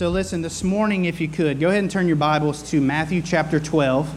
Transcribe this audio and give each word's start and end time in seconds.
So, 0.00 0.08
listen, 0.08 0.40
this 0.40 0.64
morning, 0.64 1.04
if 1.04 1.20
you 1.20 1.28
could, 1.28 1.60
go 1.60 1.68
ahead 1.68 1.80
and 1.80 1.90
turn 1.90 2.06
your 2.06 2.16
Bibles 2.16 2.62
to 2.70 2.80
Matthew 2.80 3.20
chapter 3.20 3.60
12. 3.60 4.10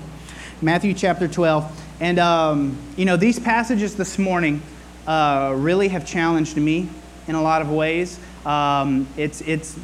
Matthew 0.61 0.93
chapter 0.93 1.27
12. 1.27 1.83
And, 1.99 2.19
um, 2.19 2.77
you 2.95 3.03
know, 3.03 3.17
these 3.17 3.37
passages 3.37 3.93
this 3.97 4.17
morning 4.17 4.61
uh, 5.05 5.53
really 5.57 5.89
have 5.89 6.05
challenged 6.05 6.55
me 6.55 6.87
in 7.27 7.35
a 7.35 7.41
lot 7.41 7.61
of 7.61 7.69
ways. 7.69 8.17
Um, 8.45 9.09
it's, 9.17 9.41
it's 9.41 9.77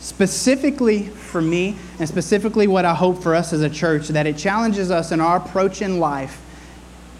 specifically 0.00 1.04
for 1.04 1.40
me, 1.40 1.78
and 1.98 2.06
specifically 2.06 2.66
what 2.66 2.84
I 2.84 2.92
hope 2.92 3.22
for 3.22 3.34
us 3.34 3.54
as 3.54 3.62
a 3.62 3.70
church, 3.70 4.08
that 4.08 4.26
it 4.26 4.36
challenges 4.36 4.90
us 4.90 5.12
in 5.12 5.20
our 5.22 5.38
approach 5.38 5.80
in 5.80 5.98
life 5.98 6.42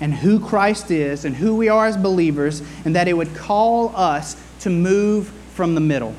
and 0.03 0.13
who 0.13 0.39
Christ 0.39 0.91
is 0.91 1.25
and 1.25 1.35
who 1.35 1.57
we 1.57 1.71
are 1.71 1.87
as 1.87 1.97
believers, 1.97 2.61
and 2.85 2.95
that 2.95 3.09
it 3.09 3.15
would 3.15 3.35
call 3.35 3.97
us 3.97 4.37
to 4.61 4.69
move 4.69 5.29
from 5.55 5.75
the 5.75 5.81
middle 5.81 6.15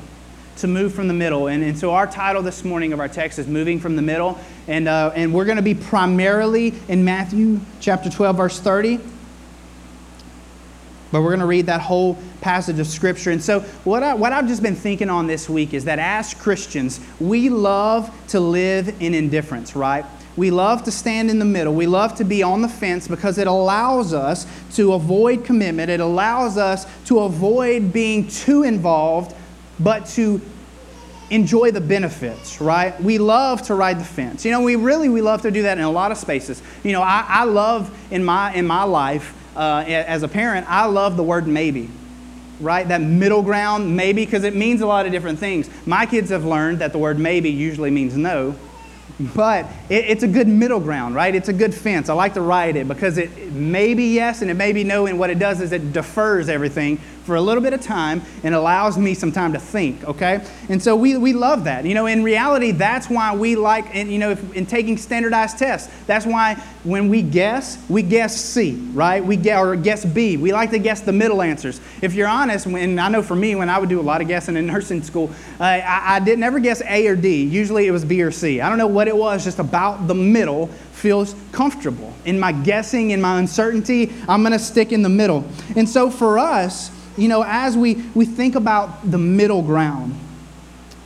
to 0.58 0.66
move 0.66 0.94
from 0.94 1.08
the 1.08 1.14
middle. 1.14 1.48
And, 1.48 1.62
and 1.62 1.76
so 1.76 1.92
our 1.92 2.06
title 2.06 2.42
this 2.42 2.64
morning 2.64 2.92
of 2.92 3.00
our 3.00 3.08
text 3.08 3.38
is 3.38 3.46
Moving 3.46 3.80
from 3.80 3.96
the 3.96 4.02
Middle. 4.02 4.38
And, 4.68 4.88
uh, 4.88 5.12
and 5.14 5.34
we're 5.34 5.44
going 5.44 5.56
to 5.56 5.62
be 5.62 5.74
primarily 5.74 6.74
in 6.88 7.04
Matthew 7.04 7.60
chapter 7.80 8.08
12, 8.08 8.36
verse 8.36 8.60
30. 8.60 8.98
But 11.10 11.22
we're 11.22 11.30
going 11.30 11.40
to 11.40 11.46
read 11.46 11.66
that 11.66 11.80
whole 11.80 12.18
passage 12.40 12.78
of 12.78 12.86
Scripture. 12.86 13.30
And 13.30 13.42
so, 13.42 13.60
what, 13.84 14.02
I, 14.02 14.14
what 14.14 14.32
I've 14.32 14.48
just 14.48 14.62
been 14.62 14.74
thinking 14.74 15.08
on 15.08 15.26
this 15.26 15.48
week 15.48 15.72
is 15.72 15.84
that 15.84 15.98
as 15.98 16.34
Christians, 16.34 17.00
we 17.20 17.48
love 17.48 18.12
to 18.28 18.40
live 18.40 19.00
in 19.00 19.14
indifference, 19.14 19.76
right? 19.76 20.04
We 20.36 20.50
love 20.50 20.82
to 20.84 20.90
stand 20.90 21.30
in 21.30 21.38
the 21.38 21.44
middle. 21.44 21.72
We 21.72 21.86
love 21.86 22.16
to 22.16 22.24
be 22.24 22.42
on 22.42 22.62
the 22.62 22.68
fence 22.68 23.06
because 23.06 23.38
it 23.38 23.46
allows 23.46 24.12
us 24.12 24.46
to 24.74 24.94
avoid 24.94 25.44
commitment. 25.44 25.90
It 25.90 26.00
allows 26.00 26.58
us 26.58 26.86
to 27.06 27.20
avoid 27.20 27.92
being 27.92 28.26
too 28.26 28.64
involved 28.64 29.36
but 29.80 30.06
to 30.06 30.40
enjoy 31.30 31.70
the 31.70 31.80
benefits, 31.80 32.60
right? 32.60 32.98
We 33.02 33.18
love 33.18 33.62
to 33.62 33.74
ride 33.74 33.98
the 33.98 34.04
fence. 34.04 34.44
You 34.44 34.50
know, 34.50 34.62
we 34.62 34.76
really 34.76 35.08
we 35.08 35.20
love 35.20 35.42
to 35.42 35.50
do 35.50 35.62
that 35.62 35.78
in 35.78 35.84
a 35.84 35.90
lot 35.90 36.12
of 36.12 36.18
spaces. 36.18 36.62
You 36.82 36.92
know, 36.92 37.02
I, 37.02 37.24
I 37.26 37.44
love 37.44 37.90
in 38.12 38.24
my 38.24 38.52
in 38.54 38.66
my 38.66 38.84
life 38.84 39.34
uh, 39.56 39.84
as 39.86 40.22
a 40.22 40.28
parent, 40.28 40.66
I 40.68 40.86
love 40.86 41.16
the 41.16 41.22
word 41.22 41.46
maybe, 41.46 41.88
right? 42.60 42.86
That 42.86 43.00
middle 43.00 43.42
ground 43.42 43.96
maybe 43.96 44.24
because 44.24 44.44
it 44.44 44.54
means 44.54 44.80
a 44.80 44.86
lot 44.86 45.06
of 45.06 45.12
different 45.12 45.38
things. 45.38 45.70
My 45.86 46.06
kids 46.06 46.30
have 46.30 46.44
learned 46.44 46.80
that 46.80 46.92
the 46.92 46.98
word 46.98 47.18
maybe 47.18 47.50
usually 47.50 47.90
means 47.90 48.16
no, 48.16 48.56
but 49.18 49.66
it, 49.88 50.06
it's 50.06 50.22
a 50.22 50.28
good 50.28 50.48
middle 50.48 50.80
ground, 50.80 51.14
right? 51.14 51.34
It's 51.34 51.48
a 51.48 51.52
good 51.52 51.74
fence. 51.74 52.08
I 52.08 52.14
like 52.14 52.34
to 52.34 52.40
ride 52.40 52.76
it 52.76 52.88
because 52.88 53.16
it 53.16 53.52
may 53.52 53.94
be 53.94 54.14
yes 54.14 54.42
and 54.42 54.50
it 54.50 54.54
may 54.54 54.72
be 54.72 54.84
no, 54.84 55.06
and 55.06 55.18
what 55.18 55.30
it 55.30 55.38
does 55.38 55.60
is 55.60 55.72
it 55.72 55.92
defers 55.92 56.48
everything 56.48 57.00
for 57.24 57.36
a 57.36 57.40
little 57.40 57.62
bit 57.62 57.72
of 57.72 57.80
time 57.80 58.22
and 58.42 58.54
allows 58.54 58.98
me 58.98 59.14
some 59.14 59.32
time 59.32 59.52
to 59.54 59.58
think, 59.58 60.04
okay? 60.04 60.46
And 60.68 60.82
so 60.82 60.94
we, 60.94 61.16
we 61.16 61.32
love 61.32 61.64
that. 61.64 61.84
You 61.84 61.94
know, 61.94 62.06
in 62.06 62.22
reality, 62.22 62.70
that's 62.70 63.08
why 63.08 63.34
we 63.34 63.56
like, 63.56 63.94
and 63.94 64.12
you 64.12 64.18
know, 64.18 64.30
if, 64.30 64.54
in 64.54 64.66
taking 64.66 64.96
standardized 64.98 65.58
tests, 65.58 65.92
that's 66.06 66.26
why 66.26 66.54
when 66.84 67.08
we 67.08 67.22
guess, 67.22 67.78
we 67.88 68.02
guess 68.02 68.36
C, 68.36 68.74
right? 68.92 69.24
We 69.24 69.36
get, 69.36 69.58
or 69.58 69.74
guess 69.74 70.04
B. 70.04 70.36
We 70.36 70.52
like 70.52 70.70
to 70.70 70.78
guess 70.78 71.00
the 71.00 71.12
middle 71.12 71.40
answers. 71.40 71.80
If 72.02 72.14
you're 72.14 72.28
honest, 72.28 72.66
and 72.66 73.00
I 73.00 73.08
know 73.08 73.22
for 73.22 73.36
me, 73.36 73.54
when 73.54 73.70
I 73.70 73.78
would 73.78 73.88
do 73.88 74.00
a 74.00 74.02
lot 74.02 74.20
of 74.20 74.28
guessing 74.28 74.56
in 74.56 74.66
nursing 74.74 75.02
school, 75.02 75.30
uh, 75.58 75.64
I, 75.64 76.16
I 76.16 76.20
didn't 76.20 76.44
ever 76.44 76.60
guess 76.60 76.82
A 76.82 77.06
or 77.06 77.16
D. 77.16 77.42
Usually 77.44 77.86
it 77.86 77.90
was 77.90 78.04
B 78.04 78.22
or 78.22 78.30
C. 78.30 78.60
I 78.60 78.68
don't 78.68 78.78
know 78.78 78.86
what 78.86 79.08
it 79.08 79.16
was, 79.16 79.44
just 79.44 79.58
about 79.58 80.06
the 80.06 80.14
middle 80.14 80.68
feels 80.92 81.34
comfortable. 81.52 82.14
In 82.24 82.38
my 82.40 82.52
guessing, 82.52 83.10
in 83.10 83.20
my 83.20 83.38
uncertainty, 83.38 84.12
I'm 84.26 84.42
going 84.42 84.52
to 84.52 84.58
stick 84.58 84.90
in 84.92 85.02
the 85.02 85.08
middle. 85.08 85.44
And 85.76 85.86
so 85.86 86.10
for 86.10 86.38
us, 86.38 86.90
you 87.16 87.28
know, 87.28 87.44
as 87.46 87.76
we, 87.76 87.94
we 88.14 88.24
think 88.24 88.54
about 88.54 89.10
the 89.10 89.18
middle 89.18 89.62
ground, 89.62 90.18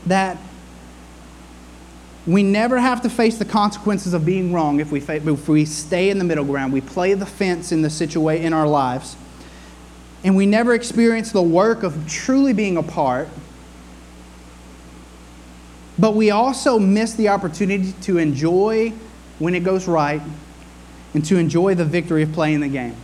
that 0.06 0.38
we 2.26 2.42
never 2.42 2.78
have 2.78 3.02
to 3.02 3.10
face 3.10 3.38
the 3.38 3.44
consequences 3.44 4.12
of 4.12 4.24
being 4.24 4.52
wrong 4.52 4.80
if 4.80 4.92
we, 4.92 5.00
if 5.00 5.48
we 5.48 5.64
stay 5.64 6.10
in 6.10 6.18
the 6.18 6.24
middle 6.24 6.44
ground. 6.44 6.72
We 6.72 6.82
play 6.82 7.14
the 7.14 7.26
fence 7.26 7.72
in 7.72 7.82
the 7.82 7.90
situation 7.90 8.46
in 8.46 8.52
our 8.52 8.66
lives. 8.66 9.16
And 10.24 10.36
we 10.36 10.46
never 10.46 10.74
experience 10.74 11.32
the 11.32 11.42
work 11.42 11.82
of 11.82 12.06
truly 12.06 12.52
being 12.52 12.76
apart. 12.76 13.28
But 15.98 16.14
we 16.14 16.30
also 16.30 16.78
miss 16.78 17.14
the 17.14 17.28
opportunity 17.28 17.92
to 18.02 18.18
enjoy 18.18 18.92
when 19.38 19.54
it 19.54 19.64
goes 19.64 19.88
right 19.88 20.20
and 21.14 21.24
to 21.24 21.38
enjoy 21.38 21.74
the 21.74 21.84
victory 21.84 22.22
of 22.22 22.32
playing 22.32 22.60
the 22.60 22.68
game. 22.68 22.96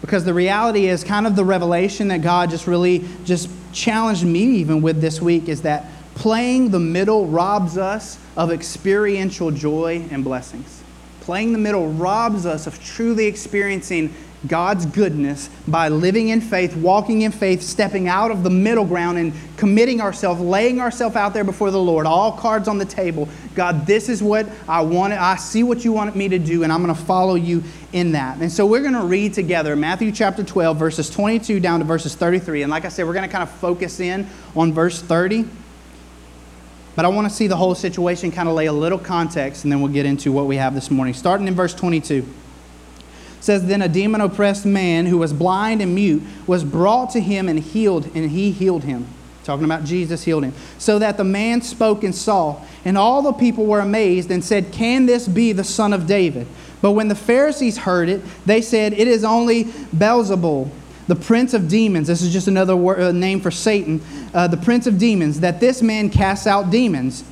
Because 0.00 0.24
the 0.24 0.34
reality 0.34 0.86
is, 0.86 1.02
kind 1.02 1.26
of 1.26 1.36
the 1.36 1.44
revelation 1.44 2.08
that 2.08 2.22
God 2.22 2.50
just 2.50 2.66
really 2.66 3.04
just 3.24 3.48
challenged 3.72 4.24
me 4.24 4.42
even 4.42 4.80
with 4.80 5.00
this 5.00 5.20
week 5.20 5.48
is 5.48 5.62
that 5.62 5.86
playing 6.14 6.70
the 6.70 6.78
middle 6.78 7.26
robs 7.26 7.76
us 7.76 8.18
of 8.36 8.50
experiential 8.50 9.50
joy 9.50 10.04
and 10.10 10.24
blessings. 10.24 10.82
Playing 11.20 11.52
the 11.52 11.58
middle 11.58 11.88
robs 11.92 12.46
us 12.46 12.66
of 12.66 12.82
truly 12.82 13.26
experiencing 13.26 14.14
God's 14.46 14.86
goodness 14.86 15.50
by 15.66 15.88
living 15.88 16.28
in 16.28 16.40
faith, 16.40 16.76
walking 16.76 17.22
in 17.22 17.32
faith, 17.32 17.60
stepping 17.60 18.06
out 18.06 18.30
of 18.30 18.44
the 18.44 18.50
middle 18.50 18.84
ground 18.84 19.18
and 19.18 19.32
committing 19.56 20.00
ourselves, 20.00 20.40
laying 20.40 20.80
ourselves 20.80 21.16
out 21.16 21.34
there 21.34 21.42
before 21.42 21.72
the 21.72 21.80
Lord, 21.80 22.06
all 22.06 22.32
cards 22.32 22.68
on 22.68 22.78
the 22.78 22.84
table. 22.84 23.28
God, 23.56 23.84
this 23.84 24.08
is 24.08 24.22
what 24.22 24.48
I 24.68 24.82
want. 24.82 25.12
I 25.12 25.34
see 25.36 25.64
what 25.64 25.84
you 25.84 25.90
want 25.90 26.14
me 26.14 26.28
to 26.28 26.38
do, 26.38 26.62
and 26.62 26.72
I'm 26.72 26.84
going 26.84 26.94
to 26.94 27.02
follow 27.02 27.34
you 27.34 27.64
in 27.92 28.12
that. 28.12 28.38
And 28.38 28.52
so 28.52 28.64
we're 28.64 28.82
going 28.82 28.92
to 28.94 29.04
read 29.04 29.34
together 29.34 29.74
Matthew 29.74 30.12
chapter 30.12 30.44
12, 30.44 30.76
verses 30.76 31.10
22 31.10 31.58
down 31.58 31.80
to 31.80 31.84
verses 31.84 32.14
33. 32.14 32.62
And 32.62 32.70
like 32.70 32.84
I 32.84 32.90
said, 32.90 33.06
we're 33.06 33.14
going 33.14 33.28
to 33.28 33.32
kind 33.32 33.42
of 33.42 33.50
focus 33.50 33.98
in 33.98 34.28
on 34.54 34.72
verse 34.72 35.02
30. 35.02 35.46
But 36.94 37.04
I 37.04 37.08
want 37.08 37.28
to 37.28 37.34
see 37.34 37.48
the 37.48 37.56
whole 37.56 37.74
situation, 37.74 38.30
kind 38.30 38.48
of 38.48 38.54
lay 38.54 38.66
a 38.66 38.72
little 38.72 38.98
context, 38.98 39.64
and 39.64 39.72
then 39.72 39.80
we'll 39.80 39.92
get 39.92 40.06
into 40.06 40.30
what 40.30 40.46
we 40.46 40.56
have 40.56 40.74
this 40.74 40.90
morning. 40.90 41.14
Starting 41.14 41.48
in 41.48 41.54
verse 41.54 41.74
22 41.74 42.26
says 43.40 43.66
then 43.66 43.82
a 43.82 43.88
demon 43.88 44.20
oppressed 44.20 44.66
man 44.66 45.06
who 45.06 45.18
was 45.18 45.32
blind 45.32 45.80
and 45.80 45.94
mute 45.94 46.22
was 46.46 46.64
brought 46.64 47.10
to 47.10 47.20
him 47.20 47.48
and 47.48 47.58
healed 47.58 48.10
and 48.14 48.30
he 48.30 48.50
healed 48.50 48.84
him. 48.84 49.06
Talking 49.44 49.64
about 49.64 49.84
jesus 49.84 50.24
healed 50.24 50.44
him. 50.44 50.52
So 50.78 50.98
that 50.98 51.16
the 51.16 51.24
man 51.24 51.62
spoke 51.62 52.04
and 52.04 52.14
saw 52.14 52.60
and 52.84 52.98
all 52.98 53.22
the 53.22 53.32
people 53.32 53.66
were 53.66 53.80
amazed 53.80 54.30
and 54.30 54.44
said 54.44 54.72
can 54.72 55.06
this 55.06 55.28
be 55.28 55.52
the 55.52 55.64
son 55.64 55.92
of 55.92 56.06
david 56.06 56.46
but 56.80 56.92
when 56.92 57.08
the 57.08 57.14
pharisees 57.14 57.78
heard 57.78 58.08
it 58.08 58.22
they 58.46 58.62
said 58.62 58.92
it 58.92 59.08
is 59.08 59.24
only 59.24 59.64
beelzebul 59.64 60.70
the 61.06 61.16
prince 61.16 61.54
of 61.54 61.68
demons 61.68 62.06
this 62.06 62.22
is 62.22 62.32
just 62.32 62.48
another 62.48 62.76
word, 62.76 63.00
uh, 63.00 63.12
name 63.12 63.40
for 63.40 63.50
satan 63.50 64.00
uh, 64.34 64.46
the 64.46 64.56
prince 64.56 64.86
of 64.86 64.98
demons 64.98 65.40
that 65.40 65.60
this 65.60 65.82
man 65.82 66.10
casts 66.10 66.46
out 66.46 66.70
demons. 66.70 67.24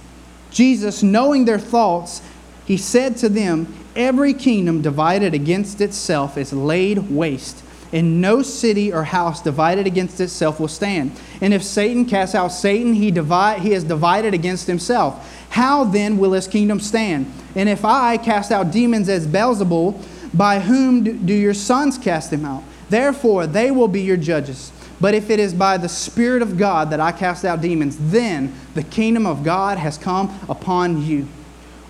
Jesus 0.51 1.03
knowing 1.03 1.45
their 1.45 1.59
thoughts 1.59 2.23
he 2.65 2.77
said 2.77 3.17
to 3.19 3.29
them 3.29 3.73
Every 3.97 4.35
kingdom 4.35 4.83
divided 4.83 5.33
against 5.33 5.81
itself 5.81 6.37
is 6.37 6.53
laid 6.53 7.11
waste, 7.11 7.65
and 7.95 8.21
no 8.21 8.43
city 8.43 8.93
or 8.93 9.05
house 9.05 9.41
divided 9.41 9.87
against 9.87 10.21
itself 10.21 10.61
will 10.61 10.69
stand. 10.69 11.13
And 11.41 11.55
if 11.55 11.63
Satan 11.63 12.05
casts 12.05 12.35
out 12.35 12.49
Satan, 12.49 12.93
he, 12.93 13.11
divide, 13.11 13.61
he 13.61 13.73
is 13.73 13.85
divided 13.85 14.35
against 14.35 14.67
himself. 14.67 15.47
How 15.49 15.85
then 15.85 16.19
will 16.19 16.33
his 16.33 16.47
kingdom 16.47 16.79
stand? 16.79 17.33
And 17.55 17.71
if 17.71 17.87
I 17.87 18.19
cast 18.19 18.53
out 18.53 18.71
demons 18.71 19.09
as 19.09 19.27
Beelzebul, 19.27 19.99
by 20.35 20.61
whom 20.61 21.25
do 21.25 21.33
your 21.33 21.55
sons 21.55 21.97
cast 21.97 22.31
them 22.31 22.45
out? 22.45 22.65
Therefore, 22.91 23.47
they 23.47 23.71
will 23.71 23.89
be 23.89 24.03
your 24.03 24.19
judges. 24.19 24.73
But 25.01 25.15
if 25.15 25.31
it 25.31 25.41
is 25.41 25.55
by 25.55 25.79
the 25.79 25.89
Spirit 25.89 26.43
of 26.43 26.59
God 26.59 26.91
that 26.91 27.01
I 27.01 27.13
cast 27.13 27.47
out 27.47 27.63
demons, 27.63 27.97
then 27.99 28.55
the 28.75 28.83
kingdom 28.83 29.27
of 29.27 29.43
God 29.43 29.79
has 29.79 29.97
come 29.97 30.39
upon 30.49 31.03
you. 31.03 31.29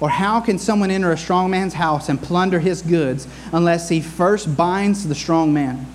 Or 0.01 0.11
how 0.11 0.41
can 0.41 0.59
someone 0.59 0.91
enter 0.91 1.13
a 1.13 1.17
strong 1.17 1.51
man's 1.51 1.75
house 1.75 2.09
and 2.09 2.21
plunder 2.21 2.61
his 2.61 2.83
goods 2.83 3.27
unless 3.53 3.89
he 3.89 4.01
first 4.01 4.57
binds 4.57 5.09
the 5.09 5.15
strong 5.15 5.53
man? 5.53 5.87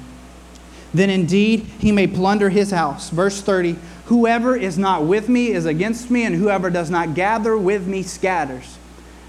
Then 0.93 1.09
indeed 1.09 1.61
he 1.79 1.91
may 1.91 2.07
plunder 2.07 2.49
his 2.49 2.71
house. 2.71 3.09
Verse 3.09 3.41
30 3.41 3.77
Whoever 4.05 4.57
is 4.57 4.77
not 4.77 5.05
with 5.05 5.29
me 5.29 5.51
is 5.51 5.65
against 5.65 6.11
me, 6.11 6.25
and 6.25 6.35
whoever 6.35 6.69
does 6.69 6.89
not 6.89 7.13
gather 7.13 7.57
with 7.57 7.87
me 7.87 8.03
scatters. 8.03 8.77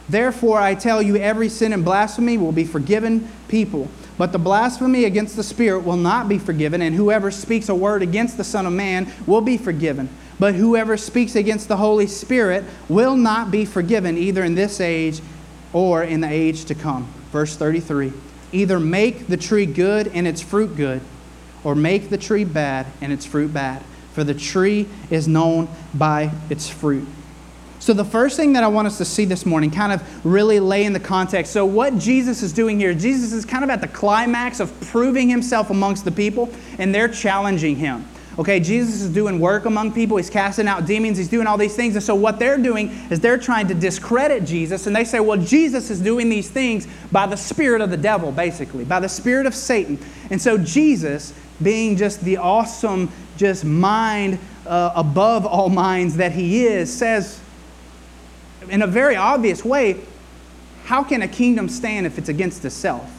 Therefore, 0.08 0.58
I 0.58 0.74
tell 0.74 1.00
you, 1.00 1.16
every 1.16 1.48
sin 1.48 1.72
and 1.72 1.84
blasphemy 1.84 2.36
will 2.36 2.50
be 2.50 2.64
forgiven 2.64 3.30
people. 3.46 3.88
But 4.18 4.32
the 4.32 4.38
blasphemy 4.38 5.04
against 5.04 5.36
the 5.36 5.44
Spirit 5.44 5.84
will 5.84 5.96
not 5.96 6.28
be 6.28 6.38
forgiven, 6.38 6.82
and 6.82 6.94
whoever 6.94 7.30
speaks 7.30 7.68
a 7.68 7.74
word 7.74 8.02
against 8.02 8.36
the 8.36 8.44
Son 8.44 8.66
of 8.66 8.72
Man 8.72 9.12
will 9.26 9.40
be 9.40 9.56
forgiven. 9.56 10.08
But 10.42 10.56
whoever 10.56 10.96
speaks 10.96 11.36
against 11.36 11.68
the 11.68 11.76
Holy 11.76 12.08
Spirit 12.08 12.64
will 12.88 13.14
not 13.14 13.52
be 13.52 13.64
forgiven, 13.64 14.18
either 14.18 14.42
in 14.42 14.56
this 14.56 14.80
age 14.80 15.20
or 15.72 16.02
in 16.02 16.20
the 16.20 16.28
age 16.28 16.64
to 16.64 16.74
come. 16.74 17.04
Verse 17.30 17.54
33 17.54 18.12
Either 18.50 18.80
make 18.80 19.28
the 19.28 19.36
tree 19.36 19.66
good 19.66 20.08
and 20.08 20.26
its 20.26 20.42
fruit 20.42 20.74
good, 20.74 21.00
or 21.62 21.76
make 21.76 22.10
the 22.10 22.18
tree 22.18 22.42
bad 22.42 22.86
and 23.00 23.12
its 23.12 23.24
fruit 23.24 23.54
bad. 23.54 23.84
For 24.14 24.24
the 24.24 24.34
tree 24.34 24.88
is 25.10 25.28
known 25.28 25.68
by 25.94 26.32
its 26.50 26.68
fruit. 26.68 27.06
So, 27.78 27.92
the 27.92 28.04
first 28.04 28.36
thing 28.36 28.54
that 28.54 28.64
I 28.64 28.66
want 28.66 28.88
us 28.88 28.98
to 28.98 29.04
see 29.04 29.24
this 29.24 29.46
morning, 29.46 29.70
kind 29.70 29.92
of 29.92 30.26
really 30.26 30.58
lay 30.58 30.82
in 30.82 30.92
the 30.92 30.98
context. 30.98 31.52
So, 31.52 31.64
what 31.64 31.98
Jesus 31.98 32.42
is 32.42 32.52
doing 32.52 32.80
here, 32.80 32.94
Jesus 32.94 33.32
is 33.32 33.44
kind 33.44 33.62
of 33.62 33.70
at 33.70 33.80
the 33.80 33.86
climax 33.86 34.58
of 34.58 34.72
proving 34.88 35.28
himself 35.28 35.70
amongst 35.70 36.04
the 36.04 36.10
people, 36.10 36.52
and 36.78 36.92
they're 36.92 37.06
challenging 37.06 37.76
him. 37.76 38.08
Okay, 38.38 38.60
Jesus 38.60 39.02
is 39.02 39.10
doing 39.10 39.38
work 39.38 39.66
among 39.66 39.92
people. 39.92 40.16
He's 40.16 40.30
casting 40.30 40.66
out 40.66 40.86
demons. 40.86 41.18
He's 41.18 41.28
doing 41.28 41.46
all 41.46 41.58
these 41.58 41.76
things. 41.76 41.94
And 41.96 42.02
so, 42.02 42.14
what 42.14 42.38
they're 42.38 42.56
doing 42.56 42.88
is 43.10 43.20
they're 43.20 43.36
trying 43.36 43.68
to 43.68 43.74
discredit 43.74 44.44
Jesus. 44.44 44.86
And 44.86 44.96
they 44.96 45.04
say, 45.04 45.20
well, 45.20 45.36
Jesus 45.36 45.90
is 45.90 46.00
doing 46.00 46.30
these 46.30 46.50
things 46.50 46.88
by 47.10 47.26
the 47.26 47.36
spirit 47.36 47.82
of 47.82 47.90
the 47.90 47.96
devil, 47.96 48.32
basically, 48.32 48.84
by 48.84 49.00
the 49.00 49.08
spirit 49.08 49.44
of 49.44 49.54
Satan. 49.54 49.98
And 50.30 50.40
so, 50.40 50.56
Jesus, 50.56 51.34
being 51.62 51.96
just 51.96 52.24
the 52.24 52.38
awesome, 52.38 53.10
just 53.36 53.66
mind 53.66 54.38
uh, 54.66 54.92
above 54.96 55.44
all 55.44 55.68
minds 55.68 56.16
that 56.16 56.32
he 56.32 56.64
is, 56.64 56.90
says, 56.90 57.38
in 58.70 58.80
a 58.80 58.86
very 58.86 59.16
obvious 59.16 59.62
way, 59.62 60.00
how 60.84 61.02
can 61.02 61.20
a 61.20 61.28
kingdom 61.28 61.68
stand 61.68 62.06
if 62.06 62.16
it's 62.16 62.30
against 62.30 62.64
itself? 62.64 63.10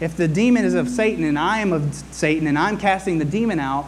If 0.00 0.16
the 0.16 0.28
demon 0.28 0.64
is 0.64 0.74
of 0.74 0.88
Satan 0.88 1.24
and 1.24 1.38
I 1.38 1.58
am 1.58 1.72
of 1.72 1.92
Satan 2.12 2.46
and 2.46 2.58
I'm 2.58 2.78
casting 2.78 3.18
the 3.18 3.24
demon 3.24 3.58
out, 3.58 3.86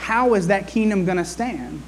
how 0.00 0.34
is 0.34 0.46
that 0.46 0.66
kingdom 0.66 1.04
going 1.04 1.18
to 1.18 1.24
stand? 1.24 1.82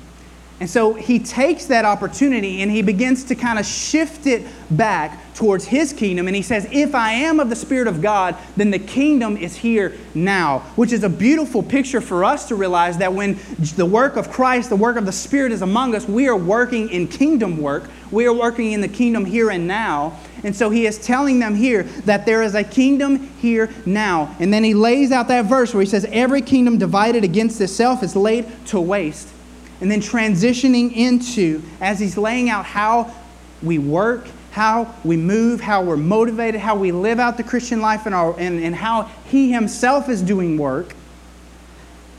And 0.60 0.70
so 0.70 0.94
he 0.94 1.18
takes 1.18 1.66
that 1.66 1.84
opportunity 1.84 2.62
and 2.62 2.70
he 2.70 2.82
begins 2.82 3.24
to 3.24 3.34
kind 3.34 3.58
of 3.58 3.66
shift 3.66 4.26
it 4.26 4.46
back 4.70 5.34
towards 5.34 5.64
his 5.64 5.92
kingdom. 5.92 6.28
And 6.28 6.36
he 6.36 6.42
says, 6.42 6.68
If 6.70 6.94
I 6.94 7.12
am 7.12 7.40
of 7.40 7.50
the 7.50 7.56
Spirit 7.56 7.88
of 7.88 8.00
God, 8.00 8.36
then 8.56 8.70
the 8.70 8.78
kingdom 8.78 9.36
is 9.36 9.56
here 9.56 9.96
now, 10.14 10.60
which 10.76 10.92
is 10.92 11.02
a 11.02 11.08
beautiful 11.08 11.64
picture 11.64 12.00
for 12.00 12.24
us 12.24 12.46
to 12.46 12.54
realize 12.54 12.98
that 12.98 13.12
when 13.12 13.40
the 13.76 13.84
work 13.84 14.14
of 14.14 14.30
Christ, 14.30 14.68
the 14.68 14.76
work 14.76 14.96
of 14.96 15.04
the 15.04 15.10
Spirit 15.10 15.50
is 15.50 15.62
among 15.62 15.96
us, 15.96 16.06
we 16.06 16.28
are 16.28 16.36
working 16.36 16.88
in 16.90 17.08
kingdom 17.08 17.60
work. 17.60 17.90
We 18.12 18.26
are 18.26 18.32
working 18.32 18.70
in 18.70 18.82
the 18.82 18.88
kingdom 18.88 19.24
here 19.24 19.50
and 19.50 19.66
now. 19.66 20.16
And 20.44 20.54
so 20.54 20.70
he 20.70 20.86
is 20.86 21.04
telling 21.04 21.40
them 21.40 21.56
here 21.56 21.84
that 22.04 22.24
there 22.24 22.42
is 22.42 22.54
a 22.54 22.62
kingdom 22.62 23.28
here 23.40 23.68
now. 23.84 24.36
And 24.38 24.52
then 24.52 24.62
he 24.62 24.74
lays 24.74 25.10
out 25.10 25.26
that 25.26 25.46
verse 25.46 25.74
where 25.74 25.82
he 25.82 25.88
says, 25.88 26.06
Every 26.10 26.42
kingdom 26.42 26.78
divided 26.78 27.24
against 27.24 27.60
itself 27.60 28.04
is 28.04 28.14
laid 28.14 28.46
to 28.66 28.80
waste 28.80 29.31
and 29.82 29.90
then 29.90 30.00
transitioning 30.00 30.94
into, 30.94 31.60
as 31.80 31.98
he's 31.98 32.16
laying 32.16 32.48
out 32.48 32.64
how 32.64 33.12
we 33.64 33.78
work, 33.78 34.28
how 34.52 34.94
we 35.02 35.16
move, 35.16 35.60
how 35.60 35.82
we're 35.82 35.96
motivated, 35.96 36.60
how 36.60 36.76
we 36.76 36.92
live 36.92 37.18
out 37.18 37.36
the 37.36 37.42
Christian 37.42 37.80
life, 37.80 38.06
and, 38.06 38.14
our, 38.14 38.38
and, 38.38 38.62
and 38.62 38.76
how 38.76 39.10
he 39.26 39.50
himself 39.50 40.08
is 40.08 40.22
doing 40.22 40.56
work, 40.56 40.94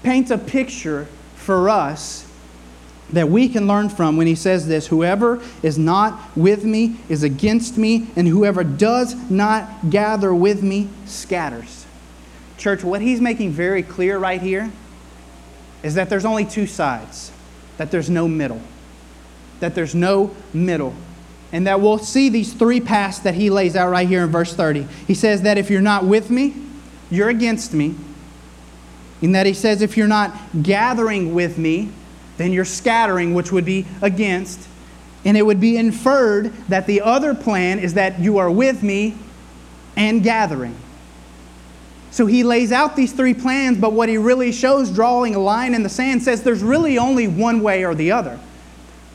paints 0.04 0.30
a 0.30 0.38
picture 0.38 1.08
for 1.36 1.70
us 1.70 2.28
that 3.14 3.30
we 3.30 3.48
can 3.48 3.66
learn 3.66 3.88
from 3.88 4.18
when 4.18 4.28
he 4.28 4.36
says 4.36 4.68
this 4.68 4.88
Whoever 4.88 5.42
is 5.62 5.78
not 5.78 6.20
with 6.36 6.66
me 6.66 6.98
is 7.08 7.24
against 7.24 7.78
me, 7.78 8.08
and 8.18 8.28
whoever 8.28 8.66
does 8.66 9.16
not 9.32 9.90
gather 9.90 10.36
with 10.36 10.62
me 10.62 10.90
scatters. 11.06 11.86
Church, 12.58 12.84
what 12.84 13.02
he's 13.02 13.22
making 13.22 13.52
very 13.52 13.84
clear 13.84 14.18
right 14.18 14.42
here 14.42 14.70
is 15.82 15.96
that 15.96 16.10
there's 16.10 16.26
only 16.26 16.44
two 16.44 16.68
sides 16.68 17.32
that 17.78 17.92
there's 17.92 18.10
no 18.10 18.28
middle. 18.28 18.62
That 19.60 19.76
there's 19.76 19.96
no 19.96 20.36
middle. 20.54 20.94
And 21.52 21.68
that 21.68 21.82
we'll 21.82 22.00
see 22.00 22.30
these 22.30 22.54
three 22.54 22.82
paths 22.82 23.20
that 23.20 23.36
he 23.36 23.50
lays 23.50 23.76
out 23.76 23.90
right 23.90 24.08
here 24.08 24.24
in 24.24 24.30
verse 24.30 24.54
30. 24.54 24.88
He 25.08 25.14
says 25.14 25.44
that 25.44 25.58
if 25.58 25.70
you're 25.70 25.82
not 25.82 26.06
with 26.06 26.30
me, 26.30 26.56
you're 27.12 27.30
against 27.30 27.74
me. 27.74 27.96
And 29.22 29.36
that 29.36 29.46
he 29.46 29.54
says 29.54 29.82
if 29.82 29.96
you're 29.96 30.08
not 30.08 30.36
gathering 30.62 31.34
with 31.34 31.58
me, 31.58 31.90
then 32.38 32.52
you're 32.52 32.66
scattering, 32.66 33.34
which 33.34 33.52
would 33.52 33.66
be 33.66 33.86
against. 34.02 34.68
And 35.24 35.38
it 35.38 35.46
would 35.46 35.62
be 35.62 35.78
inferred 35.78 36.54
that 36.68 36.88
the 36.88 37.02
other 37.02 37.34
plan 37.34 37.80
is 37.80 37.94
that 37.94 38.20
you 38.20 38.40
are 38.40 38.52
with 38.52 38.84
me 38.84 39.16
and 39.96 40.24
gathering. 40.24 40.76
So 42.14 42.28
he 42.28 42.44
lays 42.44 42.72
out 42.72 42.96
these 42.96 43.12
three 43.12 43.34
plans, 43.34 43.80
but 43.80 43.94
what 43.94 44.08
he 44.08 44.20
really 44.20 44.52
shows, 44.52 44.92
drawing 44.92 45.34
a 45.34 45.40
line 45.40 45.74
in 45.74 45.82
the 45.82 45.90
sand, 45.90 46.22
says 46.22 46.44
there's 46.44 46.62
really 46.62 47.00
only 47.00 47.28
one 47.28 47.60
way 47.60 47.84
or 47.84 47.96
the 47.96 48.12
other. 48.12 48.40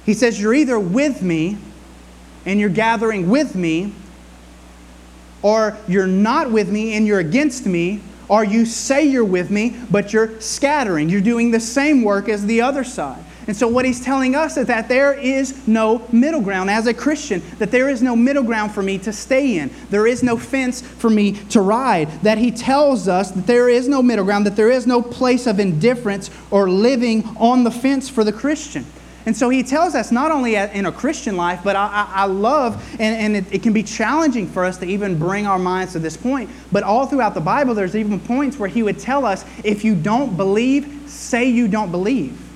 He 0.04 0.14
says, 0.14 0.40
You're 0.40 0.52
either 0.52 0.80
with 0.80 1.22
me 1.22 1.58
and 2.44 2.58
you're 2.58 2.68
gathering 2.68 3.28
with 3.28 3.54
me, 3.54 3.92
or 5.42 5.78
you're 5.86 6.08
not 6.08 6.50
with 6.50 6.70
me 6.70 6.94
and 6.94 7.06
you're 7.06 7.20
against 7.20 7.66
me, 7.66 8.00
or 8.28 8.42
you 8.42 8.66
say 8.66 9.04
you're 9.04 9.24
with 9.24 9.48
me, 9.48 9.76
but 9.92 10.12
you're 10.12 10.40
scattering. 10.40 11.08
You're 11.08 11.20
doing 11.20 11.52
the 11.52 11.60
same 11.60 12.02
work 12.02 12.28
as 12.28 12.46
the 12.46 12.62
other 12.62 12.82
side. 12.82 13.24
And 13.48 13.56
so, 13.56 13.66
what 13.66 13.86
he's 13.86 14.04
telling 14.04 14.34
us 14.34 14.58
is 14.58 14.66
that 14.66 14.90
there 14.90 15.14
is 15.14 15.66
no 15.66 16.06
middle 16.12 16.42
ground 16.42 16.68
as 16.70 16.86
a 16.86 16.92
Christian, 16.92 17.42
that 17.58 17.70
there 17.70 17.88
is 17.88 18.02
no 18.02 18.14
middle 18.14 18.42
ground 18.42 18.72
for 18.72 18.82
me 18.82 18.98
to 18.98 19.12
stay 19.12 19.56
in. 19.58 19.70
There 19.88 20.06
is 20.06 20.22
no 20.22 20.36
fence 20.36 20.82
for 20.82 21.08
me 21.08 21.32
to 21.32 21.62
ride. 21.62 22.10
That 22.22 22.36
he 22.36 22.50
tells 22.50 23.08
us 23.08 23.30
that 23.30 23.46
there 23.46 23.70
is 23.70 23.88
no 23.88 24.02
middle 24.02 24.26
ground, 24.26 24.44
that 24.44 24.54
there 24.54 24.70
is 24.70 24.86
no 24.86 25.00
place 25.00 25.46
of 25.46 25.60
indifference 25.60 26.30
or 26.50 26.68
living 26.68 27.24
on 27.38 27.64
the 27.64 27.70
fence 27.70 28.10
for 28.10 28.22
the 28.22 28.34
Christian. 28.34 28.84
And 29.24 29.34
so 29.34 29.48
he 29.48 29.62
tells 29.62 29.94
us 29.94 30.12
not 30.12 30.30
only 30.30 30.56
in 30.56 30.84
a 30.84 30.92
Christian 30.92 31.38
life, 31.38 31.60
but 31.64 31.74
I, 31.74 31.86
I, 31.86 32.12
I 32.22 32.24
love, 32.26 32.82
and, 32.92 33.34
and 33.34 33.36
it, 33.36 33.54
it, 33.54 33.62
can 33.62 33.72
be 33.72 33.82
challenging 33.82 34.46
for 34.46 34.64
us 34.64 34.76
to 34.78 34.86
even 34.86 35.18
bring 35.18 35.46
our 35.46 35.58
minds 35.58 35.92
to 35.94 35.98
this 35.98 36.16
point, 36.16 36.48
but 36.70 36.82
all 36.82 37.06
throughout 37.06 37.34
the 37.34 37.40
Bible, 37.40 37.74
there's 37.74 37.96
even 37.96 38.20
points 38.20 38.58
where 38.58 38.68
he 38.68 38.82
would 38.82 38.98
tell 38.98 39.26
us 39.26 39.44
if 39.64 39.84
you 39.84 39.94
don't 39.94 40.36
believe, 40.36 41.04
say 41.06 41.48
you 41.48 41.68
don't 41.68 41.90
believe. 41.90 42.47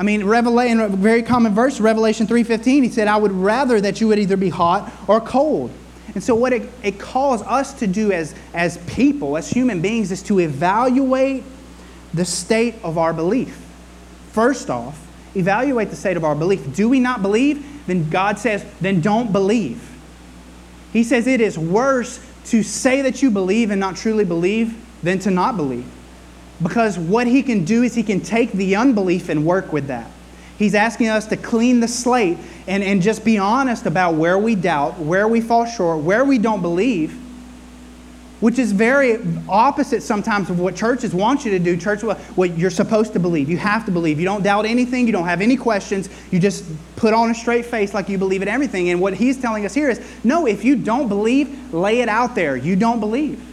I 0.00 0.02
mean, 0.02 0.24
Revelation, 0.24 0.80
a 0.80 0.88
very 0.88 1.22
common 1.22 1.54
verse, 1.54 1.78
Revelation 1.78 2.26
3.15, 2.26 2.64
he 2.84 2.88
said, 2.88 3.06
I 3.06 3.18
would 3.18 3.32
rather 3.32 3.82
that 3.82 4.00
you 4.00 4.08
would 4.08 4.18
either 4.18 4.38
be 4.38 4.48
hot 4.48 4.90
or 5.06 5.20
cold. 5.20 5.70
And 6.14 6.24
so 6.24 6.34
what 6.34 6.54
it, 6.54 6.70
it 6.82 6.98
calls 6.98 7.42
us 7.42 7.74
to 7.74 7.86
do 7.86 8.10
as, 8.10 8.34
as 8.54 8.78
people, 8.86 9.36
as 9.36 9.50
human 9.50 9.82
beings, 9.82 10.10
is 10.10 10.22
to 10.22 10.40
evaluate 10.40 11.44
the 12.14 12.24
state 12.24 12.76
of 12.82 12.96
our 12.96 13.12
belief. 13.12 13.62
First 14.32 14.70
off, 14.70 15.06
evaluate 15.36 15.90
the 15.90 15.96
state 15.96 16.16
of 16.16 16.24
our 16.24 16.34
belief. 16.34 16.74
Do 16.74 16.88
we 16.88 16.98
not 16.98 17.20
believe? 17.20 17.86
Then 17.86 18.08
God 18.08 18.38
says, 18.38 18.64
then 18.80 19.02
don't 19.02 19.32
believe. 19.32 19.86
He 20.94 21.04
says 21.04 21.26
it 21.26 21.42
is 21.42 21.58
worse 21.58 22.26
to 22.46 22.62
say 22.62 23.02
that 23.02 23.20
you 23.20 23.30
believe 23.30 23.70
and 23.70 23.78
not 23.78 23.96
truly 23.96 24.24
believe 24.24 24.82
than 25.02 25.18
to 25.18 25.30
not 25.30 25.58
believe. 25.58 25.84
Because 26.62 26.98
what 26.98 27.26
he 27.26 27.42
can 27.42 27.64
do 27.64 27.82
is 27.82 27.94
he 27.94 28.02
can 28.02 28.20
take 28.20 28.52
the 28.52 28.76
unbelief 28.76 29.28
and 29.28 29.46
work 29.46 29.72
with 29.72 29.86
that. 29.86 30.10
He's 30.58 30.74
asking 30.74 31.08
us 31.08 31.26
to 31.28 31.38
clean 31.38 31.80
the 31.80 31.88
slate 31.88 32.36
and, 32.66 32.82
and 32.82 33.00
just 33.00 33.24
be 33.24 33.38
honest 33.38 33.86
about 33.86 34.16
where 34.16 34.36
we 34.36 34.54
doubt, 34.54 34.98
where 34.98 35.26
we 35.26 35.40
fall 35.40 35.64
short, 35.64 36.02
where 36.02 36.22
we 36.22 36.36
don't 36.36 36.60
believe, 36.60 37.12
which 38.40 38.58
is 38.58 38.72
very 38.72 39.18
opposite 39.48 40.02
sometimes 40.02 40.50
of 40.50 40.60
what 40.60 40.76
churches 40.76 41.14
want 41.14 41.46
you 41.46 41.50
to 41.52 41.58
do. 41.58 41.78
Church, 41.78 42.02
what 42.02 42.58
you're 42.58 42.68
supposed 42.70 43.14
to 43.14 43.18
believe. 43.18 43.48
You 43.48 43.56
have 43.56 43.86
to 43.86 43.90
believe. 43.90 44.18
You 44.18 44.26
don't 44.26 44.42
doubt 44.42 44.66
anything, 44.66 45.06
you 45.06 45.12
don't 45.12 45.24
have 45.24 45.40
any 45.40 45.56
questions. 45.56 46.10
You 46.30 46.38
just 46.38 46.66
put 46.96 47.14
on 47.14 47.30
a 47.30 47.34
straight 47.34 47.64
face 47.64 47.94
like 47.94 48.10
you 48.10 48.18
believe 48.18 48.42
in 48.42 48.48
everything. 48.48 48.90
And 48.90 49.00
what 49.00 49.14
he's 49.14 49.40
telling 49.40 49.64
us 49.64 49.72
here 49.72 49.88
is 49.88 50.00
no, 50.24 50.46
if 50.46 50.62
you 50.62 50.76
don't 50.76 51.08
believe, 51.08 51.72
lay 51.72 52.00
it 52.00 52.08
out 52.10 52.34
there. 52.34 52.54
You 52.54 52.76
don't 52.76 53.00
believe. 53.00 53.49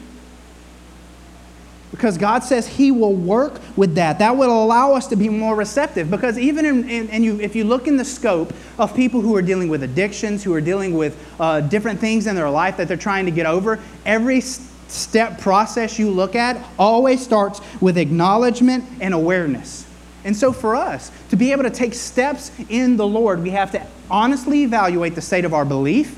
Because 1.91 2.17
God 2.17 2.43
says 2.43 2.67
He 2.67 2.91
will 2.91 3.13
work 3.13 3.61
with 3.77 3.95
that. 3.95 4.19
That 4.19 4.35
will 4.35 4.63
allow 4.63 4.93
us 4.93 5.07
to 5.07 5.15
be 5.15 5.29
more 5.29 5.55
receptive. 5.55 6.11
Because 6.11 6.37
even 6.37 6.65
in, 6.65 6.89
in, 6.89 7.09
in 7.09 7.23
you, 7.23 7.39
if 7.39 7.55
you 7.55 7.63
look 7.63 7.87
in 7.87 7.95
the 7.95 8.05
scope 8.05 8.53
of 8.77 8.95
people 8.95 9.21
who 9.21 9.35
are 9.35 9.41
dealing 9.41 9.69
with 9.69 9.83
addictions, 9.83 10.43
who 10.43 10.53
are 10.53 10.61
dealing 10.61 10.95
with 10.95 11.17
uh, 11.39 11.61
different 11.61 11.99
things 11.99 12.27
in 12.27 12.35
their 12.35 12.49
life 12.49 12.77
that 12.77 12.87
they're 12.87 12.97
trying 12.97 13.25
to 13.25 13.31
get 13.31 13.45
over, 13.45 13.79
every 14.05 14.41
step 14.41 15.39
process 15.39 15.97
you 15.97 16.09
look 16.09 16.35
at 16.35 16.63
always 16.77 17.23
starts 17.23 17.61
with 17.81 17.97
acknowledgement 17.97 18.83
and 18.99 19.13
awareness. 19.13 19.85
And 20.23 20.35
so, 20.35 20.51
for 20.51 20.75
us 20.75 21.09
to 21.29 21.37
be 21.37 21.53
able 21.53 21.63
to 21.63 21.69
take 21.69 21.93
steps 21.93 22.51
in 22.67 22.97
the 22.97 23.07
Lord, 23.07 23.41
we 23.41 23.51
have 23.51 23.71
to 23.71 23.87
honestly 24.11 24.63
evaluate 24.63 25.15
the 25.15 25.21
state 25.21 25.45
of 25.45 25.53
our 25.53 25.63
belief 25.63 26.17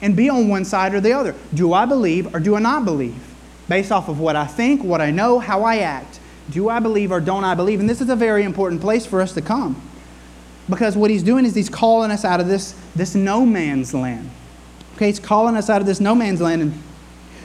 and 0.00 0.16
be 0.16 0.30
on 0.30 0.48
one 0.48 0.64
side 0.64 0.94
or 0.94 1.00
the 1.00 1.12
other. 1.12 1.34
Do 1.52 1.74
I 1.74 1.84
believe 1.84 2.34
or 2.34 2.40
do 2.40 2.56
I 2.56 2.60
not 2.60 2.84
believe? 2.84 3.31
Based 3.72 3.90
off 3.90 4.10
of 4.10 4.20
what 4.20 4.36
I 4.36 4.44
think, 4.44 4.84
what 4.84 5.00
I 5.00 5.10
know, 5.10 5.38
how 5.38 5.64
I 5.64 5.78
act. 5.78 6.20
Do 6.50 6.68
I 6.68 6.78
believe 6.78 7.10
or 7.10 7.22
don't 7.22 7.42
I 7.42 7.54
believe? 7.54 7.80
And 7.80 7.88
this 7.88 8.02
is 8.02 8.10
a 8.10 8.14
very 8.14 8.42
important 8.42 8.82
place 8.82 9.06
for 9.06 9.22
us 9.22 9.32
to 9.32 9.40
come. 9.40 9.80
Because 10.68 10.94
what 10.94 11.10
he's 11.10 11.22
doing 11.22 11.46
is 11.46 11.54
he's 11.54 11.70
calling 11.70 12.10
us 12.10 12.22
out 12.22 12.38
of 12.38 12.48
this, 12.48 12.74
this 12.94 13.14
no 13.14 13.46
man's 13.46 13.94
land. 13.94 14.28
Okay, 14.96 15.06
he's 15.06 15.18
calling 15.18 15.56
us 15.56 15.70
out 15.70 15.80
of 15.80 15.86
this 15.86 16.00
no 16.00 16.14
man's 16.14 16.42
land. 16.42 16.60
And, 16.60 16.82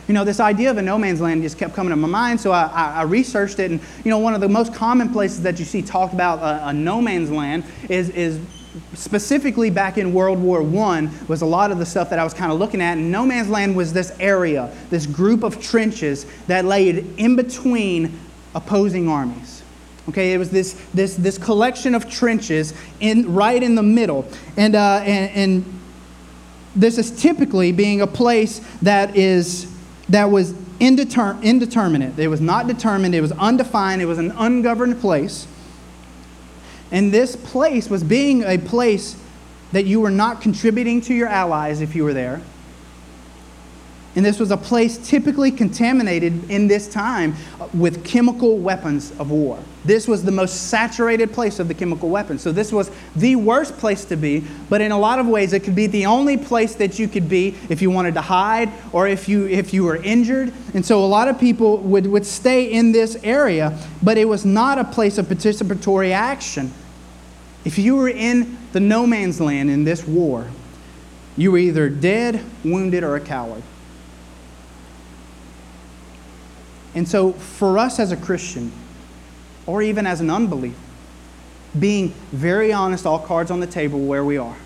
you 0.10 0.13
know, 0.13 0.25
this 0.25 0.41
idea 0.41 0.69
of 0.69 0.77
a 0.77 0.81
no 0.81 0.98
man's 0.98 1.22
land 1.22 1.43
just 1.43 1.57
kept 1.57 1.74
coming 1.74 1.91
to 1.91 1.96
my 1.96 2.10
mind, 2.10 2.41
so 2.41 2.51
I, 2.51 2.63
I, 2.74 2.93
I 2.96 3.01
researched 3.03 3.60
it. 3.60 3.72
And, 3.72 3.79
you 4.03 4.10
know, 4.10 4.19
one 4.19 4.34
of 4.34 4.41
the 4.41 4.50
most 4.50 4.74
common 4.74 5.07
places 5.13 5.43
that 5.43 5.60
you 5.60 5.63
see 5.63 5.81
talked 5.81 6.13
about 6.13 6.39
a, 6.39 6.67
a 6.67 6.74
no 6.74 7.01
man's 7.01 7.31
land 7.31 7.63
is, 7.88 8.10
is 8.10 8.38
specifically 8.93 9.69
back 9.69 9.97
in 9.97 10.13
World 10.13 10.39
War 10.39 10.62
I 10.62 11.09
was 11.27 11.41
a 11.41 11.45
lot 11.45 11.71
of 11.71 11.79
the 11.79 11.86
stuff 11.86 12.09
that 12.09 12.19
I 12.19 12.24
was 12.24 12.33
kind 12.33 12.51
of 12.51 12.59
looking 12.59 12.81
at. 12.81 12.97
And 12.97 13.12
no 13.12 13.25
man's 13.25 13.50
land 13.50 13.75
was 13.75 13.93
this 13.93 14.12
area, 14.19 14.71
this 14.89 15.05
group 15.05 15.43
of 15.43 15.62
trenches 15.62 16.25
that 16.47 16.65
laid 16.65 17.19
in 17.19 17.36
between 17.36 18.19
opposing 18.55 19.07
armies. 19.07 19.63
Okay, 20.09 20.33
it 20.33 20.38
was 20.38 20.50
this, 20.50 20.74
this, 20.93 21.15
this 21.15 21.38
collection 21.38 21.93
of 21.93 22.09
trenches 22.09 22.74
in, 23.01 23.33
right 23.33 23.62
in 23.62 23.75
the 23.75 23.83
middle. 23.83 24.25
And, 24.55 24.74
uh, 24.74 25.01
and, 25.03 25.31
and 25.31 25.79
this 26.75 26.97
is 26.97 27.12
typically 27.12 27.74
being 27.74 28.01
a 28.01 28.07
place 28.07 28.62
that, 28.81 29.17
is, 29.17 29.69
that 30.07 30.31
was 30.31 30.53
indeter- 30.79 31.38
indeterminate. 31.41 32.17
It 32.17 32.29
was 32.29 32.39
not 32.39 32.67
determined, 32.67 33.15
it 33.15 33.21
was 33.21 33.33
undefined, 33.33 34.01
it 34.01 34.05
was 34.05 34.17
an 34.17 34.31
ungoverned 34.31 35.01
place. 35.01 35.45
And 36.91 37.13
this 37.13 37.36
place 37.36 37.89
was 37.89 38.03
being 38.03 38.44
a 38.44 38.58
place 38.58 39.15
that 39.72 39.86
you 39.86 40.00
were 40.00 40.12
not 40.12 40.41
contributing 40.41 41.01
to 41.01 41.13
your 41.13 41.27
allies 41.27 41.82
if 41.82 41.96
you 41.96 42.03
were 42.03 42.13
there. 42.13 42.41
And 44.17 44.25
this 44.25 44.39
was 44.39 44.50
a 44.50 44.57
place 44.57 44.97
typically 44.97 45.51
contaminated 45.51 46.50
in 46.50 46.67
this 46.67 46.88
time 46.88 47.36
with 47.71 48.03
chemical 48.03 48.57
weapons 48.57 49.12
of 49.19 49.29
war. 49.29 49.59
This 49.86 50.07
was 50.07 50.24
the 50.24 50.31
most 50.31 50.71
saturated 50.71 51.31
place 51.31 51.59
of 51.59 51.67
the 51.67 51.75
chemical 51.75 52.09
weapons. 52.09 52.41
So, 52.41 52.51
this 52.51 52.71
was 52.71 52.89
the 53.15 53.36
worst 53.36 53.77
place 53.77 54.05
to 54.05 54.15
be, 54.15 54.43
but 54.71 54.81
in 54.81 54.91
a 54.91 54.97
lot 54.97 55.19
of 55.19 55.27
ways, 55.27 55.53
it 55.53 55.59
could 55.59 55.75
be 55.75 55.86
the 55.86 56.07
only 56.07 56.36
place 56.36 56.74
that 56.75 56.97
you 56.97 57.07
could 57.07 57.29
be 57.29 57.53
if 57.69 57.79
you 57.79 57.91
wanted 57.91 58.15
to 58.15 58.21
hide 58.21 58.71
or 58.91 59.07
if 59.07 59.29
you, 59.29 59.47
if 59.50 59.71
you 59.71 59.83
were 59.83 59.97
injured. 59.97 60.51
And 60.74 60.83
so, 60.83 61.05
a 61.05 61.05
lot 61.05 61.27
of 61.27 61.39
people 61.39 61.77
would, 61.77 62.07
would 62.07 62.25
stay 62.25 62.71
in 62.71 62.93
this 62.93 63.17
area, 63.24 63.77
but 64.01 64.17
it 64.17 64.25
was 64.25 64.43
not 64.43 64.79
a 64.79 64.83
place 64.83 65.19
of 65.19 65.27
participatory 65.27 66.09
action. 66.12 66.74
If 67.65 67.77
you 67.77 67.95
were 67.95 68.09
in 68.09 68.57
the 68.71 68.79
no 68.79 69.05
man's 69.05 69.39
land 69.39 69.69
in 69.69 69.83
this 69.83 70.07
war, 70.07 70.47
you 71.38 71.51
were 71.51 71.59
either 71.59 71.88
dead, 71.88 72.43
wounded, 72.63 73.03
or 73.03 73.15
a 73.15 73.21
coward. 73.21 73.62
And 76.97 77.07
so, 77.07 77.31
for 77.31 77.77
us 77.77 77.99
as 77.99 78.11
a 78.11 78.17
Christian, 78.17 78.71
or 79.67 79.83
even 79.83 80.07
as 80.07 80.19
an 80.19 80.31
unbeliever, 80.31 80.75
being 81.77 82.09
very 82.31 82.73
honest, 82.73 83.05
all 83.05 83.19
cards 83.19 83.51
on 83.51 83.59
the 83.59 83.67
table 83.67 83.99
where 83.99 84.25
we 84.25 84.37
are, 84.37 84.57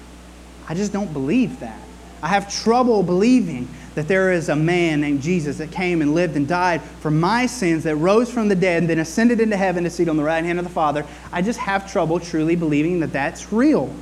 I 0.70 0.74
just 0.74 0.94
don't 0.94 1.12
believe 1.12 1.60
that. 1.60 1.78
I 2.24 2.30
have 2.30 2.50
trouble 2.50 3.04
believing 3.04 3.68
that 3.96 4.08
there 4.08 4.32
is 4.32 4.48
a 4.48 4.56
man 4.56 5.02
named 5.02 5.22
Jesus 5.22 5.58
that 5.58 5.74
came 5.74 6.02
and 6.02 6.16
lived 6.16 6.38
and 6.38 6.48
died 6.48 6.82
for 7.02 7.12
my 7.12 7.48
sins, 7.48 7.84
that 7.84 7.98
rose 7.98 8.32
from 8.32 8.48
the 8.48 8.56
dead, 8.56 8.84
and 8.84 8.90
then 8.90 9.00
ascended 9.00 9.42
into 9.42 9.58
heaven 9.58 9.84
to 9.84 9.90
sit 9.90 10.08
on 10.08 10.16
the 10.16 10.24
right 10.24 10.46
hand 10.46 10.58
of 10.58 10.64
the 10.64 10.72
Father. 10.72 11.06
I 11.34 11.42
just 11.42 11.60
have 11.60 11.92
trouble 11.92 12.18
truly 12.18 12.56
believing 12.56 13.02
that 13.02 13.12
that's 13.12 13.52
real. 13.52 13.94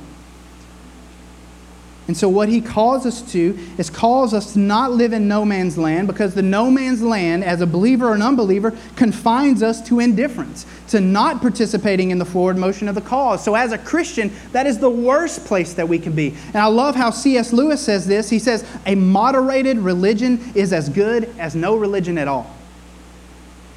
And 2.08 2.16
so, 2.16 2.28
what 2.28 2.48
he 2.48 2.60
calls 2.60 3.06
us 3.06 3.22
to 3.32 3.56
is 3.78 3.88
calls 3.88 4.34
us 4.34 4.54
to 4.54 4.58
not 4.58 4.90
live 4.90 5.12
in 5.12 5.28
no 5.28 5.44
man's 5.44 5.78
land 5.78 6.08
because 6.08 6.34
the 6.34 6.42
no 6.42 6.70
man's 6.70 7.02
land, 7.02 7.44
as 7.44 7.60
a 7.60 7.66
believer 7.66 8.08
or 8.08 8.14
an 8.14 8.22
unbeliever, 8.22 8.76
confines 8.96 9.62
us 9.62 9.86
to 9.88 10.00
indifference, 10.00 10.66
to 10.88 11.00
not 11.00 11.40
participating 11.40 12.10
in 12.10 12.18
the 12.18 12.24
forward 12.24 12.56
motion 12.56 12.88
of 12.88 12.96
the 12.96 13.00
cause. 13.00 13.44
So, 13.44 13.54
as 13.54 13.70
a 13.70 13.78
Christian, 13.78 14.32
that 14.50 14.66
is 14.66 14.78
the 14.78 14.90
worst 14.90 15.44
place 15.44 15.74
that 15.74 15.88
we 15.88 15.98
can 16.00 16.12
be. 16.12 16.34
And 16.48 16.56
I 16.56 16.66
love 16.66 16.96
how 16.96 17.10
C.S. 17.10 17.52
Lewis 17.52 17.80
says 17.80 18.06
this. 18.06 18.28
He 18.28 18.40
says, 18.40 18.64
A 18.86 18.96
moderated 18.96 19.78
religion 19.78 20.40
is 20.56 20.72
as 20.72 20.88
good 20.88 21.32
as 21.38 21.54
no 21.54 21.76
religion 21.76 22.18
at 22.18 22.26
all. 22.26 22.50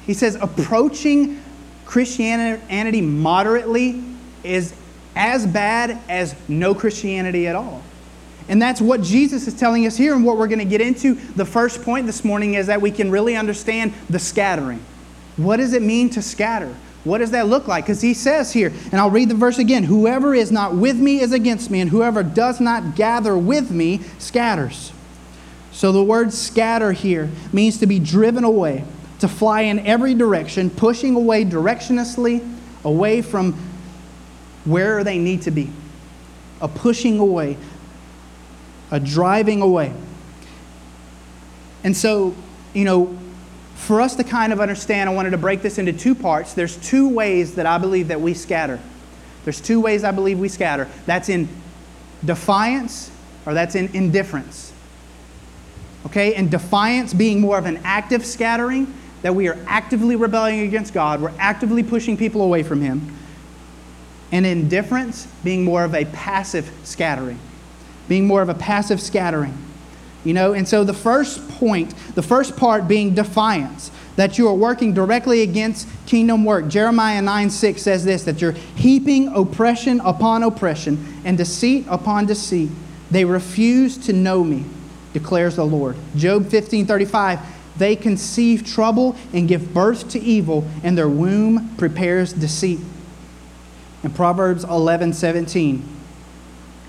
He 0.06 0.14
says, 0.14 0.36
approaching 0.36 1.42
Christianity 1.86 3.00
moderately 3.00 4.02
is 4.42 4.74
as 5.16 5.46
bad 5.46 5.98
as 6.08 6.34
no 6.48 6.74
Christianity 6.74 7.46
at 7.46 7.56
all. 7.56 7.82
And 8.48 8.60
that's 8.60 8.80
what 8.80 9.02
Jesus 9.02 9.46
is 9.46 9.54
telling 9.54 9.86
us 9.86 9.96
here, 9.96 10.14
and 10.14 10.24
what 10.24 10.36
we're 10.36 10.48
going 10.48 10.58
to 10.58 10.64
get 10.64 10.80
into. 10.80 11.14
The 11.14 11.46
first 11.46 11.82
point 11.82 12.06
this 12.06 12.24
morning 12.24 12.54
is 12.54 12.66
that 12.66 12.80
we 12.80 12.90
can 12.90 13.10
really 13.10 13.36
understand 13.36 13.94
the 14.10 14.18
scattering. 14.18 14.84
What 15.36 15.56
does 15.56 15.72
it 15.72 15.82
mean 15.82 16.10
to 16.10 16.22
scatter? 16.22 16.74
What 17.04 17.18
does 17.18 17.32
that 17.32 17.48
look 17.48 17.68
like? 17.68 17.84
Because 17.84 18.00
he 18.00 18.14
says 18.14 18.52
here, 18.52 18.72
and 18.90 18.94
I'll 18.94 19.10
read 19.10 19.28
the 19.28 19.34
verse 19.34 19.58
again 19.58 19.84
Whoever 19.84 20.34
is 20.34 20.50
not 20.50 20.74
with 20.74 20.96
me 20.96 21.20
is 21.20 21.32
against 21.32 21.70
me, 21.70 21.80
and 21.80 21.90
whoever 21.90 22.22
does 22.22 22.60
not 22.60 22.96
gather 22.96 23.36
with 23.36 23.70
me 23.70 24.00
scatters. 24.18 24.92
So 25.70 25.92
the 25.92 26.04
word 26.04 26.32
scatter 26.32 26.92
here 26.92 27.30
means 27.52 27.78
to 27.78 27.86
be 27.86 27.98
driven 27.98 28.44
away, 28.44 28.84
to 29.20 29.28
fly 29.28 29.62
in 29.62 29.80
every 29.80 30.14
direction, 30.14 30.70
pushing 30.70 31.14
away 31.14 31.44
directionlessly, 31.44 32.48
away 32.84 33.22
from 33.22 33.54
where 34.64 35.04
they 35.04 35.18
need 35.18 35.42
to 35.42 35.50
be. 35.50 35.70
A 36.60 36.68
pushing 36.68 37.18
away, 37.18 37.58
a 38.94 39.00
driving 39.00 39.60
away. 39.60 39.92
And 41.82 41.96
so, 41.96 42.32
you 42.74 42.84
know, 42.84 43.18
for 43.74 44.00
us 44.00 44.14
to 44.14 44.24
kind 44.24 44.52
of 44.52 44.60
understand, 44.60 45.10
I 45.10 45.12
wanted 45.12 45.30
to 45.30 45.38
break 45.38 45.62
this 45.62 45.78
into 45.78 45.92
two 45.92 46.14
parts. 46.14 46.54
There's 46.54 46.76
two 46.76 47.08
ways 47.08 47.56
that 47.56 47.66
I 47.66 47.76
believe 47.78 48.06
that 48.08 48.20
we 48.20 48.34
scatter. 48.34 48.78
There's 49.42 49.60
two 49.60 49.80
ways 49.80 50.04
I 50.04 50.12
believe 50.12 50.38
we 50.38 50.48
scatter. 50.48 50.88
That's 51.06 51.28
in 51.28 51.48
defiance 52.24 53.10
or 53.46 53.52
that's 53.52 53.74
in 53.74 53.90
indifference. 53.94 54.72
Okay? 56.06 56.36
And 56.36 56.48
defiance 56.48 57.12
being 57.12 57.40
more 57.40 57.58
of 57.58 57.66
an 57.66 57.80
active 57.82 58.24
scattering, 58.24 58.94
that 59.22 59.34
we 59.34 59.48
are 59.48 59.58
actively 59.66 60.14
rebelling 60.14 60.60
against 60.60 60.94
God, 60.94 61.20
we're 61.20 61.32
actively 61.40 61.82
pushing 61.82 62.16
people 62.16 62.42
away 62.42 62.62
from 62.62 62.80
Him. 62.80 63.12
And 64.30 64.46
indifference 64.46 65.26
being 65.42 65.64
more 65.64 65.82
of 65.82 65.96
a 65.96 66.04
passive 66.04 66.70
scattering 66.84 67.40
being 68.08 68.26
more 68.26 68.42
of 68.42 68.48
a 68.48 68.54
passive 68.54 69.00
scattering. 69.00 69.56
You 70.24 70.32
know, 70.32 70.54
and 70.54 70.66
so 70.66 70.84
the 70.84 70.94
first 70.94 71.46
point, 71.50 71.94
the 72.14 72.22
first 72.22 72.56
part 72.56 72.88
being 72.88 73.14
defiance, 73.14 73.90
that 74.16 74.38
you 74.38 74.48
are 74.48 74.54
working 74.54 74.94
directly 74.94 75.42
against 75.42 75.88
kingdom 76.06 76.44
work. 76.44 76.68
Jeremiah 76.68 77.20
9 77.20 77.50
6 77.50 77.82
says 77.82 78.04
this 78.04 78.24
that 78.24 78.40
you're 78.40 78.52
heaping 78.52 79.28
oppression 79.28 80.00
upon 80.00 80.42
oppression 80.42 81.22
and 81.24 81.36
deceit 81.36 81.84
upon 81.88 82.26
deceit. 82.26 82.70
They 83.10 83.24
refuse 83.24 83.98
to 84.06 84.12
know 84.12 84.42
me, 84.42 84.64
declares 85.12 85.56
the 85.56 85.66
Lord. 85.66 85.96
Job 86.16 86.46
15 86.46 86.86
35 86.86 87.40
they 87.76 87.96
conceive 87.96 88.64
trouble 88.64 89.16
and 89.32 89.48
give 89.48 89.74
birth 89.74 90.08
to 90.10 90.20
evil, 90.20 90.64
and 90.82 90.96
their 90.96 91.08
womb 91.08 91.74
prepares 91.76 92.32
deceit. 92.32 92.78
And 94.02 94.14
Proverbs 94.14 94.64
11 94.64 95.12
17 95.14 95.93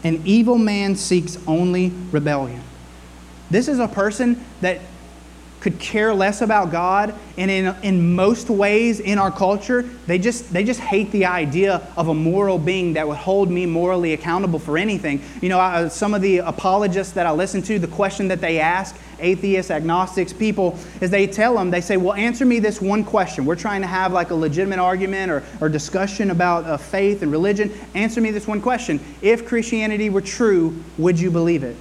an 0.05 0.21
evil 0.23 0.57
man 0.57 0.95
seeks 0.95 1.37
only 1.47 1.91
rebellion. 2.11 2.61
This 3.49 3.67
is 3.67 3.79
a 3.79 3.87
person 3.87 4.45
that 4.61 4.79
could 5.59 5.79
care 5.79 6.13
less 6.13 6.43
about 6.43 6.71
God, 6.71 7.15
and 7.39 7.49
in, 7.49 7.75
in 7.81 8.13
most 8.13 8.51
ways 8.51 8.99
in 8.99 9.17
our 9.17 9.31
culture, 9.31 9.81
they 10.05 10.19
just, 10.19 10.53
they 10.53 10.63
just 10.63 10.79
hate 10.79 11.11
the 11.11 11.25
idea 11.25 11.81
of 11.97 12.07
a 12.07 12.13
moral 12.13 12.59
being 12.59 12.93
that 12.93 13.07
would 13.07 13.17
hold 13.17 13.49
me 13.49 13.65
morally 13.65 14.13
accountable 14.13 14.59
for 14.59 14.77
anything. 14.77 15.23
You 15.41 15.49
know, 15.49 15.57
I, 15.57 15.85
uh, 15.85 15.89
some 15.89 16.13
of 16.13 16.21
the 16.21 16.37
apologists 16.37 17.13
that 17.13 17.25
I 17.25 17.31
listen 17.31 17.63
to, 17.63 17.79
the 17.79 17.87
question 17.87 18.27
that 18.27 18.41
they 18.41 18.59
ask, 18.59 18.95
atheists, 19.19 19.71
agnostics, 19.71 20.33
people, 20.33 20.77
is 21.01 21.09
they 21.09 21.27
tell 21.27 21.55
them, 21.55 21.71
they 21.71 21.81
say, 21.81 21.97
Well, 21.97 22.13
answer 22.13 22.45
me 22.45 22.59
this 22.59 22.81
one 22.81 23.03
question. 23.03 23.45
We're 23.45 23.55
trying 23.55 23.81
to 23.81 23.87
have 23.87 24.11
like 24.11 24.31
a 24.31 24.35
legitimate 24.35 24.79
argument 24.79 25.31
or, 25.31 25.43
or 25.61 25.69
discussion 25.69 26.31
about 26.31 26.65
uh, 26.65 26.77
faith 26.77 27.21
and 27.21 27.31
religion. 27.31 27.71
Answer 27.93 28.21
me 28.21 28.31
this 28.31 28.47
one 28.47 28.61
question. 28.61 28.99
If 29.21 29.45
Christianity 29.45 30.09
were 30.09 30.21
true, 30.21 30.83
would 30.97 31.19
you 31.19 31.31
believe 31.31 31.63
it? 31.63 31.75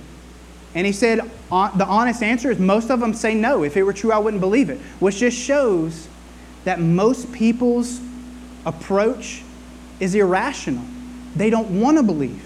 And 0.75 0.87
he 0.87 0.93
said, 0.93 1.21
the 1.51 1.87
honest 1.87 2.23
answer 2.23 2.51
is 2.51 2.59
most 2.59 2.91
of 2.91 2.99
them 2.99 3.15
say 3.15 3.35
no. 3.35 3.63
If 3.63 3.77
it 3.77 3.85
were 3.85 3.93
true, 3.93 4.11
I 4.11 4.19
wouldn't 4.19 4.41
believe 4.41 4.71
it. 4.71 4.79
Which 4.99 5.19
just 5.19 5.37
shows 5.37 6.09
that 6.65 6.81
most 6.81 7.33
people's 7.33 8.01
approach 8.67 9.43
is 10.01 10.15
irrational. 10.15 10.85
They 11.37 11.51
don't 11.51 11.81
want 11.81 11.99
to 11.99 12.03
believe. 12.03 12.45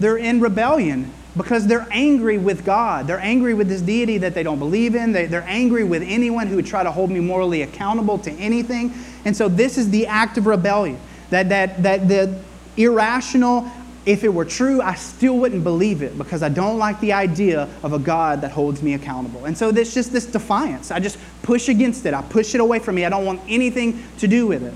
They're 0.00 0.16
in 0.16 0.40
rebellion 0.40 1.12
because 1.36 1.66
they're 1.66 1.86
angry 1.90 2.36
with 2.36 2.64
God. 2.64 3.06
They're 3.06 3.20
angry 3.20 3.54
with 3.54 3.68
this 3.68 3.80
deity 3.80 4.18
that 4.18 4.34
they 4.34 4.42
don't 4.42 4.58
believe 4.58 4.94
in. 4.94 5.12
They, 5.12 5.32
are 5.34 5.40
angry 5.42 5.84
with 5.84 6.02
anyone 6.02 6.46
who 6.46 6.56
would 6.56 6.66
try 6.66 6.82
to 6.82 6.90
hold 6.90 7.10
me 7.10 7.20
morally 7.20 7.62
accountable 7.62 8.18
to 8.18 8.30
anything. 8.32 8.92
And 9.24 9.36
so 9.36 9.48
this 9.48 9.78
is 9.78 9.90
the 9.90 10.06
act 10.06 10.36
of 10.36 10.46
rebellion. 10.46 10.98
That, 11.30 11.48
that, 11.48 11.82
that 11.82 12.08
the 12.08 12.38
irrational, 12.76 13.70
if 14.04 14.24
it 14.24 14.28
were 14.28 14.44
true, 14.44 14.82
I 14.82 14.94
still 14.94 15.38
wouldn't 15.38 15.64
believe 15.64 16.02
it 16.02 16.18
because 16.18 16.42
I 16.42 16.50
don't 16.50 16.76
like 16.76 17.00
the 17.00 17.14
idea 17.14 17.68
of 17.82 17.94
a 17.94 17.98
God 17.98 18.42
that 18.42 18.50
holds 18.50 18.82
me 18.82 18.92
accountable. 18.92 19.46
And 19.46 19.56
so 19.56 19.70
there's 19.70 19.94
just 19.94 20.12
this 20.12 20.26
defiance. 20.26 20.90
I 20.90 21.00
just 21.00 21.18
push 21.42 21.70
against 21.70 22.04
it. 22.04 22.12
I 22.12 22.20
push 22.20 22.54
it 22.54 22.60
away 22.60 22.78
from 22.78 22.96
me. 22.96 23.06
I 23.06 23.08
don't 23.08 23.24
want 23.24 23.40
anything 23.48 24.04
to 24.18 24.28
do 24.28 24.46
with 24.46 24.62
it. 24.62 24.74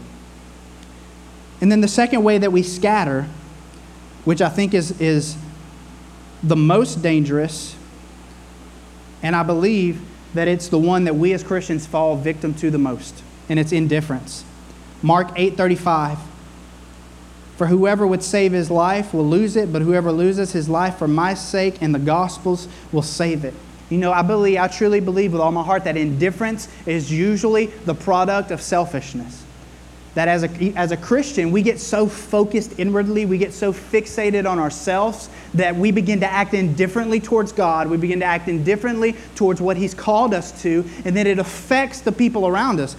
And 1.60 1.70
then 1.70 1.82
the 1.82 1.88
second 1.88 2.22
way 2.25 2.38
that 2.38 2.52
we 2.52 2.62
scatter, 2.62 3.26
which 4.25 4.40
I 4.40 4.48
think 4.48 4.72
is, 4.72 4.98
is 5.00 5.36
the 6.43 6.57
most 6.57 7.02
dangerous, 7.02 7.76
and 9.23 9.35
I 9.35 9.43
believe 9.43 10.00
that 10.35 10.49
it's 10.49 10.69
the 10.69 10.78
one 10.78 11.05
that 11.05 11.16
we 11.16 11.33
as 11.33 11.43
Christians 11.43 11.87
fall 11.87 12.16
victim 12.16 12.55
to 12.55 12.71
the 12.71 12.78
most, 12.78 13.23
and 13.49 13.59
it's 13.59 13.73
indifference. 13.73 14.45
Mark 15.02 15.28
8:35 15.37 16.19
for 17.57 17.69
whoever 17.69 18.07
would 18.07 18.23
save 18.23 18.52
his 18.52 18.71
life 18.71 19.14
will 19.14 19.26
lose 19.26 19.57
it, 19.57 19.73
but 19.73 19.81
whoever 19.81 20.12
loses 20.12 20.52
his 20.52 20.69
life 20.69 20.99
for 20.99 21.09
my 21.09 21.33
sake 21.33 21.81
and 21.81 21.95
the 21.95 21.99
gospel's 21.99 22.69
will 22.93 23.02
save 23.02 23.47
it. 23.47 23.55
You 23.88 23.97
know, 23.97 24.12
I 24.12 24.21
believe, 24.21 24.59
I 24.59 24.69
truly 24.69 25.00
believe 25.00 25.33
with 25.33 25.40
all 25.40 25.52
my 25.52 25.62
heart 25.62 25.85
that 25.85 25.97
indifference 25.97 26.69
is 26.85 27.11
usually 27.11 27.66
the 27.66 27.95
product 27.95 28.50
of 28.50 28.61
selfishness. 28.61 29.45
That 30.16 30.28
as 30.28 30.44
a, 30.44 30.73
as 30.76 30.92
a 30.92 30.96
Christian, 30.96 31.50
we 31.50 31.61
get 31.61 31.78
so 31.78 32.06
focused 32.06 32.78
inwardly, 32.78 33.26
we 33.26 33.37
get 33.37 33.52
so 33.52 33.70
fixated 33.70 34.50
on 34.50 34.58
ourselves 34.58 35.28
that 35.52 35.76
we 35.76 35.90
begin 35.90 36.20
to 36.20 36.26
act 36.26 36.54
indifferently 36.54 37.20
towards 37.20 37.52
God. 37.52 37.90
We 37.90 37.99
begin 37.99 38.20
to 38.20 38.25
act 38.25 38.49
indifferently 38.49 39.14
towards 39.35 39.61
what 39.61 39.76
He's 39.76 39.92
called 39.92 40.32
us 40.32 40.62
to, 40.62 40.88
and 41.04 41.14
then 41.14 41.26
it 41.26 41.38
affects 41.38 42.00
the 42.00 42.12
people 42.12 42.46
around 42.46 42.80
us. 42.80 42.96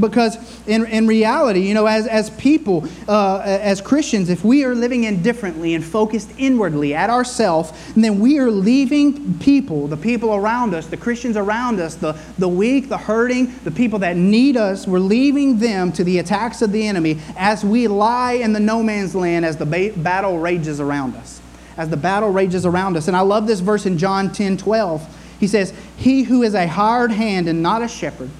Because 0.00 0.36
in, 0.66 0.84
in 0.86 1.06
reality, 1.06 1.60
you 1.60 1.74
know, 1.74 1.86
as, 1.86 2.08
as 2.08 2.30
people, 2.30 2.88
uh, 3.08 3.38
as 3.44 3.80
Christians, 3.80 4.30
if 4.30 4.44
we 4.44 4.64
are 4.64 4.74
living 4.74 5.04
indifferently 5.04 5.74
and 5.74 5.84
focused 5.84 6.30
inwardly 6.38 6.92
at 6.92 7.08
ourselves, 7.08 7.72
then 7.94 8.18
we 8.18 8.38
are 8.38 8.50
leaving 8.50 9.38
people, 9.38 9.86
the 9.86 9.96
people 9.96 10.34
around 10.34 10.74
us, 10.74 10.86
the 10.86 10.96
Christians 10.96 11.36
around 11.36 11.78
us, 11.78 11.94
the, 11.94 12.18
the 12.38 12.48
weak, 12.48 12.88
the 12.88 12.98
hurting, 12.98 13.54
the 13.62 13.70
people 13.70 14.00
that 14.00 14.16
need 14.16 14.56
us, 14.56 14.86
we're 14.86 14.98
leaving 14.98 15.58
them 15.58 15.92
to 15.92 16.02
the 16.02 16.18
attacks 16.18 16.62
of 16.62 16.72
the 16.72 16.86
enemy 16.86 17.20
as 17.36 17.64
we 17.64 17.86
lie 17.86 18.32
in 18.32 18.52
the 18.52 18.60
no 18.60 18.82
man's 18.82 19.14
land 19.14 19.44
as 19.44 19.56
the 19.56 19.66
ba- 19.66 19.92
battle 19.96 20.38
rages 20.38 20.80
around 20.80 21.14
us. 21.14 21.40
As 21.76 21.90
the 21.90 21.96
battle 21.96 22.30
rages 22.30 22.66
around 22.66 22.96
us. 22.96 23.06
And 23.06 23.16
I 23.16 23.20
love 23.20 23.46
this 23.46 23.60
verse 23.60 23.86
in 23.86 23.98
John 23.98 24.32
10 24.32 24.56
12. 24.56 25.16
He 25.38 25.46
says, 25.46 25.72
He 25.96 26.22
who 26.22 26.42
is 26.42 26.54
a 26.54 26.66
hired 26.66 27.12
hand 27.12 27.48
and 27.48 27.62
not 27.62 27.82
a 27.82 27.88
shepherd, 27.88 28.30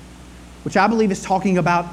which 0.66 0.76
I 0.76 0.88
believe 0.88 1.12
is 1.12 1.22
talking 1.22 1.58
about 1.58 1.86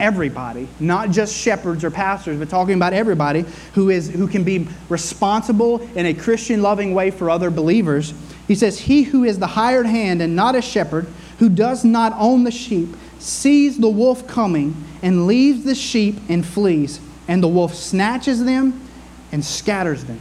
everybody, 0.00 0.66
not 0.80 1.12
just 1.12 1.32
shepherds 1.32 1.84
or 1.84 1.92
pastors, 1.92 2.40
but 2.40 2.48
talking 2.48 2.74
about 2.74 2.92
everybody 2.92 3.44
who, 3.74 3.88
is, 3.88 4.10
who 4.10 4.26
can 4.26 4.42
be 4.42 4.66
responsible 4.88 5.80
in 5.96 6.06
a 6.06 6.12
Christian 6.12 6.60
loving 6.60 6.92
way 6.92 7.12
for 7.12 7.30
other 7.30 7.52
believers. 7.52 8.14
He 8.48 8.56
says, 8.56 8.80
He 8.80 9.04
who 9.04 9.22
is 9.22 9.38
the 9.38 9.46
hired 9.46 9.86
hand 9.86 10.20
and 10.20 10.34
not 10.34 10.56
a 10.56 10.60
shepherd, 10.60 11.06
who 11.38 11.48
does 11.48 11.84
not 11.84 12.14
own 12.18 12.42
the 12.42 12.50
sheep, 12.50 12.96
sees 13.20 13.78
the 13.78 13.88
wolf 13.88 14.26
coming 14.26 14.74
and 15.02 15.28
leaves 15.28 15.62
the 15.62 15.76
sheep 15.76 16.16
and 16.28 16.44
flees, 16.44 16.98
and 17.28 17.40
the 17.40 17.48
wolf 17.48 17.76
snatches 17.76 18.44
them 18.44 18.88
and 19.30 19.44
scatters 19.44 20.02
them. 20.02 20.18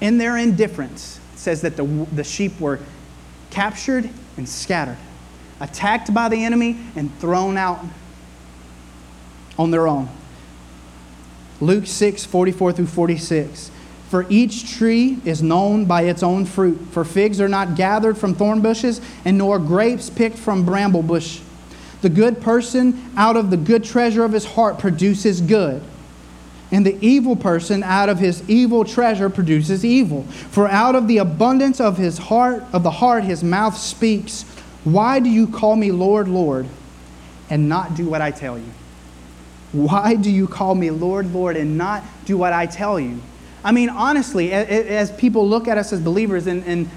In 0.00 0.16
their 0.16 0.38
indifference, 0.38 1.20
it 1.34 1.38
says 1.38 1.60
that 1.60 1.76
the, 1.76 1.84
the 1.84 2.24
sheep 2.24 2.58
were 2.58 2.80
captured 3.50 4.08
and 4.38 4.48
scattered 4.48 4.96
attacked 5.60 6.12
by 6.12 6.28
the 6.28 6.44
enemy, 6.44 6.78
and 6.96 7.16
thrown 7.18 7.56
out 7.56 7.84
on 9.58 9.70
their 9.70 9.86
own. 9.86 10.08
Luke 11.60 11.86
6 11.86 12.24
44 12.24 12.72
through 12.72 12.86
46. 12.86 13.70
For 14.08 14.26
each 14.28 14.76
tree 14.76 15.18
is 15.24 15.40
known 15.40 15.84
by 15.84 16.02
its 16.02 16.24
own 16.24 16.44
fruit. 16.44 16.80
For 16.90 17.04
figs 17.04 17.40
are 17.40 17.48
not 17.48 17.76
gathered 17.76 18.18
from 18.18 18.34
thorn 18.34 18.60
bushes, 18.60 19.00
and 19.24 19.38
nor 19.38 19.58
grapes 19.60 20.10
picked 20.10 20.36
from 20.36 20.64
bramble 20.64 21.02
bush. 21.02 21.40
The 22.02 22.08
good 22.08 22.40
person 22.40 23.12
out 23.16 23.36
of 23.36 23.50
the 23.50 23.56
good 23.56 23.84
treasure 23.84 24.24
of 24.24 24.32
his 24.32 24.44
heart 24.44 24.78
produces 24.78 25.40
good. 25.40 25.82
And 26.72 26.86
the 26.86 26.96
evil 27.04 27.36
person 27.36 27.82
out 27.82 28.08
of 28.08 28.18
his 28.18 28.48
evil 28.48 28.84
treasure 28.84 29.28
produces 29.28 29.84
evil. 29.84 30.22
For 30.50 30.68
out 30.68 30.94
of 30.94 31.06
the 31.06 31.18
abundance 31.18 31.80
of 31.80 31.96
his 31.98 32.18
heart 32.18 32.64
of 32.72 32.82
the 32.82 32.90
heart 32.90 33.24
his 33.24 33.44
mouth 33.44 33.76
speaks. 33.76 34.44
Why 34.84 35.20
do 35.20 35.28
you 35.28 35.46
call 35.46 35.76
me 35.76 35.92
Lord, 35.92 36.28
Lord, 36.28 36.66
and 37.50 37.68
not 37.68 37.94
do 37.94 38.08
what 38.08 38.22
I 38.22 38.30
tell 38.30 38.58
you? 38.58 38.72
Why 39.72 40.14
do 40.16 40.30
you 40.30 40.48
call 40.48 40.74
me 40.74 40.90
Lord, 40.90 41.32
Lord, 41.32 41.56
and 41.56 41.78
not 41.78 42.02
do 42.24 42.36
what 42.36 42.52
I 42.52 42.66
tell 42.66 42.98
you? 42.98 43.20
I 43.62 43.72
mean, 43.72 43.90
honestly, 43.90 44.52
as 44.52 45.12
people 45.12 45.46
look 45.46 45.68
at 45.68 45.76
us 45.76 45.92
as 45.92 46.00
believers, 46.00 46.46
and, 46.46 46.64
and, 46.64 46.88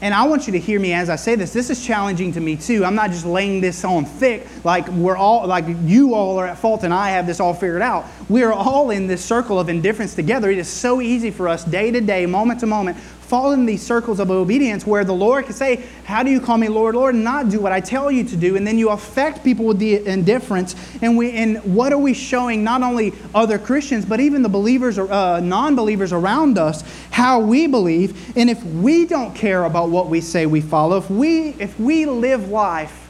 and 0.00 0.14
I 0.14 0.24
want 0.24 0.46
you 0.46 0.52
to 0.52 0.60
hear 0.60 0.78
me 0.78 0.92
as 0.92 1.10
I 1.10 1.16
say 1.16 1.34
this, 1.34 1.52
this 1.52 1.70
is 1.70 1.84
challenging 1.84 2.32
to 2.32 2.40
me 2.40 2.56
too. 2.56 2.84
I'm 2.84 2.94
not 2.94 3.10
just 3.10 3.26
laying 3.26 3.60
this 3.60 3.84
on 3.84 4.04
thick 4.04 4.46
like 4.62 4.86
we're 4.88 5.16
all, 5.16 5.46
like 5.46 5.64
you 5.82 6.14
all 6.14 6.38
are 6.38 6.46
at 6.46 6.58
fault 6.58 6.84
and 6.84 6.94
I 6.94 7.10
have 7.10 7.26
this 7.26 7.40
all 7.40 7.52
figured 7.52 7.82
out. 7.82 8.06
We're 8.28 8.52
all 8.52 8.90
in 8.90 9.08
this 9.08 9.24
circle 9.24 9.58
of 9.58 9.68
indifference 9.68 10.14
together. 10.14 10.50
It 10.50 10.58
is 10.58 10.68
so 10.68 11.00
easy 11.00 11.32
for 11.32 11.48
us 11.48 11.64
day 11.64 11.90
to 11.90 12.00
day, 12.00 12.26
moment 12.26 12.60
to 12.60 12.66
moment, 12.66 12.96
fall 13.34 13.50
in 13.50 13.66
these 13.66 13.82
circles 13.82 14.20
of 14.20 14.30
obedience 14.30 14.86
where 14.86 15.04
the 15.04 15.12
Lord 15.12 15.46
can 15.46 15.54
say, 15.54 15.84
How 16.04 16.22
do 16.22 16.30
you 16.30 16.40
call 16.40 16.56
me 16.56 16.68
Lord, 16.68 16.94
Lord, 16.94 17.16
and 17.16 17.24
not 17.24 17.48
do 17.48 17.58
what 17.58 17.72
I 17.72 17.80
tell 17.80 18.08
you 18.08 18.22
to 18.22 18.36
do? 18.36 18.54
And 18.54 18.64
then 18.64 18.78
you 18.78 18.90
affect 18.90 19.42
people 19.42 19.64
with 19.64 19.80
the 19.80 20.06
indifference. 20.06 20.76
And, 21.02 21.18
we, 21.18 21.32
and 21.32 21.56
what 21.74 21.92
are 21.92 21.98
we 21.98 22.14
showing 22.14 22.62
not 22.62 22.84
only 22.84 23.12
other 23.34 23.58
Christians, 23.58 24.04
but 24.04 24.20
even 24.20 24.42
the 24.42 24.48
believers 24.48 24.98
or 24.98 25.10
uh, 25.12 25.40
non 25.40 25.74
believers 25.74 26.12
around 26.12 26.58
us, 26.58 26.84
how 27.10 27.40
we 27.40 27.66
believe? 27.66 28.36
And 28.38 28.48
if 28.48 28.62
we 28.62 29.04
don't 29.04 29.34
care 29.34 29.64
about 29.64 29.88
what 29.88 30.08
we 30.08 30.20
say 30.20 30.46
we 30.46 30.60
follow, 30.60 30.98
if 30.98 31.10
we, 31.10 31.56
if 31.58 31.76
we 31.80 32.06
live 32.06 32.50
life 32.50 33.00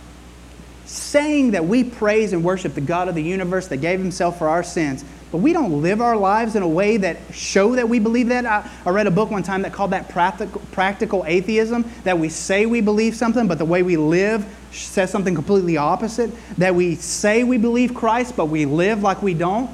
saying 0.86 1.50
that 1.50 1.66
we 1.66 1.84
praise 1.84 2.32
and 2.32 2.42
worship 2.42 2.72
the 2.72 2.80
God 2.80 3.08
of 3.08 3.14
the 3.14 3.22
universe 3.22 3.68
that 3.68 3.78
gave 3.78 4.00
himself 4.00 4.38
for 4.38 4.48
our 4.48 4.62
sins, 4.62 5.04
but 5.30 5.38
we 5.38 5.52
don't 5.52 5.82
live 5.82 6.00
our 6.00 6.16
lives 6.16 6.54
in 6.54 6.62
a 6.62 6.68
way 6.68 6.96
that 6.98 7.16
show 7.32 7.74
that 7.74 7.88
we 7.88 7.98
believe 7.98 8.28
that. 8.28 8.46
I, 8.46 8.68
I 8.86 8.90
read 8.90 9.06
a 9.06 9.10
book 9.10 9.30
one 9.30 9.42
time 9.42 9.62
that 9.62 9.72
called 9.72 9.90
that 9.90 10.08
practical, 10.08 10.60
practical 10.72 11.24
atheism, 11.26 11.90
that 12.04 12.18
we 12.18 12.28
say 12.28 12.66
we 12.66 12.80
believe 12.80 13.16
something, 13.16 13.48
but 13.48 13.58
the 13.58 13.64
way 13.64 13.82
we 13.82 13.96
live 13.96 14.46
says 14.70 15.10
something 15.10 15.34
completely 15.34 15.76
opposite. 15.76 16.30
That 16.58 16.74
we 16.74 16.94
say 16.94 17.42
we 17.42 17.58
believe 17.58 17.94
Christ, 17.94 18.36
but 18.36 18.46
we 18.46 18.64
live 18.64 19.02
like 19.02 19.22
we 19.22 19.34
don't. 19.34 19.70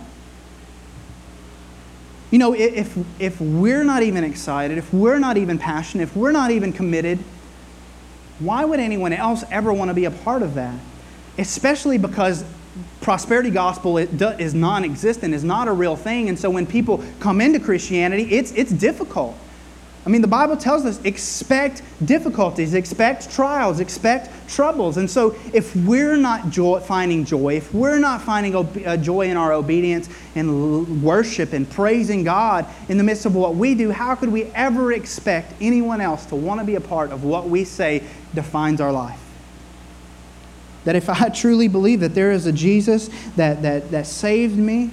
You 2.30 2.38
know, 2.38 2.54
if, 2.54 2.96
if 3.20 3.40
we're 3.40 3.82
not 3.82 4.02
even 4.02 4.22
excited, 4.22 4.78
if 4.78 4.94
we're 4.94 5.18
not 5.18 5.36
even 5.36 5.58
passionate, 5.58 6.04
if 6.04 6.16
we're 6.16 6.32
not 6.32 6.52
even 6.52 6.72
committed, 6.72 7.18
why 8.38 8.64
would 8.64 8.80
anyone 8.80 9.12
else 9.12 9.44
ever 9.50 9.72
want 9.72 9.90
to 9.90 9.94
be 9.94 10.04
a 10.04 10.10
part 10.10 10.42
of 10.42 10.54
that? 10.54 10.78
Especially 11.36 11.98
because 11.98 12.44
prosperity 13.00 13.50
gospel 13.50 13.98
is 13.98 14.54
non-existent 14.54 15.34
is 15.34 15.44
not 15.44 15.68
a 15.68 15.72
real 15.72 15.96
thing. 15.96 16.28
And 16.28 16.38
so 16.38 16.50
when 16.50 16.66
people 16.66 17.02
come 17.18 17.40
into 17.40 17.60
christianity 17.60 18.24
it's, 18.24 18.52
it's 18.52 18.72
difficult. 18.72 19.36
I 20.04 20.08
mean 20.08 20.22
the 20.22 20.28
bible 20.28 20.56
tells 20.56 20.84
us 20.84 21.00
expect 21.04 21.82
difficulties 22.04 22.74
expect 22.74 23.30
trials 23.30 23.80
expect 23.80 24.30
troubles. 24.48 24.96
And 24.96 25.10
so 25.10 25.36
if 25.52 25.76
we're 25.76 26.16
not 26.16 26.50
joy, 26.50 26.80
finding 26.80 27.24
joy 27.24 27.56
if 27.56 27.72
we're 27.74 27.98
not 27.98 28.22
finding 28.22 28.56
uh, 28.56 28.96
joy 28.96 29.28
in 29.28 29.36
our 29.36 29.52
obedience 29.52 30.08
and 30.34 31.02
worship 31.02 31.52
and 31.52 31.68
praising 31.68 32.24
god 32.24 32.66
in 32.88 32.98
the 32.98 33.04
midst 33.04 33.26
of 33.26 33.34
what 33.34 33.54
we 33.54 33.74
do 33.74 33.90
how 33.90 34.14
could 34.14 34.30
we 34.30 34.44
ever 34.54 34.92
expect 34.92 35.52
anyone 35.60 36.00
else 36.00 36.26
to 36.26 36.36
want 36.36 36.60
to 36.60 36.66
be 36.66 36.74
a 36.74 36.80
part 36.80 37.10
of 37.10 37.24
what 37.24 37.48
we 37.48 37.64
say 37.64 38.02
defines 38.34 38.80
our 38.80 38.92
life 38.92 39.29
that 40.84 40.96
if 40.96 41.08
I 41.08 41.28
truly 41.28 41.68
believe 41.68 42.00
that 42.00 42.14
there 42.14 42.32
is 42.32 42.46
a 42.46 42.52
Jesus 42.52 43.10
that, 43.36 43.62
that, 43.62 43.90
that 43.90 44.06
saved 44.06 44.56
me 44.56 44.90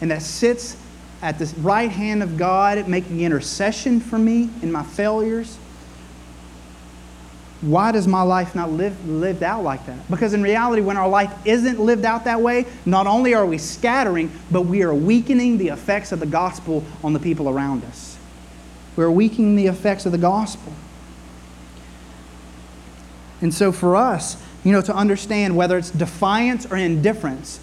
and 0.00 0.10
that 0.10 0.22
sits 0.22 0.76
at 1.20 1.38
the 1.38 1.52
right 1.60 1.90
hand 1.90 2.22
of 2.22 2.36
God 2.36 2.86
making 2.88 3.20
intercession 3.22 4.00
for 4.00 4.18
me 4.18 4.50
in 4.62 4.70
my 4.70 4.84
failures, 4.84 5.58
why 7.60 7.90
does 7.90 8.06
my 8.06 8.22
life 8.22 8.54
not 8.54 8.70
live 8.70 9.08
lived 9.08 9.42
out 9.42 9.64
like 9.64 9.84
that? 9.86 10.08
Because 10.08 10.32
in 10.32 10.42
reality, 10.42 10.80
when 10.80 10.96
our 10.96 11.08
life 11.08 11.32
isn't 11.44 11.80
lived 11.80 12.04
out 12.04 12.24
that 12.24 12.40
way, 12.40 12.66
not 12.86 13.08
only 13.08 13.34
are 13.34 13.44
we 13.44 13.58
scattering, 13.58 14.30
but 14.50 14.62
we 14.62 14.82
are 14.84 14.94
weakening 14.94 15.58
the 15.58 15.68
effects 15.68 16.12
of 16.12 16.20
the 16.20 16.26
gospel 16.26 16.84
on 17.02 17.14
the 17.14 17.18
people 17.18 17.48
around 17.48 17.84
us. 17.84 18.16
We're 18.94 19.10
weakening 19.10 19.56
the 19.56 19.66
effects 19.66 20.06
of 20.06 20.12
the 20.12 20.18
gospel. 20.18 20.72
And 23.40 23.52
so 23.52 23.72
for 23.72 23.96
us, 23.96 24.36
you 24.64 24.72
know, 24.72 24.82
to 24.82 24.94
understand 24.94 25.56
whether 25.56 25.78
it's 25.78 25.90
defiance 25.90 26.66
or 26.66 26.76
indifference, 26.76 27.60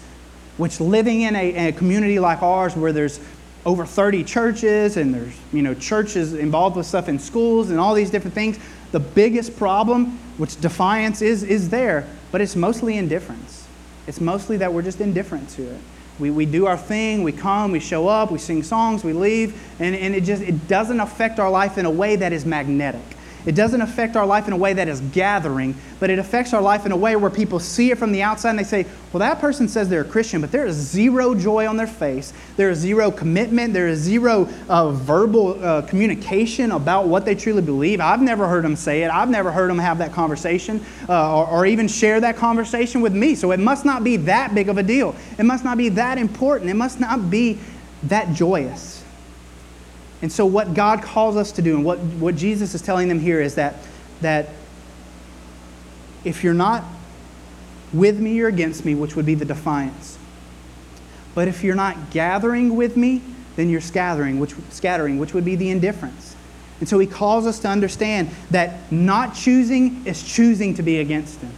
which 0.56 0.80
living 0.80 1.22
in 1.22 1.36
a, 1.36 1.68
a, 1.68 1.72
community 1.72 2.18
like 2.18 2.42
ours 2.42 2.74
where 2.74 2.92
there's 2.92 3.20
over 3.64 3.84
30 3.84 4.24
churches 4.24 4.96
and 4.96 5.12
there's, 5.12 5.34
you 5.52 5.62
know, 5.62 5.74
churches 5.74 6.32
involved 6.34 6.76
with 6.76 6.86
stuff 6.86 7.08
in 7.08 7.18
schools 7.18 7.70
and 7.70 7.78
all 7.78 7.94
these 7.94 8.10
different 8.10 8.34
things, 8.34 8.58
the 8.92 9.00
biggest 9.00 9.56
problem, 9.56 10.18
which 10.38 10.58
defiance 10.60 11.20
is, 11.20 11.42
is 11.42 11.68
there, 11.68 12.06
but 12.32 12.40
it's 12.40 12.56
mostly 12.56 12.96
indifference. 12.96 13.66
It's 14.06 14.20
mostly 14.20 14.56
that 14.58 14.72
we're 14.72 14.82
just 14.82 15.00
indifferent 15.00 15.48
to 15.50 15.62
it. 15.62 15.80
We, 16.18 16.30
we 16.30 16.46
do 16.46 16.66
our 16.66 16.78
thing, 16.78 17.22
we 17.22 17.32
come, 17.32 17.72
we 17.72 17.80
show 17.80 18.08
up, 18.08 18.30
we 18.30 18.38
sing 18.38 18.62
songs, 18.62 19.04
we 19.04 19.12
leave, 19.12 19.60
and, 19.78 19.94
and 19.94 20.14
it 20.14 20.22
just 20.22 20.42
it 20.42 20.66
doesn't 20.66 21.00
affect 21.00 21.38
our 21.38 21.50
life 21.50 21.76
in 21.76 21.84
a 21.84 21.90
way 21.90 22.16
that 22.16 22.32
is 22.32 22.46
magnetic. 22.46 23.15
It 23.46 23.54
doesn't 23.54 23.80
affect 23.80 24.16
our 24.16 24.26
life 24.26 24.48
in 24.48 24.52
a 24.52 24.56
way 24.56 24.72
that 24.72 24.88
is 24.88 25.00
gathering, 25.00 25.76
but 26.00 26.10
it 26.10 26.18
affects 26.18 26.52
our 26.52 26.60
life 26.60 26.84
in 26.84 26.90
a 26.90 26.96
way 26.96 27.14
where 27.14 27.30
people 27.30 27.60
see 27.60 27.92
it 27.92 27.98
from 27.98 28.10
the 28.10 28.22
outside 28.22 28.50
and 28.50 28.58
they 28.58 28.64
say, 28.64 28.86
well, 29.12 29.20
that 29.20 29.40
person 29.40 29.68
says 29.68 29.88
they're 29.88 30.00
a 30.00 30.04
Christian, 30.04 30.40
but 30.40 30.50
there 30.50 30.66
is 30.66 30.74
zero 30.74 31.34
joy 31.34 31.68
on 31.68 31.76
their 31.76 31.86
face. 31.86 32.32
There 32.56 32.70
is 32.70 32.78
zero 32.78 33.10
commitment. 33.12 33.72
There 33.72 33.86
is 33.86 34.00
zero 34.00 34.48
uh, 34.68 34.90
verbal 34.90 35.62
uh, 35.64 35.82
communication 35.82 36.72
about 36.72 37.06
what 37.06 37.24
they 37.24 37.36
truly 37.36 37.62
believe. 37.62 38.00
I've 38.00 38.20
never 38.20 38.48
heard 38.48 38.64
them 38.64 38.74
say 38.74 39.04
it. 39.04 39.10
I've 39.10 39.30
never 39.30 39.52
heard 39.52 39.70
them 39.70 39.78
have 39.78 39.98
that 39.98 40.12
conversation 40.12 40.84
uh, 41.08 41.38
or, 41.38 41.46
or 41.46 41.66
even 41.66 41.86
share 41.86 42.20
that 42.20 42.36
conversation 42.36 43.00
with 43.00 43.14
me. 43.14 43.36
So 43.36 43.52
it 43.52 43.60
must 43.60 43.84
not 43.84 44.02
be 44.02 44.16
that 44.18 44.54
big 44.54 44.68
of 44.68 44.76
a 44.76 44.82
deal. 44.82 45.14
It 45.38 45.44
must 45.44 45.64
not 45.64 45.78
be 45.78 45.88
that 45.90 46.18
important. 46.18 46.68
It 46.68 46.74
must 46.74 46.98
not 46.98 47.30
be 47.30 47.58
that 48.04 48.32
joyous. 48.32 48.95
And 50.26 50.32
so, 50.32 50.44
what 50.44 50.74
God 50.74 51.02
calls 51.02 51.36
us 51.36 51.52
to 51.52 51.62
do, 51.62 51.76
and 51.76 51.84
what, 51.84 52.00
what 52.00 52.34
Jesus 52.34 52.74
is 52.74 52.82
telling 52.82 53.06
them 53.06 53.20
here, 53.20 53.40
is 53.40 53.54
that, 53.54 53.76
that 54.22 54.48
if 56.24 56.42
you're 56.42 56.52
not 56.52 56.82
with 57.92 58.18
me, 58.18 58.32
you're 58.32 58.48
against 58.48 58.84
me, 58.84 58.96
which 58.96 59.14
would 59.14 59.24
be 59.24 59.36
the 59.36 59.44
defiance. 59.44 60.18
But 61.36 61.46
if 61.46 61.62
you're 61.62 61.76
not 61.76 62.10
gathering 62.10 62.74
with 62.74 62.96
me, 62.96 63.22
then 63.54 63.70
you're 63.70 63.80
scattering, 63.80 64.40
which, 64.40 64.56
scattering, 64.70 65.20
which 65.20 65.32
would 65.32 65.44
be 65.44 65.54
the 65.54 65.70
indifference. 65.70 66.34
And 66.80 66.88
so 66.88 66.98
he 66.98 67.06
calls 67.06 67.46
us 67.46 67.60
to 67.60 67.68
understand 67.68 68.28
that 68.50 68.90
not 68.90 69.36
choosing 69.36 70.04
is 70.08 70.24
choosing 70.24 70.74
to 70.74 70.82
be 70.82 70.98
against 70.98 71.40
him. 71.40 71.52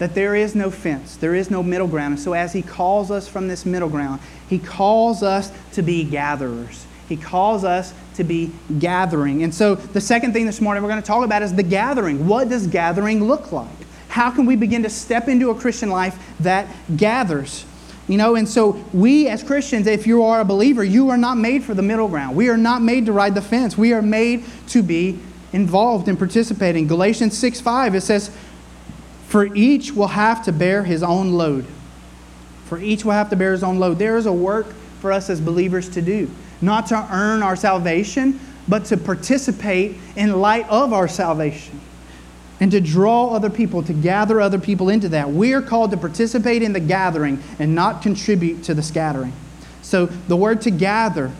that 0.00 0.16
there 0.16 0.34
is 0.34 0.56
no 0.56 0.72
fence, 0.72 1.14
there 1.14 1.36
is 1.36 1.52
no 1.52 1.62
middle 1.62 1.86
ground. 1.86 2.14
And 2.14 2.20
so, 2.20 2.32
as 2.32 2.52
He 2.52 2.62
calls 2.62 3.12
us 3.12 3.28
from 3.28 3.46
this 3.46 3.64
middle 3.64 3.88
ground, 3.88 4.20
He 4.48 4.58
calls 4.58 5.22
us 5.22 5.52
to 5.74 5.82
be 5.82 6.02
gatherers. 6.02 6.84
He 7.08 7.16
calls 7.16 7.64
us 7.64 7.94
to 8.14 8.24
be 8.24 8.52
gathering. 8.78 9.42
And 9.42 9.54
so, 9.54 9.76
the 9.76 10.00
second 10.00 10.32
thing 10.32 10.46
this 10.46 10.60
morning 10.60 10.82
we're 10.82 10.90
going 10.90 11.00
to 11.00 11.06
talk 11.06 11.24
about 11.24 11.42
is 11.42 11.54
the 11.54 11.62
gathering. 11.62 12.26
What 12.26 12.48
does 12.48 12.66
gathering 12.66 13.24
look 13.24 13.50
like? 13.50 13.68
How 14.08 14.30
can 14.30 14.46
we 14.46 14.56
begin 14.56 14.82
to 14.82 14.90
step 14.90 15.28
into 15.28 15.50
a 15.50 15.54
Christian 15.54 15.90
life 15.90 16.18
that 16.40 16.68
gathers? 16.96 17.64
You 18.08 18.16
know, 18.16 18.36
and 18.36 18.48
so 18.48 18.82
we 18.92 19.28
as 19.28 19.42
Christians, 19.42 19.86
if 19.86 20.06
you 20.06 20.22
are 20.22 20.40
a 20.40 20.44
believer, 20.44 20.82
you 20.82 21.10
are 21.10 21.18
not 21.18 21.36
made 21.36 21.62
for 21.62 21.74
the 21.74 21.82
middle 21.82 22.08
ground. 22.08 22.36
We 22.36 22.48
are 22.48 22.56
not 22.56 22.82
made 22.82 23.06
to 23.06 23.12
ride 23.12 23.34
the 23.34 23.42
fence. 23.42 23.76
We 23.76 23.92
are 23.92 24.02
made 24.02 24.44
to 24.68 24.82
be 24.82 25.18
involved 25.52 26.08
and 26.08 26.18
participating. 26.18 26.86
Galatians 26.86 27.36
6 27.36 27.60
5, 27.60 27.94
it 27.94 28.00
says, 28.00 28.30
For 29.26 29.54
each 29.54 29.92
will 29.92 30.08
have 30.08 30.42
to 30.44 30.52
bear 30.52 30.84
his 30.84 31.02
own 31.02 31.32
load. 31.32 31.66
For 32.64 32.78
each 32.78 33.04
will 33.04 33.12
have 33.12 33.30
to 33.30 33.36
bear 33.36 33.52
his 33.52 33.62
own 33.62 33.78
load. 33.78 33.98
There 33.98 34.16
is 34.16 34.26
a 34.26 34.32
work 34.32 34.74
for 35.00 35.12
us 35.12 35.30
as 35.30 35.40
believers 35.40 35.88
to 35.90 36.02
do, 36.02 36.30
not 36.60 36.86
to 36.88 37.08
earn 37.12 37.42
our 37.42 37.56
salvation, 37.56 38.40
but 38.66 38.84
to 38.86 38.96
participate 38.96 39.96
in 40.16 40.40
light 40.40 40.68
of 40.68 40.92
our 40.92 41.08
salvation 41.08 41.80
and 42.60 42.70
to 42.72 42.80
draw 42.80 43.30
other 43.34 43.50
people, 43.50 43.82
to 43.84 43.92
gather 43.92 44.40
other 44.40 44.58
people 44.58 44.88
into 44.88 45.08
that. 45.10 45.30
We 45.30 45.54
are 45.54 45.62
called 45.62 45.90
to 45.92 45.96
participate 45.96 46.62
in 46.62 46.72
the 46.72 46.80
gathering 46.80 47.42
and 47.58 47.74
not 47.74 48.02
contribute 48.02 48.64
to 48.64 48.74
the 48.74 48.82
scattering. 48.82 49.32
So 49.82 50.06
the 50.06 50.36
word 50.36 50.60
to 50.62 50.70
gather, 50.70 51.30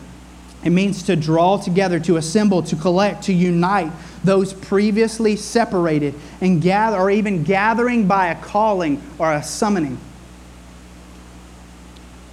it 0.63 0.69
means 0.69 1.03
to 1.03 1.15
draw 1.15 1.57
together, 1.57 1.99
to 2.01 2.17
assemble, 2.17 2.63
to 2.63 2.75
collect, 2.75 3.23
to 3.25 3.33
unite 3.33 3.91
those 4.23 4.53
previously 4.53 5.35
separated 5.35 6.15
and 6.41 6.61
gather, 6.61 6.97
or 6.97 7.11
even 7.11 7.43
gathering 7.43 8.07
by 8.07 8.27
a 8.27 8.41
calling 8.41 9.01
or 9.17 9.31
a 9.31 9.43
summoning. 9.43 9.97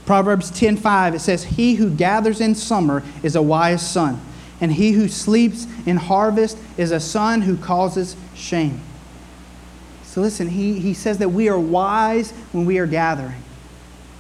Proverbs 0.07 0.51
10:5 0.53 1.15
it 1.15 1.21
says 1.21 1.45
he 1.45 1.75
who 1.75 1.91
gathers 1.91 2.41
in 2.41 2.55
summer 2.55 3.03
is 3.23 3.37
a 3.37 3.43
wise 3.43 3.87
son 3.87 4.21
and 4.61 4.73
he 4.73 4.93
who 4.93 5.09
sleeps 5.09 5.67
in 5.85 5.97
harvest 5.97 6.57
is 6.77 6.91
a 6.91 7.01
son 7.01 7.43
who 7.43 7.57
causes 7.57 8.17
shame. 8.35 8.81
So 10.05 10.23
listen, 10.23 10.49
he, 10.49 10.79
he 10.79 10.95
says 10.95 11.19
that 11.19 11.29
we 11.29 11.49
are 11.49 11.59
wise 11.59 12.31
when 12.53 12.65
we 12.65 12.79
are 12.79 12.87
gathering, 12.87 13.43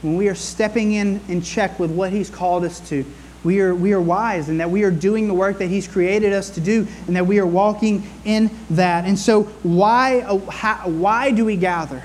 when 0.02 0.16
we 0.16 0.28
are 0.28 0.34
stepping 0.34 0.92
in 0.92 1.20
in 1.28 1.40
check 1.40 1.78
with 1.78 1.90
what 1.90 2.12
he's 2.12 2.28
called 2.28 2.64
us 2.64 2.80
to. 2.90 3.04
We 3.44 3.60
are, 3.60 3.74
we 3.74 3.92
are 3.92 4.00
wise 4.00 4.48
and 4.48 4.58
that 4.60 4.70
we 4.70 4.82
are 4.82 4.90
doing 4.90 5.28
the 5.28 5.34
work 5.34 5.58
that 5.58 5.68
he's 5.68 5.86
created 5.86 6.32
us 6.32 6.50
to 6.50 6.60
do 6.60 6.86
and 7.06 7.14
that 7.14 7.26
we 7.26 7.38
are 7.38 7.46
walking 7.46 8.02
in 8.24 8.50
that. 8.70 9.04
And 9.04 9.16
so, 9.16 9.44
why, 9.62 10.20
uh, 10.22 10.38
how, 10.50 10.88
why 10.88 11.30
do 11.30 11.44
we 11.44 11.56
gather? 11.56 12.02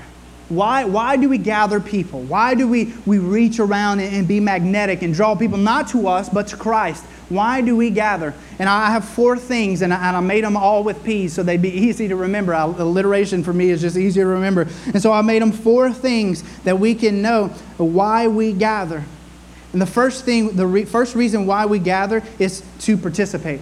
Why, 0.52 0.84
why 0.84 1.16
do 1.16 1.30
we 1.30 1.38
gather 1.38 1.80
people? 1.80 2.20
Why 2.20 2.54
do 2.54 2.68
we, 2.68 2.92
we 3.06 3.18
reach 3.18 3.58
around 3.58 4.00
and, 4.00 4.14
and 4.14 4.28
be 4.28 4.38
magnetic 4.38 5.00
and 5.00 5.14
draw 5.14 5.34
people 5.34 5.56
not 5.56 5.88
to 5.88 6.06
us 6.08 6.28
but 6.28 6.48
to 6.48 6.58
Christ? 6.58 7.02
Why 7.30 7.62
do 7.62 7.74
we 7.74 7.88
gather? 7.88 8.34
And 8.58 8.68
I 8.68 8.90
have 8.90 9.06
four 9.06 9.38
things, 9.38 9.80
and 9.80 9.94
I, 9.94 10.08
and 10.08 10.14
I 10.14 10.20
made 10.20 10.44
them 10.44 10.54
all 10.54 10.84
with 10.84 11.02
P's 11.04 11.32
so 11.32 11.42
they'd 11.42 11.62
be 11.62 11.70
easy 11.70 12.06
to 12.08 12.16
remember. 12.16 12.52
alliteration 12.52 13.42
for 13.42 13.54
me 13.54 13.70
is 13.70 13.80
just 13.80 13.96
easier 13.96 14.24
to 14.24 14.28
remember. 14.28 14.68
And 14.92 15.00
so 15.00 15.10
I 15.10 15.22
made 15.22 15.40
them 15.40 15.52
four 15.52 15.90
things 15.90 16.42
that 16.64 16.78
we 16.78 16.94
can 16.94 17.22
know 17.22 17.48
why 17.78 18.28
we 18.28 18.52
gather. 18.52 19.04
And 19.72 19.80
the 19.80 19.86
first 19.86 20.26
thing, 20.26 20.54
the 20.54 20.66
re- 20.66 20.84
first 20.84 21.14
reason 21.14 21.46
why 21.46 21.64
we 21.64 21.78
gather 21.78 22.22
is 22.38 22.62
to 22.80 22.98
participate, 22.98 23.60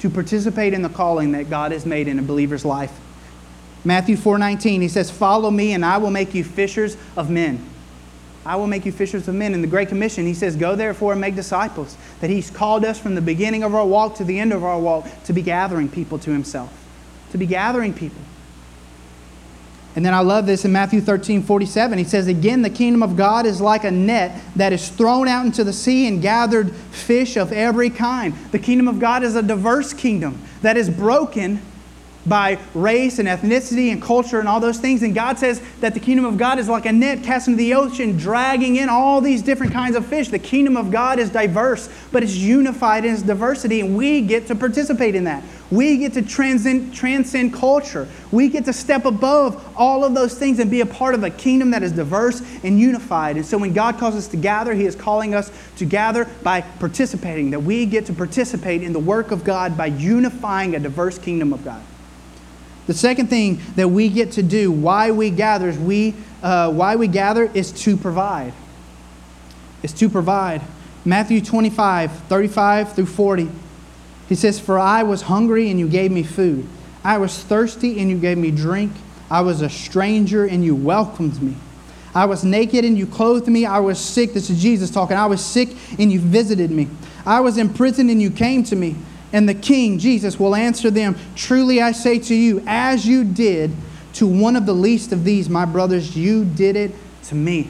to 0.00 0.10
participate 0.10 0.74
in 0.74 0.82
the 0.82 0.90
calling 0.90 1.32
that 1.32 1.48
God 1.48 1.72
has 1.72 1.86
made 1.86 2.08
in 2.08 2.18
a 2.18 2.22
believer's 2.22 2.66
life. 2.66 2.92
Matthew 3.86 4.16
4:19, 4.16 4.80
he 4.80 4.88
says, 4.88 5.10
"Follow 5.10 5.50
me, 5.50 5.72
and 5.72 5.84
I 5.84 5.98
will 5.98 6.10
make 6.10 6.34
you 6.34 6.42
fishers 6.42 6.96
of 7.16 7.30
men." 7.30 7.60
I 8.44 8.54
will 8.54 8.68
make 8.68 8.86
you 8.86 8.92
fishers 8.92 9.26
of 9.26 9.34
men. 9.34 9.54
In 9.54 9.60
the 9.60 9.66
Great 9.66 9.88
Commission, 9.88 10.24
he 10.24 10.32
says, 10.32 10.54
Go 10.54 10.76
therefore 10.76 11.10
and 11.10 11.20
make 11.20 11.34
disciples. 11.34 11.96
That 12.20 12.30
he's 12.30 12.48
called 12.48 12.84
us 12.84 12.96
from 12.96 13.16
the 13.16 13.20
beginning 13.20 13.64
of 13.64 13.74
our 13.74 13.84
walk 13.84 14.14
to 14.16 14.24
the 14.24 14.38
end 14.38 14.52
of 14.52 14.62
our 14.62 14.78
walk 14.78 15.08
to 15.24 15.32
be 15.32 15.42
gathering 15.42 15.88
people 15.88 16.16
to 16.20 16.30
himself. 16.30 16.72
To 17.32 17.38
be 17.38 17.46
gathering 17.46 17.92
people. 17.92 18.20
And 19.96 20.06
then 20.06 20.14
I 20.14 20.20
love 20.20 20.46
this 20.46 20.64
in 20.64 20.70
Matthew 20.70 21.00
13, 21.00 21.42
47. 21.42 21.98
He 21.98 22.04
says, 22.04 22.28
Again, 22.28 22.62
the 22.62 22.70
kingdom 22.70 23.02
of 23.02 23.16
God 23.16 23.46
is 23.46 23.60
like 23.60 23.82
a 23.82 23.90
net 23.90 24.40
that 24.54 24.72
is 24.72 24.90
thrown 24.90 25.26
out 25.26 25.44
into 25.44 25.64
the 25.64 25.72
sea 25.72 26.06
and 26.06 26.22
gathered 26.22 26.70
fish 26.70 27.36
of 27.36 27.50
every 27.50 27.90
kind. 27.90 28.32
The 28.52 28.60
kingdom 28.60 28.86
of 28.86 29.00
God 29.00 29.24
is 29.24 29.34
a 29.34 29.42
diverse 29.42 29.92
kingdom 29.92 30.40
that 30.62 30.76
is 30.76 30.88
broken 30.88 31.60
by 32.28 32.58
race 32.74 33.18
and 33.18 33.28
ethnicity 33.28 33.92
and 33.92 34.02
culture 34.02 34.40
and 34.40 34.48
all 34.48 34.60
those 34.60 34.78
things. 34.78 35.02
And 35.02 35.14
God 35.14 35.38
says 35.38 35.60
that 35.80 35.94
the 35.94 36.00
kingdom 36.00 36.24
of 36.24 36.36
God 36.36 36.58
is 36.58 36.68
like 36.68 36.86
a 36.86 36.92
net 36.92 37.22
cast 37.22 37.48
into 37.48 37.58
the 37.58 37.74
ocean, 37.74 38.16
dragging 38.16 38.76
in 38.76 38.88
all 38.88 39.20
these 39.20 39.42
different 39.42 39.72
kinds 39.72 39.96
of 39.96 40.06
fish. 40.06 40.28
The 40.28 40.38
kingdom 40.38 40.76
of 40.76 40.90
God 40.90 41.18
is 41.18 41.30
diverse, 41.30 41.88
but 42.12 42.22
it's 42.22 42.36
unified 42.36 43.04
in 43.04 43.14
its 43.14 43.22
diversity, 43.22 43.80
and 43.80 43.96
we 43.96 44.20
get 44.20 44.46
to 44.48 44.54
participate 44.54 45.14
in 45.14 45.24
that. 45.24 45.42
We 45.70 45.96
get 45.98 46.12
to 46.12 46.22
transcend, 46.22 46.94
transcend 46.94 47.52
culture. 47.52 48.06
We 48.30 48.48
get 48.48 48.64
to 48.66 48.72
step 48.72 49.04
above 49.04 49.76
all 49.76 50.04
of 50.04 50.14
those 50.14 50.38
things 50.38 50.60
and 50.60 50.70
be 50.70 50.80
a 50.80 50.86
part 50.86 51.14
of 51.14 51.24
a 51.24 51.30
kingdom 51.30 51.72
that 51.72 51.82
is 51.82 51.90
diverse 51.90 52.40
and 52.62 52.78
unified. 52.78 53.36
And 53.36 53.44
so 53.44 53.58
when 53.58 53.72
God 53.72 53.98
calls 53.98 54.14
us 54.14 54.28
to 54.28 54.36
gather, 54.36 54.74
He 54.74 54.84
is 54.84 54.94
calling 54.94 55.34
us 55.34 55.50
to 55.78 55.84
gather 55.84 56.26
by 56.44 56.60
participating, 56.60 57.50
that 57.50 57.60
we 57.60 57.84
get 57.84 58.06
to 58.06 58.12
participate 58.12 58.82
in 58.82 58.92
the 58.92 59.00
work 59.00 59.32
of 59.32 59.42
God 59.42 59.76
by 59.76 59.86
unifying 59.86 60.76
a 60.76 60.78
diverse 60.78 61.18
kingdom 61.18 61.52
of 61.52 61.64
God. 61.64 61.82
The 62.86 62.94
second 62.94 63.28
thing 63.28 63.60
that 63.74 63.88
we 63.88 64.08
get 64.08 64.32
to 64.32 64.42
do, 64.42 64.70
why 64.70 65.10
we 65.10 65.30
gather, 65.30 65.68
is 65.68 65.78
we, 65.78 66.14
uh, 66.42 66.72
why 66.72 66.96
we 66.96 67.08
gather 67.08 67.44
is 67.52 67.72
to 67.82 67.96
provide. 67.96 68.52
Is 69.82 69.92
to 69.94 70.08
provide. 70.08 70.62
Matthew 71.04 71.40
25, 71.40 72.12
35 72.12 72.92
through 72.94 73.06
40. 73.06 73.50
He 74.28 74.34
says, 74.34 74.58
For 74.58 74.78
I 74.78 75.02
was 75.02 75.22
hungry 75.22 75.70
and 75.70 75.78
you 75.78 75.88
gave 75.88 76.10
me 76.10 76.22
food. 76.22 76.66
I 77.04 77.18
was 77.18 77.38
thirsty 77.38 78.00
and 78.00 78.10
you 78.10 78.18
gave 78.18 78.38
me 78.38 78.50
drink. 78.50 78.92
I 79.30 79.40
was 79.40 79.62
a 79.62 79.70
stranger 79.70 80.44
and 80.44 80.64
you 80.64 80.74
welcomed 80.74 81.40
me. 81.42 81.56
I 82.14 82.24
was 82.24 82.44
naked 82.44 82.84
and 82.84 82.96
you 82.96 83.06
clothed 83.06 83.46
me. 83.46 83.66
I 83.66 83.78
was 83.80 83.98
sick. 84.00 84.32
This 84.32 84.48
is 84.48 84.60
Jesus 84.60 84.90
talking. 84.90 85.16
I 85.16 85.26
was 85.26 85.44
sick 85.44 85.68
and 85.98 86.10
you 86.10 86.18
visited 86.18 86.70
me. 86.70 86.88
I 87.24 87.40
was 87.40 87.58
in 87.58 87.72
prison 87.72 88.08
and 88.10 88.22
you 88.22 88.30
came 88.30 88.64
to 88.64 88.76
me. 88.76 88.96
And 89.32 89.48
the 89.48 89.54
king, 89.54 89.98
Jesus, 89.98 90.38
will 90.38 90.54
answer 90.54 90.90
them 90.90 91.16
Truly 91.34 91.80
I 91.80 91.92
say 91.92 92.18
to 92.20 92.34
you, 92.34 92.62
as 92.66 93.06
you 93.06 93.24
did 93.24 93.72
to 94.14 94.26
one 94.26 94.56
of 94.56 94.66
the 94.66 94.72
least 94.72 95.12
of 95.12 95.24
these, 95.24 95.48
my 95.48 95.64
brothers, 95.64 96.16
you 96.16 96.44
did 96.44 96.76
it 96.76 96.92
to 97.24 97.34
me. 97.34 97.68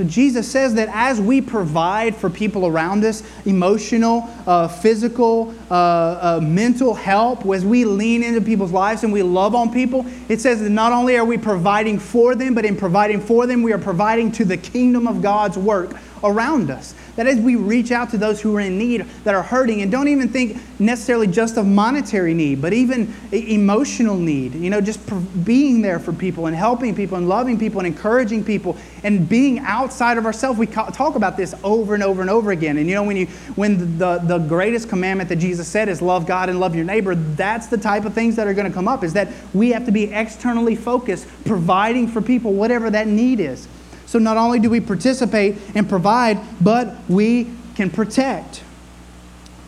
So 0.00 0.06
Jesus 0.06 0.50
says 0.50 0.72
that 0.74 0.88
as 0.94 1.20
we 1.20 1.42
provide 1.42 2.16
for 2.16 2.30
people 2.30 2.66
around 2.66 3.04
us 3.04 3.22
emotional, 3.44 4.30
uh, 4.46 4.66
physical, 4.66 5.54
uh, 5.70 5.74
uh, 5.74 6.40
mental 6.42 6.94
help, 6.94 7.44
as 7.44 7.66
we 7.66 7.84
lean 7.84 8.22
into 8.22 8.40
people's 8.40 8.72
lives 8.72 9.04
and 9.04 9.12
we 9.12 9.22
love 9.22 9.54
on 9.54 9.70
people, 9.70 10.06
it 10.30 10.40
says 10.40 10.60
that 10.62 10.70
not 10.70 10.92
only 10.92 11.18
are 11.18 11.24
we 11.26 11.36
providing 11.36 11.98
for 11.98 12.34
them, 12.34 12.54
but 12.54 12.64
in 12.64 12.76
providing 12.76 13.20
for 13.20 13.46
them, 13.46 13.62
we 13.62 13.74
are 13.74 13.78
providing 13.78 14.32
to 14.32 14.46
the 14.46 14.56
kingdom 14.56 15.06
of 15.06 15.20
God's 15.20 15.58
work 15.58 15.94
around 16.24 16.70
us. 16.70 16.94
That 17.16 17.26
as 17.26 17.38
we 17.38 17.56
reach 17.56 17.92
out 17.92 18.10
to 18.10 18.18
those 18.18 18.40
who 18.40 18.56
are 18.56 18.60
in 18.60 18.78
need, 18.78 19.02
that 19.24 19.34
are 19.34 19.42
hurting, 19.42 19.82
and 19.82 19.90
don't 19.90 20.08
even 20.08 20.28
think 20.28 20.58
necessarily 20.80 21.26
just 21.26 21.56
of 21.56 21.66
monetary 21.66 22.34
need, 22.34 22.62
but 22.62 22.72
even 22.72 23.14
emotional 23.32 24.16
need. 24.16 24.54
You 24.54 24.70
know, 24.70 24.80
just 24.80 25.00
being 25.44 25.82
there 25.82 25.98
for 25.98 26.12
people 26.12 26.46
and 26.46 26.56
helping 26.56 26.94
people 26.94 27.16
and 27.16 27.28
loving 27.28 27.58
people 27.58 27.80
and 27.80 27.86
encouraging 27.86 28.44
people 28.44 28.76
and 29.04 29.28
being 29.28 29.58
outside 29.60 30.18
of 30.18 30.26
ourselves. 30.26 30.58
We 30.58 30.66
talk 30.66 31.14
about 31.16 31.36
this 31.36 31.54
over 31.62 31.94
and 31.94 32.02
over 32.02 32.20
and 32.20 32.30
over 32.30 32.50
again. 32.50 32.78
And 32.78 32.88
you 32.88 32.94
know, 32.94 33.04
when 33.04 33.16
you 33.16 33.26
when 33.56 33.98
the, 33.98 34.18
the 34.18 34.38
greatest 34.38 34.88
commandment 34.88 35.28
that 35.28 35.36
Jesus 35.36 35.68
said 35.68 35.88
is 35.88 36.00
love 36.00 36.26
God 36.26 36.48
and 36.48 36.60
love 36.60 36.74
your 36.74 36.84
neighbor, 36.84 37.14
that's 37.14 37.66
the 37.66 37.78
type 37.78 38.04
of 38.04 38.14
things 38.14 38.36
that 38.36 38.46
are 38.46 38.54
going 38.54 38.68
to 38.68 38.74
come 38.74 38.88
up. 38.88 39.04
Is 39.04 39.12
that 39.14 39.28
we 39.54 39.70
have 39.70 39.86
to 39.86 39.92
be 39.92 40.04
externally 40.04 40.76
focused, 40.76 41.26
providing 41.44 42.08
for 42.08 42.20
people 42.20 42.52
whatever 42.52 42.90
that 42.90 43.06
need 43.06 43.40
is. 43.40 43.68
So 44.10 44.18
not 44.18 44.36
only 44.36 44.58
do 44.58 44.68
we 44.68 44.80
participate 44.80 45.56
and 45.76 45.88
provide, 45.88 46.40
but 46.60 46.96
we 47.08 47.48
can 47.76 47.90
protect. 47.90 48.64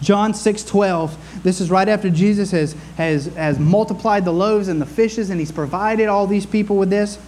John 0.01 0.35
6 0.35 0.65
12. 0.65 1.45
This 1.45 1.61
is 1.61 1.71
right 1.71 1.89
after 1.89 2.11
Jesus 2.11 2.51
has, 2.51 2.75
has, 2.97 3.27
has 3.37 3.61
multiplied 3.61 4.25
the 4.25 4.33
loaves 4.33 4.67
and 4.67 4.83
the 4.83 4.87
fishes, 4.87 5.31
and 5.31 5.39
he's 5.39 5.53
provided 5.53 6.09
all 6.09 6.27
these 6.27 6.45
people 6.45 6.77
with 6.77 6.91
this. 6.91 7.21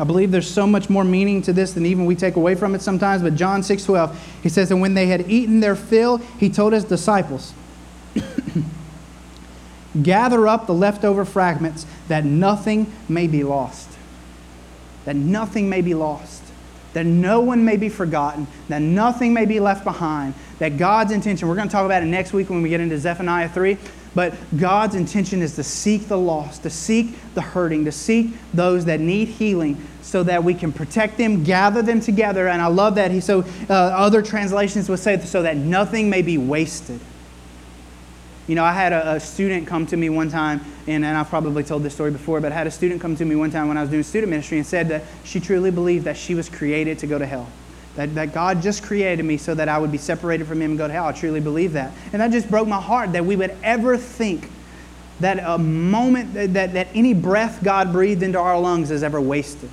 I 0.00 0.04
believe 0.04 0.32
there's 0.32 0.50
so 0.50 0.66
much 0.66 0.90
more 0.90 1.04
meaning 1.04 1.42
to 1.42 1.52
this 1.52 1.74
than 1.74 1.86
even 1.86 2.06
we 2.06 2.16
take 2.16 2.34
away 2.34 2.56
from 2.56 2.74
it 2.74 2.82
sometimes. 2.82 3.22
But 3.22 3.36
John 3.36 3.62
6 3.62 3.84
12, 3.84 4.40
he 4.42 4.48
says, 4.48 4.72
And 4.72 4.80
when 4.80 4.94
they 4.94 5.06
had 5.06 5.30
eaten 5.30 5.60
their 5.60 5.76
fill, 5.76 6.16
he 6.16 6.50
told 6.50 6.72
his 6.72 6.82
disciples, 6.82 7.54
Gather 10.02 10.48
up 10.48 10.66
the 10.66 10.74
leftover 10.74 11.24
fragments 11.24 11.86
that 12.08 12.24
nothing 12.24 12.92
may 13.08 13.28
be 13.28 13.44
lost 13.44 13.87
that 15.08 15.16
nothing 15.16 15.70
may 15.70 15.80
be 15.80 15.94
lost, 15.94 16.42
that 16.92 17.06
no 17.06 17.40
one 17.40 17.64
may 17.64 17.78
be 17.78 17.88
forgotten, 17.88 18.46
that 18.68 18.82
nothing 18.82 19.32
may 19.32 19.46
be 19.46 19.58
left 19.58 19.82
behind, 19.82 20.34
that 20.58 20.76
God's 20.76 21.12
intention, 21.12 21.48
we're 21.48 21.54
going 21.54 21.66
to 21.66 21.72
talk 21.72 21.86
about 21.86 22.02
it 22.02 22.06
next 22.06 22.34
week 22.34 22.50
when 22.50 22.60
we 22.60 22.68
get 22.68 22.78
into 22.78 22.98
Zephaniah 22.98 23.48
3, 23.48 23.78
But 24.14 24.34
God's 24.58 24.94
intention 24.94 25.40
is 25.40 25.54
to 25.56 25.62
seek 25.62 26.08
the 26.08 26.18
lost, 26.18 26.62
to 26.64 26.68
seek 26.68 27.14
the 27.32 27.40
hurting, 27.40 27.86
to 27.86 27.92
seek 27.92 28.34
those 28.52 28.84
that 28.84 29.00
need 29.00 29.28
healing 29.28 29.82
so 30.02 30.22
that 30.24 30.44
we 30.44 30.52
can 30.52 30.74
protect 30.74 31.16
them, 31.16 31.42
gather 31.42 31.80
them 31.80 32.02
together. 32.02 32.46
And 32.46 32.60
I 32.60 32.66
love 32.66 32.96
that. 32.96 33.10
He, 33.10 33.20
so 33.20 33.46
uh, 33.70 33.72
other 33.72 34.20
translations 34.20 34.90
would 34.90 34.98
say, 34.98 35.18
so 35.20 35.40
that 35.40 35.56
nothing 35.56 36.10
may 36.10 36.20
be 36.20 36.36
wasted. 36.36 37.00
You 38.48 38.54
know, 38.54 38.64
I 38.64 38.72
had 38.72 38.94
a, 38.94 39.16
a, 39.16 39.20
student 39.20 39.66
come 39.66 39.86
to 39.88 39.96
me 39.96 40.08
one 40.08 40.30
time, 40.30 40.62
and, 40.86 41.04
and 41.04 41.18
I've 41.18 41.28
probably 41.28 41.62
told 41.62 41.82
this 41.82 41.92
story 41.92 42.10
before, 42.10 42.40
but 42.40 42.50
I 42.50 42.54
had 42.54 42.66
a 42.66 42.70
student 42.70 42.98
come 42.98 43.14
to 43.16 43.24
me 43.26 43.36
one 43.36 43.50
time 43.50 43.68
when 43.68 43.76
I 43.76 43.82
was 43.82 43.90
doing 43.90 44.02
student 44.02 44.30
ministry 44.30 44.56
and 44.56 44.66
said 44.66 44.88
that 44.88 45.04
she 45.22 45.38
truly 45.38 45.70
believed 45.70 46.06
that 46.06 46.16
she 46.16 46.34
was 46.34 46.48
created 46.48 46.98
to 47.00 47.06
go 47.06 47.18
to 47.18 47.26
hell. 47.26 47.46
That, 47.96 48.14
that 48.14 48.32
God 48.32 48.62
just 48.62 48.82
created 48.82 49.22
me 49.24 49.36
so 49.36 49.54
that 49.54 49.68
I 49.68 49.76
would 49.76 49.92
be 49.92 49.98
separated 49.98 50.46
from 50.46 50.62
Him 50.62 50.70
and 50.70 50.78
go 50.78 50.86
to 50.86 50.92
hell. 50.92 51.04
I 51.04 51.12
truly 51.12 51.40
believe 51.40 51.74
that. 51.74 51.92
And 52.14 52.22
that 52.22 52.30
just 52.30 52.48
broke 52.48 52.66
my 52.66 52.80
heart 52.80 53.12
that 53.12 53.26
we 53.26 53.36
would 53.36 53.54
ever 53.62 53.98
think 53.98 54.48
that 55.20 55.40
a 55.44 55.58
moment, 55.58 56.32
that, 56.32 56.54
that, 56.54 56.72
that 56.72 56.88
any 56.94 57.12
breath 57.12 57.62
God 57.62 57.92
breathed 57.92 58.22
into 58.22 58.38
our 58.38 58.58
lungs 58.58 58.90
is 58.90 59.02
ever 59.02 59.20
wasted. 59.20 59.68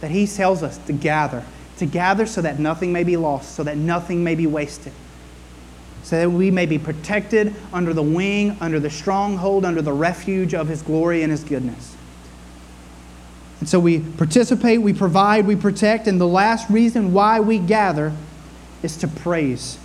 That 0.00 0.10
He 0.10 0.26
tells 0.26 0.64
us 0.64 0.78
to 0.78 0.92
gather, 0.92 1.44
to 1.76 1.86
gather 1.86 2.26
so 2.26 2.42
that 2.42 2.58
nothing 2.58 2.92
may 2.92 3.04
be 3.04 3.16
lost, 3.16 3.54
so 3.54 3.62
that 3.62 3.76
nothing 3.76 4.24
may 4.24 4.34
be 4.34 4.48
wasted 4.48 4.92
so 6.02 6.16
that 6.16 6.30
we 6.30 6.50
may 6.50 6.66
be 6.66 6.78
protected 6.78 7.54
under 7.72 7.92
the 7.92 8.02
wing, 8.02 8.56
under 8.60 8.80
the 8.80 8.90
stronghold, 8.90 9.64
under 9.64 9.82
the 9.82 9.92
refuge 9.92 10.54
of 10.54 10.68
His 10.68 10.82
glory 10.82 11.22
and 11.22 11.30
His 11.30 11.44
goodness. 11.44 11.96
And 13.60 13.68
so 13.68 13.78
we 13.78 14.00
participate, 14.00 14.80
we 14.80 14.94
provide, 14.94 15.46
we 15.46 15.54
protect, 15.54 16.06
and 16.06 16.20
the 16.20 16.26
last 16.26 16.70
reason 16.70 17.12
why 17.12 17.40
we 17.40 17.58
gather 17.58 18.12
is 18.82 18.96
to 18.98 19.08
praise. 19.08 19.78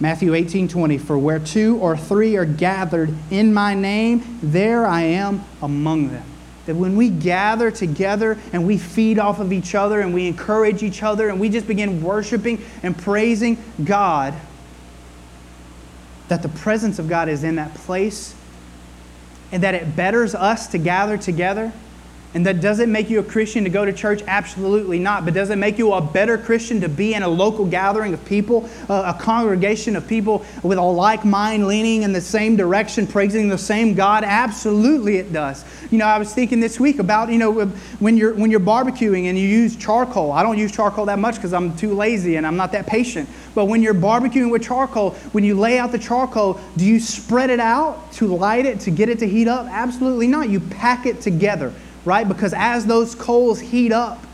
Matthew 0.00 0.34
18 0.34 0.68
20, 0.68 0.98
for 0.98 1.18
where 1.18 1.38
two 1.38 1.76
or 1.78 1.96
three 1.96 2.36
are 2.36 2.44
gathered 2.44 3.12
in 3.30 3.54
my 3.54 3.74
name, 3.74 4.38
there 4.42 4.86
I 4.86 5.02
am 5.02 5.44
among 5.62 6.10
them. 6.10 6.24
That 6.66 6.76
when 6.76 6.96
we 6.96 7.08
gather 7.08 7.70
together 7.70 8.38
and 8.52 8.66
we 8.66 8.76
feed 8.76 9.18
off 9.18 9.40
of 9.40 9.52
each 9.52 9.74
other 9.74 10.00
and 10.00 10.12
we 10.12 10.28
encourage 10.28 10.82
each 10.82 11.02
other 11.02 11.28
and 11.28 11.40
we 11.40 11.48
just 11.48 11.66
begin 11.66 12.02
worshiping 12.02 12.62
and 12.82 12.96
praising 12.96 13.56
God, 13.84 14.34
that 16.28 16.42
the 16.42 16.48
presence 16.48 16.98
of 16.98 17.08
God 17.08 17.28
is 17.28 17.44
in 17.44 17.56
that 17.56 17.74
place 17.74 18.34
and 19.50 19.62
that 19.62 19.74
it 19.74 19.96
betters 19.96 20.34
us 20.34 20.66
to 20.68 20.78
gather 20.78 21.16
together 21.16 21.72
and 22.34 22.44
that 22.44 22.60
doesn't 22.60 22.92
make 22.92 23.08
you 23.08 23.20
a 23.20 23.22
Christian 23.22 23.64
to 23.64 23.70
go 23.70 23.86
to 23.86 23.92
church? 23.92 24.22
Absolutely 24.26 24.98
not. 24.98 25.24
But 25.24 25.32
does 25.32 25.48
it 25.48 25.56
make 25.56 25.78
you 25.78 25.94
a 25.94 26.00
better 26.00 26.36
Christian 26.36 26.80
to 26.82 26.88
be 26.88 27.14
in 27.14 27.22
a 27.22 27.28
local 27.28 27.64
gathering 27.64 28.12
of 28.12 28.22
people, 28.26 28.68
uh, 28.90 29.14
a 29.16 29.18
congregation 29.18 29.96
of 29.96 30.06
people 30.06 30.44
with 30.62 30.76
a 30.76 30.82
like 30.82 31.24
mind 31.24 31.66
leaning 31.66 32.02
in 32.02 32.12
the 32.12 32.20
same 32.20 32.54
direction, 32.54 33.06
praising 33.06 33.48
the 33.48 33.56
same 33.56 33.94
God? 33.94 34.24
Absolutely 34.24 35.16
it 35.16 35.32
does. 35.32 35.64
You 35.90 35.96
know, 35.96 36.04
I 36.04 36.18
was 36.18 36.34
thinking 36.34 36.60
this 36.60 36.78
week 36.78 36.98
about, 36.98 37.30
you 37.30 37.38
know, 37.38 37.64
when 37.98 38.18
you're, 38.18 38.34
when 38.34 38.50
you're 38.50 38.60
barbecuing 38.60 39.24
and 39.24 39.38
you 39.38 39.48
use 39.48 39.74
charcoal. 39.74 40.30
I 40.30 40.42
don't 40.42 40.58
use 40.58 40.70
charcoal 40.70 41.06
that 41.06 41.18
much 41.18 41.36
because 41.36 41.54
I'm 41.54 41.74
too 41.76 41.94
lazy 41.94 42.36
and 42.36 42.46
I'm 42.46 42.56
not 42.56 42.72
that 42.72 42.86
patient. 42.86 43.26
But 43.54 43.64
when 43.66 43.80
you're 43.80 43.94
barbecuing 43.94 44.50
with 44.50 44.62
charcoal, 44.62 45.12
when 45.32 45.44
you 45.44 45.58
lay 45.58 45.78
out 45.78 45.92
the 45.92 45.98
charcoal, 45.98 46.60
do 46.76 46.84
you 46.84 47.00
spread 47.00 47.48
it 47.48 47.60
out 47.60 48.12
to 48.12 48.26
light 48.26 48.66
it, 48.66 48.80
to 48.80 48.90
get 48.90 49.08
it 49.08 49.18
to 49.20 49.26
heat 49.26 49.48
up? 49.48 49.66
Absolutely 49.66 50.26
not. 50.26 50.50
You 50.50 50.60
pack 50.60 51.06
it 51.06 51.22
together 51.22 51.72
right? 52.08 52.26
Because 52.26 52.54
as 52.56 52.86
those 52.86 53.14
coals 53.14 53.60
heat 53.60 53.92
up, 53.92 54.24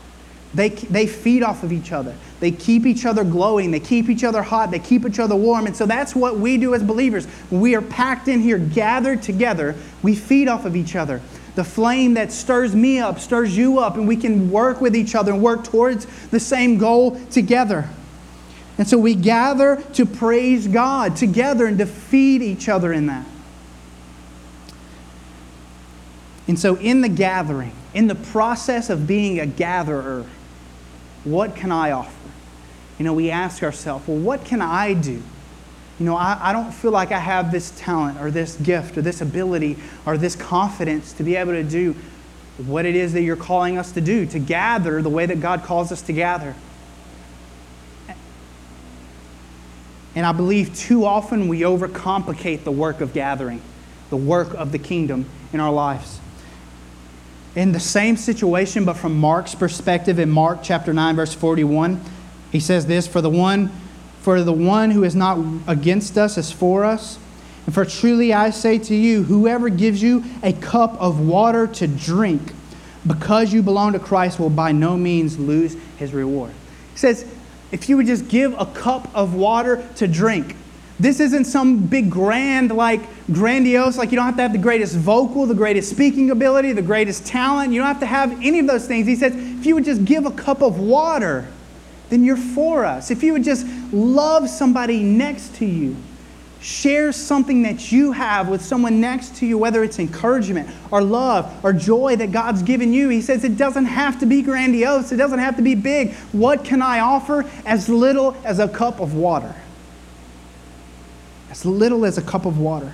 they, 0.53 0.69
they 0.69 1.05
feed 1.05 1.43
off 1.43 1.63
of 1.63 1.73
each 1.73 1.91
other. 1.91 2.15
They 2.39 2.51
keep 2.51 2.85
each 2.85 3.05
other 3.05 3.25
glowing. 3.25 3.71
They 3.71 3.81
keep 3.81 4.09
each 4.09 4.23
other 4.23 4.41
hot. 4.41 4.71
They 4.71 4.79
keep 4.79 5.05
each 5.05 5.19
other 5.19 5.35
warm. 5.35 5.67
And 5.67 5.75
so 5.75 5.85
that's 5.85 6.15
what 6.15 6.39
we 6.39 6.57
do 6.57 6.73
as 6.73 6.81
believers. 6.81 7.27
We 7.51 7.75
are 7.75 7.81
packed 7.81 8.29
in 8.29 8.39
here, 8.39 8.57
gathered 8.57 9.21
together, 9.21 9.75
we 10.01 10.15
feed 10.15 10.47
off 10.47 10.63
of 10.65 10.77
each 10.77 10.95
other. 10.95 11.21
The 11.55 11.65
flame 11.65 12.13
that 12.13 12.31
stirs 12.31 12.73
me 12.73 12.99
up 12.99 13.19
stirs 13.19 13.55
you 13.55 13.79
up, 13.79 13.95
and 13.95 14.07
we 14.07 14.15
can 14.15 14.49
work 14.49 14.79
with 14.79 14.95
each 14.95 15.13
other 15.13 15.33
and 15.33 15.41
work 15.41 15.65
towards 15.65 16.05
the 16.27 16.39
same 16.39 16.77
goal 16.77 17.19
together. 17.31 17.89
And 18.77 18.87
so 18.87 18.97
we 18.97 19.15
gather 19.15 19.81
to 19.93 20.05
praise 20.05 20.67
God 20.67 21.15
together 21.15 21.65
and 21.65 21.77
to 21.79 21.85
feed 21.85 22.41
each 22.41 22.67
other 22.67 22.91
in 22.93 23.07
that. 23.07 23.25
And 26.47 26.59
so, 26.59 26.75
in 26.75 27.01
the 27.01 27.09
gathering, 27.09 27.73
in 27.93 28.07
the 28.07 28.15
process 28.15 28.89
of 28.89 29.07
being 29.07 29.39
a 29.39 29.45
gatherer, 29.45 30.25
what 31.23 31.55
can 31.55 31.71
I 31.71 31.91
offer? 31.91 32.11
You 32.99 33.05
know, 33.05 33.13
we 33.13 33.31
ask 33.31 33.63
ourselves, 33.63 34.07
well, 34.07 34.17
what 34.17 34.45
can 34.45 34.61
I 34.61 34.93
do? 34.93 35.23
You 35.99 36.05
know, 36.05 36.15
I, 36.15 36.37
I 36.49 36.53
don't 36.53 36.71
feel 36.71 36.91
like 36.91 37.11
I 37.11 37.19
have 37.19 37.51
this 37.51 37.71
talent 37.77 38.21
or 38.21 38.29
this 38.29 38.57
gift 38.57 38.97
or 38.97 39.01
this 39.01 39.21
ability 39.21 39.77
or 40.05 40.17
this 40.17 40.35
confidence 40.35 41.13
to 41.13 41.23
be 41.23 41.35
able 41.35 41.53
to 41.53 41.63
do 41.63 41.95
what 42.57 42.85
it 42.85 42.95
is 42.95 43.13
that 43.13 43.21
you're 43.21 43.35
calling 43.35 43.77
us 43.77 43.91
to 43.93 44.01
do, 44.01 44.25
to 44.27 44.39
gather 44.39 45.01
the 45.01 45.09
way 45.09 45.25
that 45.25 45.41
God 45.41 45.63
calls 45.63 45.91
us 45.91 46.01
to 46.03 46.13
gather. 46.13 46.53
And 50.15 50.25
I 50.25 50.31
believe 50.31 50.75
too 50.75 51.05
often 51.05 51.47
we 51.47 51.61
overcomplicate 51.61 52.63
the 52.63 52.71
work 52.71 53.01
of 53.01 53.13
gathering, 53.13 53.61
the 54.09 54.17
work 54.17 54.53
of 54.53 54.71
the 54.71 54.79
kingdom 54.79 55.25
in 55.51 55.59
our 55.59 55.71
lives 55.71 56.19
in 57.55 57.71
the 57.71 57.79
same 57.79 58.17
situation, 58.17 58.85
but 58.85 58.97
from 58.97 59.17
Mark's 59.17 59.55
perspective 59.55 60.19
in 60.19 60.29
Mark 60.29 60.59
chapter 60.61 60.93
9, 60.93 61.15
verse 61.15 61.33
41, 61.33 62.01
he 62.51 62.59
says 62.59 62.85
this 62.85 63.07
For 63.07 63.21
the 63.21 63.29
one, 63.29 63.71
for 64.21 64.41
the 64.43 64.53
one 64.53 64.91
who 64.91 65.03
is 65.03 65.15
not 65.15 65.39
against 65.67 66.17
us 66.17 66.37
is 66.37 66.51
for 66.51 66.83
us. 66.83 67.17
And 67.65 67.73
for 67.73 67.85
truly 67.85 68.33
I 68.33 68.51
say 68.51 68.77
to 68.77 68.95
you, 68.95 69.23
whoever 69.23 69.69
gives 69.69 70.01
you 70.01 70.23
a 70.43 70.53
cup 70.53 70.99
of 71.01 71.19
water 71.19 71.65
to 71.67 71.87
drink 71.87 72.53
because 73.07 73.53
you 73.53 73.63
belong 73.63 73.93
to 73.93 73.99
Christ 73.99 74.39
will 74.39 74.49
by 74.49 74.71
no 74.71 74.97
means 74.97 75.39
lose 75.39 75.75
his 75.97 76.13
reward. 76.13 76.51
He 76.93 76.97
says, 76.97 77.25
if 77.71 77.89
you 77.89 77.97
would 77.97 78.05
just 78.05 78.27
give 78.27 78.53
a 78.59 78.65
cup 78.65 79.09
of 79.15 79.33
water 79.33 79.87
to 79.95 80.07
drink, 80.07 80.55
this 80.99 81.19
isn't 81.19 81.45
some 81.45 81.87
big 81.87 82.09
grand, 82.09 82.71
like 82.71 83.01
grandiose, 83.31 83.97
like 83.97 84.11
you 84.11 84.15
don't 84.15 84.25
have 84.25 84.37
to 84.37 84.41
have 84.41 84.53
the 84.53 84.57
greatest 84.57 84.95
vocal, 84.95 85.45
the 85.45 85.53
greatest 85.53 85.89
speaking 85.89 86.31
ability, 86.31 86.71
the 86.71 86.81
greatest 86.81 87.25
talent. 87.25 87.73
You 87.73 87.81
don't 87.81 87.87
have 87.87 87.99
to 87.99 88.05
have 88.05 88.31
any 88.41 88.59
of 88.59 88.67
those 88.67 88.87
things. 88.87 89.05
He 89.05 89.15
says, 89.15 89.35
if 89.35 89.65
you 89.65 89.75
would 89.75 89.83
just 89.83 90.05
give 90.05 90.25
a 90.25 90.31
cup 90.31 90.61
of 90.61 90.79
water, 90.79 91.47
then 92.09 92.23
you're 92.23 92.37
for 92.37 92.85
us. 92.85 93.11
If 93.11 93.23
you 93.23 93.33
would 93.33 93.43
just 93.43 93.67
love 93.91 94.49
somebody 94.49 95.03
next 95.03 95.55
to 95.55 95.65
you, 95.65 95.97
share 96.61 97.11
something 97.11 97.63
that 97.63 97.91
you 97.91 98.13
have 98.13 98.47
with 98.47 98.63
someone 98.63 99.01
next 99.01 99.35
to 99.35 99.45
you, 99.45 99.57
whether 99.57 99.83
it's 99.83 99.99
encouragement 99.99 100.69
or 100.91 101.03
love 101.03 101.53
or 101.63 101.73
joy 101.73 102.15
that 102.15 102.31
God's 102.31 102.63
given 102.63 102.93
you. 102.93 103.09
He 103.09 103.21
says 103.21 103.43
it 103.43 103.57
doesn't 103.57 103.85
have 103.85 104.17
to 104.21 104.25
be 104.25 104.41
grandiose, 104.41 105.11
it 105.11 105.17
doesn't 105.17 105.39
have 105.39 105.57
to 105.57 105.61
be 105.61 105.75
big. 105.75 106.13
What 106.31 106.63
can 106.63 106.81
I 106.81 107.01
offer? 107.01 107.43
As 107.65 107.89
little 107.89 108.37
as 108.45 108.59
a 108.59 108.69
cup 108.69 109.01
of 109.01 109.13
water 109.13 109.53
as 111.55 111.65
little 111.65 112.05
as 112.05 112.17
a 112.17 112.21
cup 112.21 112.45
of 112.45 112.59
water. 112.59 112.91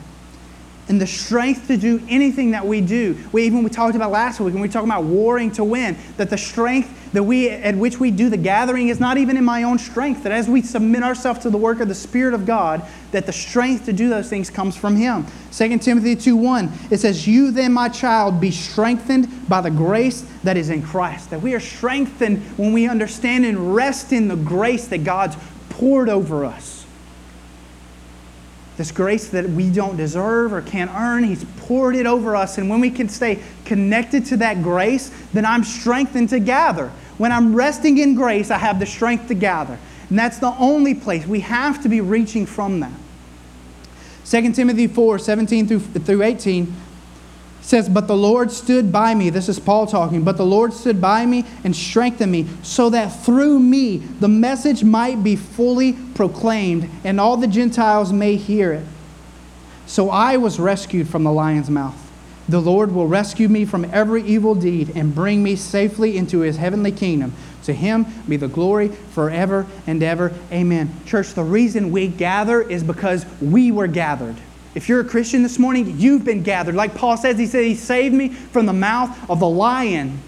And 0.88 1.00
the 1.00 1.08
strength 1.08 1.68
to 1.68 1.78
do 1.78 2.02
anything 2.10 2.52
that 2.52 2.66
we 2.66 2.82
do. 2.82 3.18
We 3.32 3.44
even 3.44 3.64
we 3.64 3.70
talked 3.70 3.96
about 3.96 4.12
last 4.12 4.40
week 4.40 4.54
when 4.54 4.62
we 4.62 4.68
talked 4.68 4.86
about 4.86 5.04
warring 5.04 5.52
to 5.52 5.64
win, 5.64 5.96
that 6.18 6.30
the 6.30 6.38
strength 6.38 7.14
that 7.14 7.24
we 7.24 7.50
at 7.50 7.76
which 7.76 8.00
we 8.00 8.12
do 8.12 8.30
the 8.30 8.38
gathering 8.38 8.90
is 8.90 9.00
not 9.00 9.18
even 9.18 9.38
in 9.38 9.44
my 9.46 9.64
own 9.64 9.80
strength. 9.80 10.24
That 10.24 10.32
as 10.32 10.50
we 10.50 10.62
submit 10.62 11.02
ourselves 11.02 11.40
to 11.42 11.50
the 11.50 11.58
work 11.58 11.80
of 11.80 11.88
the 11.88 11.96
Spirit 11.96 12.34
of 12.34 12.46
God, 12.46 12.86
that 13.12 13.26
the 13.26 13.32
strength 13.32 13.86
to 13.86 13.94
do 13.94 14.10
those 14.10 14.30
things 14.30 14.50
comes 14.50 14.76
from 14.76 14.96
Him. 14.98 15.26
2 15.52 15.78
Timothy 15.80 16.16
2:1, 16.16 16.92
it 16.92 17.00
says, 17.00 17.26
You 17.26 17.52
then, 17.52 17.72
my 17.72 17.88
child, 17.88 18.42
be 18.42 18.52
strengthened 18.52 19.48
by 19.48 19.62
the 19.62 19.72
grace 19.72 20.26
that 20.44 20.58
is 20.58 20.70
in 20.70 20.82
Christ. 20.82 21.30
That 21.30 21.42
we 21.42 21.54
are 21.54 21.60
strengthened 21.60 22.44
when 22.58 22.74
we 22.74 22.88
understand 22.88 23.46
and 23.46 23.74
rest 23.74 24.12
in 24.12 24.28
the 24.28 24.36
grace 24.36 24.88
that 24.88 25.06
God's 25.06 25.38
poured 25.70 26.10
over 26.10 26.44
us 26.44 26.71
this 28.82 28.92
grace 28.92 29.28
that 29.28 29.48
we 29.48 29.70
don't 29.70 29.96
deserve 29.96 30.52
or 30.52 30.64
can't 30.64 30.90
earn. 30.96 31.24
He's 31.24 31.46
poured 31.58 31.96
it 31.96 32.08
over 32.08 32.36
us. 32.36 32.58
And 32.58 32.68
when 32.68 32.82
we 32.82 32.90
can 32.90 33.08
stay 33.08 33.38
connected 33.64 34.26
to 34.26 34.38
that 34.38 34.64
grace, 34.64 35.12
then 35.34 35.46
I'm 35.46 35.64
strengthened 35.64 36.30
to 36.30 36.40
gather. 36.40 36.92
When 37.20 37.32
I'm 37.32 37.56
resting 37.56 38.00
in 38.00 38.16
grace, 38.16 38.50
I 38.50 38.58
have 38.58 38.80
the 38.80 38.88
strength 38.88 39.28
to 39.28 39.36
gather. 39.36 39.78
And 40.10 40.18
that's 40.18 40.40
the 40.40 40.56
only 40.58 40.96
place. 40.96 41.28
We 41.28 41.42
have 41.42 41.84
to 41.84 41.90
be 41.90 42.02
reaching 42.02 42.48
from 42.48 42.80
that. 42.80 42.92
2 44.26 44.52
Timothy 44.54 44.88
4 44.88 45.20
17 45.20 45.68
through, 45.68 45.80
through 45.80 46.24
18 46.24 46.74
says, 47.62 47.88
But 47.88 48.08
the 48.08 48.16
Lord 48.16 48.52
stood 48.52 48.92
by 48.92 49.16
me. 49.16 49.30
This 49.30 49.50
is 49.50 49.60
Paul 49.60 49.88
talking. 49.88 50.24
But 50.24 50.38
the 50.38 50.46
Lord 50.46 50.74
stood 50.74 51.00
by 51.00 51.26
me 51.26 51.46
and 51.64 51.76
strengthened 51.76 52.32
me, 52.32 52.48
so 52.64 52.90
that 52.90 53.10
through 53.10 53.60
me 53.60 53.98
the 53.98 54.28
message 54.28 54.84
might 54.84 55.24
be 55.24 55.36
fully 55.36 55.94
proclaimed, 55.94 56.90
and 57.04 57.20
all 57.20 57.38
the 57.38 57.48
Gentiles 57.48 58.12
may 58.12 58.36
hear 58.36 58.74
it. 58.74 58.86
So 59.86 60.10
I 60.10 60.38
was 60.38 60.60
rescued 60.60 61.10
from 61.10 61.24
the 61.24 61.32
lion's 61.32 61.70
mouth. 61.70 61.98
The 62.50 62.62
Lord 62.62 62.94
will 62.94 63.08
rescue 63.08 63.48
me 63.48 63.66
from 63.66 63.86
every 63.86 64.24
evil 64.24 64.56
deed 64.56 64.92
and 64.96 65.16
bring 65.16 65.44
me 65.44 65.56
safely 65.56 66.18
into 66.18 66.40
his 66.40 66.58
heavenly 66.58 66.92
kingdom. 66.92 67.34
To 67.64 67.74
him 67.74 68.06
be 68.28 68.38
the 68.38 68.48
glory 68.48 68.90
forever 68.90 69.68
and 69.86 70.02
ever. 70.02 70.34
Amen. 70.52 70.94
Church, 71.06 71.34
the 71.34 71.44
reason 71.44 71.92
we 71.92 72.08
gather 72.08 72.62
is 72.62 72.84
because 72.84 73.26
we 73.40 73.72
were 73.72 73.88
gathered. 73.88 74.36
If 74.74 74.88
you're 74.88 75.02
a 75.02 75.06
Christian 75.06 75.44
this 75.44 75.60
morning, 75.60 76.00
you've 76.00 76.24
been 76.24 76.44
gathered. 76.44 76.76
Like 76.76 76.96
Paul 76.96 77.18
says, 77.18 77.38
he 77.38 77.46
said, 77.46 77.66
He 77.66 77.76
saved 77.76 78.16
me 78.16 78.30
from 78.30 78.66
the 78.66 78.74
mouth 78.74 79.30
of 79.30 79.40
the 79.40 79.50
lion. 79.50 80.20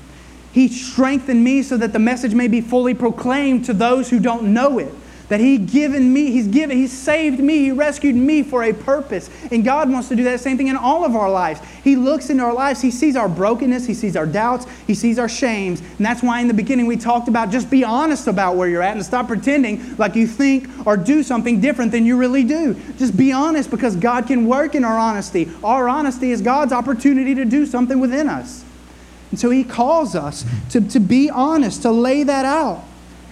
He 0.52 0.68
strengthened 0.68 1.44
me 1.44 1.64
so 1.64 1.78
that 1.78 1.94
the 1.94 2.00
message 2.00 2.34
may 2.34 2.48
be 2.48 2.62
fully 2.62 2.94
proclaimed 2.94 3.66
to 3.66 3.74
those 3.74 4.10
who 4.10 4.20
don't 4.20 4.54
know 4.54 4.80
it. 4.80 4.94
That 5.30 5.40
He 5.40 5.58
given 5.58 6.12
me, 6.12 6.32
He's 6.32 6.48
given, 6.48 6.78
He 6.78 6.88
saved 6.88 7.40
me, 7.40 7.60
He 7.60 7.72
rescued 7.72 8.16
me 8.16 8.44
for 8.44 8.64
a 8.64 8.74
purpose. 8.74 9.30
And 9.52 9.64
God 9.64 9.90
wants 9.90 10.10
to 10.10 10.16
do 10.16 10.24
that 10.26 10.40
same 10.40 10.58
thing 10.58 10.68
in 10.68 10.76
all 10.76 11.06
of 11.06 11.16
our 11.16 11.32
lives. 11.32 11.62
He 11.84 11.96
looks 11.96 12.30
into 12.30 12.44
our 12.44 12.54
lives, 12.54 12.82
He 12.82 12.92
sees 12.92 13.16
our 13.16 13.30
brokenness, 13.30 13.86
He 13.86 13.94
sees 13.94 14.16
our 14.16 14.26
doubts, 14.26 14.66
He 14.86 14.94
sees 14.94 15.18
our 15.18 15.30
shames. 15.30 15.82
And 15.82 16.06
that's 16.06 16.22
why 16.22 16.42
in 16.42 16.48
the 16.48 16.54
beginning 16.54 16.88
we 16.88 16.98
talked 16.98 17.28
about 17.28 17.52
just 17.52 17.70
be 17.70 17.84
honest 17.84 18.28
about 18.28 18.56
where 18.56 18.68
you're 18.68 18.82
at 18.82 18.96
and 18.96 19.06
stop 19.06 19.28
pretending 19.28 19.96
like 19.98 20.16
you 20.16 20.28
think 20.28 20.68
or 20.86 20.98
do 20.98 21.24
something 21.24 21.62
different 21.62 21.92
than 21.92 22.06
you 22.06 22.18
really 22.18 22.44
do. 22.44 22.76
Just 22.98 23.16
be 23.16 23.32
honest 23.32 23.72
because 23.72 23.96
God 23.96 24.28
can 24.28 24.46
work 24.46 24.76
in 24.76 24.84
our 24.84 24.98
honesty. 24.98 25.50
Our 25.64 25.88
honesty 25.88 26.32
is 26.32 26.42
God's 26.42 26.74
opportunity 26.74 27.34
to 27.36 27.46
do 27.46 27.66
something 27.66 28.00
within 28.00 28.30
us. 28.30 28.66
And 29.32 29.40
so 29.40 29.50
He 29.50 29.64
calls 29.64 30.16
us 30.16 30.46
to, 30.72 30.82
to 30.90 31.00
be 31.00 31.30
honest, 31.30 31.82
to 31.84 31.92
lay 31.92 32.24
that 32.24 32.46
out 32.46 32.84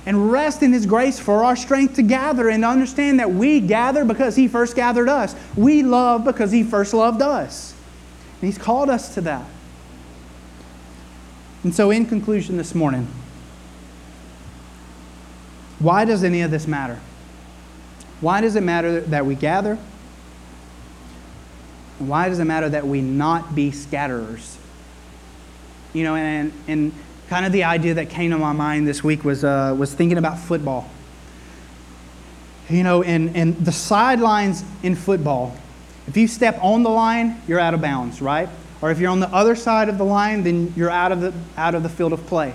and 0.06 0.32
rest 0.32 0.64
in 0.64 0.74
His 0.74 0.86
grace 0.86 1.20
for 1.20 1.44
our 1.44 1.56
strength 1.56 1.96
to 1.96 2.02
gather 2.02 2.50
and 2.50 2.66
understand 2.66 3.20
that 3.20 3.32
we 3.32 3.60
gather 3.60 4.04
because 4.04 4.36
He 4.36 4.48
first 4.48 4.76
gathered 4.76 5.10
us. 5.10 5.36
We 5.56 5.84
love 5.84 6.24
because 6.24 6.52
He 6.52 6.64
first 6.64 6.94
loved 6.94 7.22
us. 7.22 7.74
And 8.42 8.48
He's 8.52 8.58
called 8.58 8.90
us 8.90 9.14
to 9.16 9.22
that. 9.22 9.46
And 11.64 11.76
so, 11.76 11.92
in 11.92 12.08
conclusion 12.08 12.58
this 12.58 12.74
morning, 12.74 13.08
why 15.78 16.06
does 16.06 16.24
any 16.24 16.42
of 16.42 16.52
this 16.52 16.68
matter? 16.68 17.00
Why 18.20 18.42
does 18.42 18.56
it 18.56 18.62
matter 18.62 19.02
that 19.02 19.26
we 19.26 19.36
gather? 19.36 19.78
Why 22.00 22.30
does 22.30 22.40
it 22.40 22.46
matter 22.46 22.70
that 22.70 22.88
we 22.88 23.02
not 23.02 23.54
be 23.54 23.72
scatterers? 23.72 24.58
You 25.94 26.04
know, 26.04 26.16
and, 26.16 26.52
and 26.68 26.94
kind 27.32 27.46
of 27.46 27.54
the 27.54 27.64
idea 27.64 27.94
that 27.94 28.10
came 28.10 28.30
to 28.30 28.38
my 28.38 28.52
mind 28.52 28.86
this 28.86 29.06
week 29.06 29.24
was, 29.24 29.46
uh, 29.46 29.74
was 29.80 29.94
thinking 29.94 30.18
about 30.18 30.38
football. 30.38 30.90
You 32.70 32.84
know, 32.84 33.04
and, 33.04 33.38
and 33.38 33.56
the 33.56 33.72
sidelines 33.72 34.66
in 34.84 34.98
football, 34.98 35.56
if 36.10 36.18
you 36.18 36.28
step 36.28 36.60
on 36.62 36.84
the 36.84 36.90
line, 36.90 37.42
you're 37.48 37.58
out 37.58 37.74
of 37.74 37.80
bounds, 37.80 38.22
right? 38.22 38.50
Or 38.82 38.92
if 38.92 39.00
you're 39.00 39.12
on 39.12 39.22
the 39.22 39.30
other 39.30 39.56
side 39.56 39.88
of 39.88 39.98
the 39.98 40.04
line, 40.04 40.44
then 40.44 40.74
you're 40.76 40.90
out 40.90 41.14
of 41.14 41.22
the, 41.22 41.34
out 41.56 41.74
of 41.74 41.84
the 41.84 41.90
field 41.90 42.12
of 42.12 42.28
play. 42.28 42.54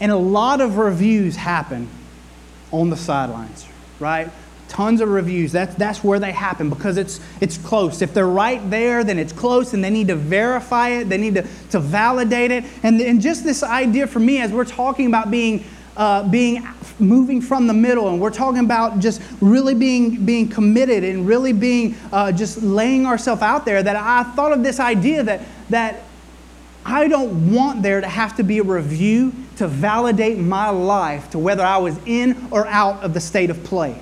And 0.00 0.10
a 0.10 0.16
lot 0.16 0.60
of 0.60 0.76
reviews 0.76 1.36
happen 1.36 1.88
on 2.72 2.90
the 2.90 2.96
sidelines, 2.96 3.68
right? 4.00 4.32
Tons 4.70 5.00
of 5.00 5.08
reviews. 5.08 5.52
That's, 5.52 5.74
that's 5.74 6.02
where 6.02 6.18
they 6.18 6.32
happen 6.32 6.70
because 6.70 6.96
it's, 6.96 7.20
it's 7.40 7.58
close. 7.58 8.00
If 8.00 8.14
they're 8.14 8.26
right 8.26 8.70
there, 8.70 9.04
then 9.04 9.18
it's 9.18 9.32
close 9.32 9.74
and 9.74 9.84
they 9.84 9.90
need 9.90 10.08
to 10.08 10.16
verify 10.16 10.90
it, 10.90 11.08
they 11.08 11.18
need 11.18 11.34
to, 11.34 11.44
to 11.70 11.80
validate 11.80 12.50
it. 12.52 12.64
And, 12.82 13.00
and 13.00 13.20
just 13.20 13.44
this 13.44 13.62
idea 13.62 14.06
for 14.06 14.20
me, 14.20 14.40
as 14.40 14.52
we're 14.52 14.64
talking 14.64 15.06
about 15.06 15.30
being, 15.30 15.64
uh, 15.96 16.26
being 16.28 16.66
moving 16.98 17.42
from 17.42 17.66
the 17.66 17.74
middle 17.74 18.08
and 18.08 18.20
we're 18.20 18.30
talking 18.30 18.64
about 18.64 19.00
just 19.00 19.20
really 19.40 19.74
being, 19.74 20.24
being 20.24 20.48
committed 20.48 21.02
and 21.02 21.26
really 21.26 21.52
being 21.52 21.96
uh, 22.12 22.30
just 22.30 22.62
laying 22.62 23.06
ourselves 23.06 23.42
out 23.42 23.64
there, 23.64 23.82
that 23.82 23.96
I 23.96 24.22
thought 24.34 24.52
of 24.52 24.62
this 24.62 24.78
idea 24.78 25.24
that, 25.24 25.42
that 25.68 26.04
I 26.86 27.08
don't 27.08 27.52
want 27.52 27.82
there 27.82 28.00
to 28.00 28.08
have 28.08 28.36
to 28.36 28.44
be 28.44 28.58
a 28.58 28.62
review 28.62 29.32
to 29.56 29.66
validate 29.68 30.38
my 30.38 30.70
life 30.70 31.30
to 31.30 31.38
whether 31.38 31.62
I 31.62 31.78
was 31.78 31.98
in 32.06 32.48
or 32.50 32.66
out 32.66 33.02
of 33.02 33.12
the 33.12 33.20
state 33.20 33.50
of 33.50 33.62
play. 33.64 34.00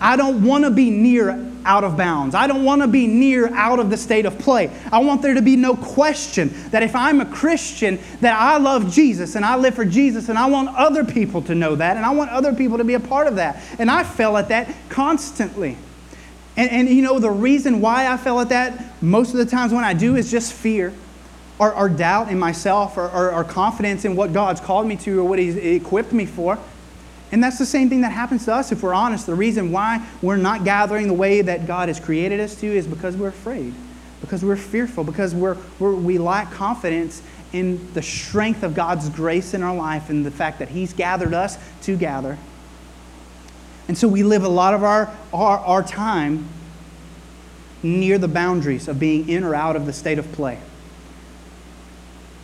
I 0.00 0.16
don't 0.16 0.44
want 0.44 0.64
to 0.64 0.70
be 0.70 0.90
near 0.90 1.30
out 1.64 1.84
of 1.84 1.96
bounds. 1.96 2.34
I 2.34 2.46
don't 2.46 2.64
want 2.64 2.82
to 2.82 2.88
be 2.88 3.06
near 3.06 3.52
out 3.54 3.78
of 3.78 3.90
the 3.90 3.96
state 3.96 4.26
of 4.26 4.38
play. 4.38 4.70
I 4.92 4.98
want 4.98 5.22
there 5.22 5.34
to 5.34 5.42
be 5.42 5.56
no 5.56 5.74
question 5.74 6.52
that 6.70 6.82
if 6.82 6.94
I'm 6.94 7.20
a 7.20 7.26
Christian, 7.26 7.98
that 8.20 8.38
I 8.38 8.58
love 8.58 8.92
Jesus 8.92 9.34
and 9.34 9.44
I 9.44 9.56
live 9.56 9.74
for 9.74 9.84
Jesus 9.84 10.28
and 10.28 10.38
I 10.38 10.46
want 10.46 10.68
other 10.76 11.04
people 11.04 11.42
to 11.42 11.54
know 11.54 11.74
that 11.76 11.96
and 11.96 12.04
I 12.04 12.10
want 12.10 12.30
other 12.30 12.54
people 12.54 12.78
to 12.78 12.84
be 12.84 12.94
a 12.94 13.00
part 13.00 13.26
of 13.26 13.36
that. 13.36 13.62
And 13.78 13.90
I 13.90 14.04
fell 14.04 14.36
at 14.36 14.48
that 14.48 14.72
constantly. 14.88 15.76
And, 16.56 16.70
and 16.70 16.88
you 16.88 17.02
know, 17.02 17.18
the 17.18 17.30
reason 17.30 17.80
why 17.80 18.12
I 18.12 18.16
fell 18.16 18.40
at 18.40 18.50
that 18.50 19.02
most 19.02 19.30
of 19.30 19.38
the 19.38 19.46
times 19.46 19.72
when 19.72 19.84
I 19.84 19.94
do 19.94 20.16
is 20.16 20.30
just 20.30 20.52
fear. 20.52 20.92
Or, 21.56 21.72
or 21.72 21.88
doubt 21.88 22.30
in 22.32 22.38
myself, 22.40 22.96
or, 22.96 23.08
or, 23.08 23.32
or 23.32 23.44
confidence 23.44 24.04
in 24.04 24.16
what 24.16 24.32
God's 24.32 24.60
called 24.60 24.88
me 24.88 24.96
to, 24.96 25.20
or 25.20 25.24
what 25.24 25.38
He's 25.38 25.54
equipped 25.54 26.12
me 26.12 26.26
for. 26.26 26.58
And 27.32 27.42
that's 27.42 27.58
the 27.58 27.66
same 27.66 27.88
thing 27.88 28.02
that 28.02 28.12
happens 28.12 28.44
to 28.44 28.54
us 28.54 28.70
if 28.70 28.82
we're 28.82 28.94
honest. 28.94 29.26
The 29.26 29.34
reason 29.34 29.72
why 29.72 30.06
we're 30.22 30.36
not 30.36 30.64
gathering 30.64 31.08
the 31.08 31.14
way 31.14 31.42
that 31.42 31.66
God 31.66 31.88
has 31.88 31.98
created 31.98 32.38
us 32.40 32.54
to 32.56 32.66
is 32.66 32.86
because 32.86 33.16
we're 33.16 33.28
afraid, 33.28 33.74
because 34.20 34.44
we're 34.44 34.56
fearful, 34.56 35.04
because 35.04 35.34
we're, 35.34 35.56
we're, 35.78 35.94
we 35.94 36.18
lack 36.18 36.52
confidence 36.52 37.22
in 37.52 37.92
the 37.94 38.02
strength 38.02 38.62
of 38.62 38.74
God's 38.74 39.08
grace 39.08 39.54
in 39.54 39.62
our 39.62 39.74
life 39.74 40.10
and 40.10 40.24
the 40.24 40.30
fact 40.30 40.58
that 40.58 40.68
He's 40.68 40.92
gathered 40.92 41.34
us 41.34 41.56
to 41.82 41.96
gather. 41.96 42.38
And 43.86 43.96
so 43.96 44.08
we 44.08 44.22
live 44.22 44.44
a 44.44 44.48
lot 44.48 44.74
of 44.74 44.82
our, 44.82 45.14
our, 45.32 45.58
our 45.58 45.82
time 45.82 46.48
near 47.82 48.18
the 48.18 48.28
boundaries 48.28 48.88
of 48.88 48.98
being 48.98 49.28
in 49.28 49.44
or 49.44 49.54
out 49.54 49.76
of 49.76 49.86
the 49.86 49.92
state 49.92 50.18
of 50.18 50.30
play. 50.32 50.58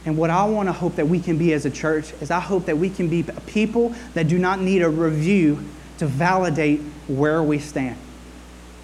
And 0.06 0.16
what 0.16 0.30
I 0.30 0.44
want 0.46 0.68
to 0.68 0.72
hope 0.72 0.96
that 0.96 1.06
we 1.06 1.20
can 1.20 1.36
be 1.36 1.52
as 1.52 1.66
a 1.66 1.70
church 1.70 2.12
is 2.20 2.30
I 2.30 2.40
hope 2.40 2.66
that 2.66 2.78
we 2.78 2.88
can 2.88 3.08
be 3.08 3.22
people 3.46 3.94
that 4.14 4.28
do 4.28 4.38
not 4.38 4.60
need 4.60 4.82
a 4.82 4.88
review 4.88 5.62
to 5.98 6.06
validate 6.06 6.80
where 7.06 7.42
we 7.42 7.58
stand. 7.58 7.98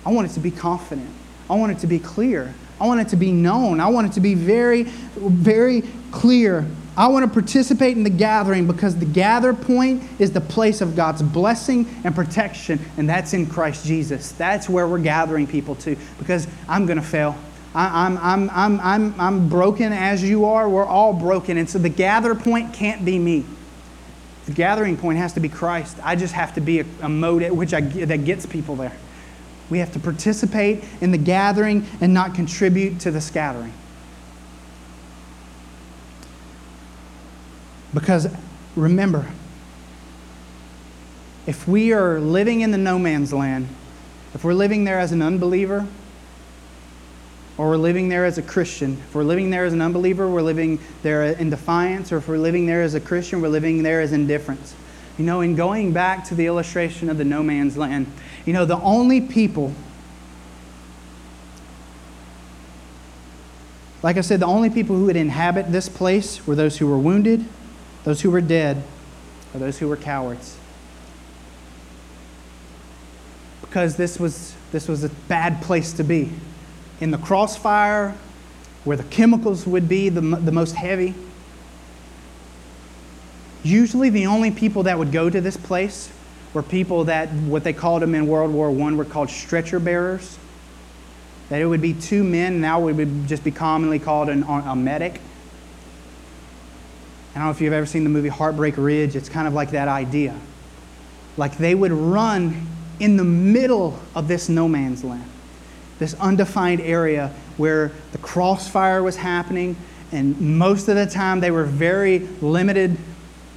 I 0.05 0.13
want 0.13 0.31
it 0.31 0.35
to 0.35 0.41
be 0.41 0.51
confident. 0.51 1.09
I 1.49 1.55
want 1.55 1.73
it 1.73 1.79
to 1.79 1.87
be 1.87 1.99
clear. 1.99 2.55
I 2.81 2.87
want 2.87 3.01
it 3.01 3.09
to 3.09 3.17
be 3.17 3.33
known. 3.33 3.81
I 3.81 3.89
want 3.89 4.09
it 4.09 4.13
to 4.15 4.21
be 4.21 4.35
very, 4.35 4.83
very 4.83 5.83
clear. 6.11 6.67
I 6.97 7.09
want 7.09 7.25
to 7.27 7.31
participate 7.31 7.97
in 7.97 8.05
the 8.05 8.11
gathering 8.11 8.67
because 8.67 8.97
the 8.97 9.07
gather 9.07 9.53
point 9.53 10.03
is 10.19 10.33
the 10.33 10.41
place 10.41 10.81
of 10.81 10.97
God's 10.97 11.23
blessing 11.23 11.87
and 12.05 12.15
protection, 12.15 12.79
and 12.97 13.09
that's 13.09 13.35
in 13.35 13.47
Christ 13.47 13.85
Jesus. 13.85 14.33
That's 14.33 14.69
where 14.69 14.87
we're 14.87 14.99
gathering 14.99 15.47
people 15.47 15.75
to 15.77 15.97
because 16.19 16.47
I'm 16.69 16.87
going 16.87 16.99
to 16.99 17.05
fail. 17.05 17.37
I, 17.77 18.07
am 18.07 18.19
I'm, 18.19 18.51
I'm, 18.51 18.81
I'm, 18.81 19.21
I'm 19.21 19.49
broken 19.51 19.93
as 19.93 20.23
you 20.23 20.47
are. 20.47 20.67
We're 20.67 20.87
all 20.87 21.13
broken. 21.13 21.59
And 21.59 21.69
so 21.69 21.79
the 21.79 21.91
gather 21.91 22.35
point 22.35 22.73
can't 22.73 23.05
be 23.05 23.19
me. 23.19 23.45
The 24.47 24.53
gathering 24.53 24.97
point 24.97 25.19
has 25.19 25.35
to 25.35 25.41
be 25.41 25.51
Christ. 25.51 25.99
I 26.03 26.17
just 26.17 26.33
have 26.33 26.55
to 26.55 26.63
be 26.63 26.81
a, 26.81 26.87
a 27.03 27.09
mode 27.09 27.43
at 27.43 27.55
which 27.55 27.75
I, 27.75 27.83
that 27.83 28.25
gets 28.25 28.47
people 28.47 28.77
there. 28.77 28.97
We 29.69 29.79
have 29.81 29.93
to 29.93 29.99
participate 29.99 30.85
in 31.03 31.11
the 31.11 31.19
gathering 31.19 31.87
and 32.01 32.15
not 32.15 32.35
contribute 32.35 32.99
to 33.01 33.11
the 33.11 33.21
scattering. 33.21 33.75
Because 37.93 38.35
remember, 38.75 39.27
if 41.47 41.69
we 41.69 41.93
are 41.93 42.21
living 42.21 42.63
in 42.63 42.71
the 42.71 42.79
no 42.79 42.99
man's 42.99 43.35
land, 43.35 43.69
if 44.33 44.45
we're 44.45 44.55
living 44.55 44.85
there 44.85 44.99
as 44.99 45.13
an 45.13 45.21
unbeliever, 45.21 45.87
or 47.59 47.71
we're 47.71 47.77
living 47.77 48.09
there 48.09 48.25
as 48.25 48.37
a 48.39 48.43
Christian. 48.43 48.95
If 49.09 49.15
we're 49.15 49.25
living 49.25 49.51
there 49.51 49.65
as 49.65 49.73
an 49.73 49.81
unbeliever, 49.81 50.29
we're 50.29 50.43
living 50.43 50.79
there 51.03 51.25
in 51.25 51.49
defiance, 51.49 52.13
or 52.13 52.19
if 52.19 52.29
we're 52.29 52.39
living 52.39 52.67
there 52.67 52.83
as 52.83 52.95
a 52.95 53.01
Christian, 53.01 53.41
we're 53.41 53.49
living 53.49 53.83
there 53.83 54.01
as 54.01 54.13
indifference. 54.13 54.75
You 55.17 55.25
know, 55.25 55.41
in 55.41 55.57
going 55.57 55.93
back 55.93 56.25
to 56.25 56.35
the 56.35 56.47
illustration 56.47 57.09
of 57.09 57.17
the 57.17 57.25
no 57.25 57.43
man's 57.43 57.79
land, 57.79 58.07
you 58.45 58.53
know, 58.53 58.67
the 58.67 58.79
only 58.81 59.23
people, 59.23 59.73
like 64.03 64.19
I 64.19 64.21
said, 64.21 64.41
the 64.41 64.47
only 64.47 64.69
people 64.69 64.95
who 64.95 65.07
would 65.07 65.17
inhabit 65.17 65.73
this 65.73 65.89
place 65.89 66.47
were 66.47 66.55
those 66.55 66.77
who 66.77 66.87
were 66.87 66.99
wounded, 66.99 67.47
those 68.05 68.21
who 68.21 68.31
were 68.31 68.43
dead, 68.43 68.83
or 69.55 69.61
those 69.61 69.79
who 69.79 69.89
were 69.89 69.97
cowards. 69.97 70.59
Because 73.63 73.97
this 73.97 74.21
was, 74.21 74.55
this 74.73 74.87
was 74.87 75.03
a 75.05 75.09
bad 75.09 75.63
place 75.63 75.95
to 75.95 76.05
be 76.05 76.31
in 77.01 77.11
the 77.11 77.19
crossfire 77.19 78.15
where 78.85 78.97
the 78.97 79.05
chemicals 79.05 79.67
would 79.67 79.89
be 79.89 80.09
the, 80.09 80.21
the 80.21 80.53
most 80.53 80.77
heavy. 80.77 81.13
Usually, 83.65 84.11
the 84.11 84.27
only 84.27 84.53
people 84.53 84.85
that 84.85 84.97
would 84.97 85.11
go 85.11 85.29
to 85.29 85.41
this 85.41 85.57
place 85.57 86.09
were 86.55 86.63
people 86.63 87.05
that, 87.05 87.29
what 87.31 87.65
they 87.65 87.73
called 87.73 88.03
them 88.03 88.15
in 88.15 88.29
World 88.29 88.53
War 88.53 88.71
I, 88.71 88.93
were 88.93 89.05
called 89.05 89.29
stretcher 89.29 89.81
bearers. 89.81 90.39
That 91.49 91.61
it 91.61 91.67
would 91.67 91.83
be 91.83 91.95
two 91.95 92.23
men, 92.23 92.61
now 92.61 92.87
it 92.87 92.93
would 92.93 93.27
just 93.27 93.43
be 93.43 93.51
commonly 93.51 93.99
called 93.99 94.29
an, 94.29 94.45
a 94.45 94.77
medic. 94.77 95.21
I 97.35 97.39
don't 97.39 97.47
know 97.47 97.51
if 97.51 97.61
you've 97.61 97.73
ever 97.73 97.87
seen 97.87 98.05
the 98.05 98.11
movie 98.11 98.29
Heartbreak 98.29 98.77
Ridge, 98.77 99.17
it's 99.17 99.29
kind 99.29 99.49
of 99.49 99.53
like 99.53 99.73
that 99.73 99.89
idea. 99.89 100.35
Like 101.37 101.59
they 101.59 101.75
would 101.75 101.93
run 101.93 102.67
in 103.01 103.17
the 103.17 103.25
middle 103.25 103.99
of 104.15 104.29
this 104.29 104.49
no 104.49 104.69
man's 104.69 105.05
land 105.05 105.29
this 105.99 106.15
undefined 106.15 106.81
area 106.81 107.33
where 107.57 107.93
the 108.13 108.19
crossfire 108.19 109.03
was 109.03 109.17
happening, 109.17 109.77
and 110.13 110.59
most 110.59 110.89
of 110.89 110.97
the 110.97 111.07
time 111.07 111.41
they 111.41 111.51
were 111.51 111.65
very 111.65 112.21
limited. 112.41 112.97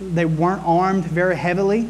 They 0.02 0.26
weren't 0.26 0.64
armed 0.66 1.06
very 1.06 1.36
heavily, 1.36 1.90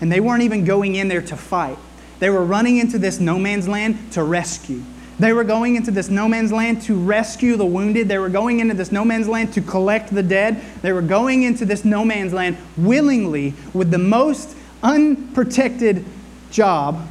and 0.00 0.12
they 0.12 0.20
weren't 0.20 0.42
even 0.42 0.64
going 0.64 0.94
in 0.94 1.08
there 1.08 1.22
to 1.22 1.36
fight. 1.36 1.78
They 2.18 2.30
were 2.30 2.44
running 2.44 2.78
into 2.78 2.98
this 2.98 3.20
no 3.20 3.38
man's 3.38 3.68
land 3.68 4.12
to 4.12 4.22
rescue. 4.22 4.82
They 5.18 5.32
were 5.32 5.44
going 5.44 5.74
into 5.74 5.90
this 5.90 6.08
no 6.08 6.28
man's 6.28 6.52
land 6.52 6.82
to 6.82 6.94
rescue 6.94 7.56
the 7.56 7.66
wounded. 7.66 8.08
They 8.08 8.18
were 8.18 8.28
going 8.28 8.60
into 8.60 8.74
this 8.74 8.92
no 8.92 9.04
man's 9.04 9.28
land 9.28 9.52
to 9.54 9.60
collect 9.60 10.14
the 10.14 10.22
dead. 10.22 10.62
They 10.82 10.92
were 10.92 11.02
going 11.02 11.42
into 11.42 11.64
this 11.64 11.84
no 11.84 12.04
man's 12.04 12.32
land 12.32 12.56
willingly 12.76 13.54
with 13.74 13.90
the 13.90 13.98
most 13.98 14.56
unprotected 14.82 16.04
job, 16.52 17.08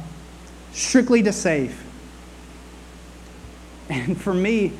strictly 0.72 1.22
to 1.22 1.32
save. 1.32 1.84
And 3.88 4.20
for 4.20 4.34
me, 4.34 4.72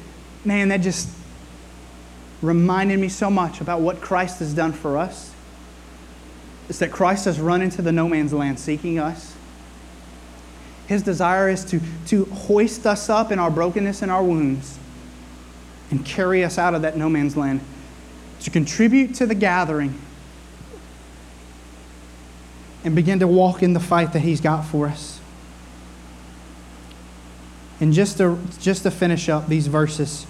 man, 0.44 0.68
that 0.68 0.78
just 0.78 1.09
reminded 2.42 2.98
me 2.98 3.09
so 3.09 3.30
much 3.30 3.61
about 3.61 3.80
what 3.80 4.00
Christ 4.00 4.38
has 4.40 4.54
done 4.54 4.72
for 4.72 4.96
us. 4.96 5.32
It's 6.68 6.78
that 6.78 6.92
Christ 6.92 7.24
has 7.24 7.40
run 7.40 7.62
into 7.62 7.82
the 7.82 7.92
no 7.92 8.09
man's 8.09 8.32
land 8.32 8.61
seeking 8.61 8.98
us. 8.98 9.34
His 10.86 11.02
desire 11.02 11.48
is 11.48 11.64
to, 11.66 11.80
to 12.06 12.24
hoist 12.26 12.86
us 12.86 13.11
up 13.11 13.32
in 13.32 13.38
our 13.38 13.50
brokenness 13.50 14.02
and 14.02 14.11
our 14.11 14.22
wounds 14.22 14.78
and 15.90 16.04
carry 16.04 16.44
us 16.44 16.59
out 16.59 16.74
of 16.74 16.82
that 16.82 16.96
no 16.96 17.09
man's 17.09 17.36
land, 17.36 17.61
to 18.40 18.50
contribute 18.50 19.14
to 19.16 19.26
the 19.26 19.34
gathering 19.34 19.98
and 22.84 22.94
begin 22.94 23.18
to 23.18 23.26
walk 23.26 23.62
in 23.62 23.72
the 23.72 23.80
fight 23.80 24.12
that 24.12 24.20
He's 24.20 24.40
got 24.40 24.62
for 24.62 24.86
us. 24.86 25.17
And 27.80 27.92
just 27.92 28.18
to, 28.18 28.38
just 28.60 28.82
to 28.82 28.90
finish 28.90 29.28
up 29.28 29.48
these 29.48 29.66
verses, 29.66 30.26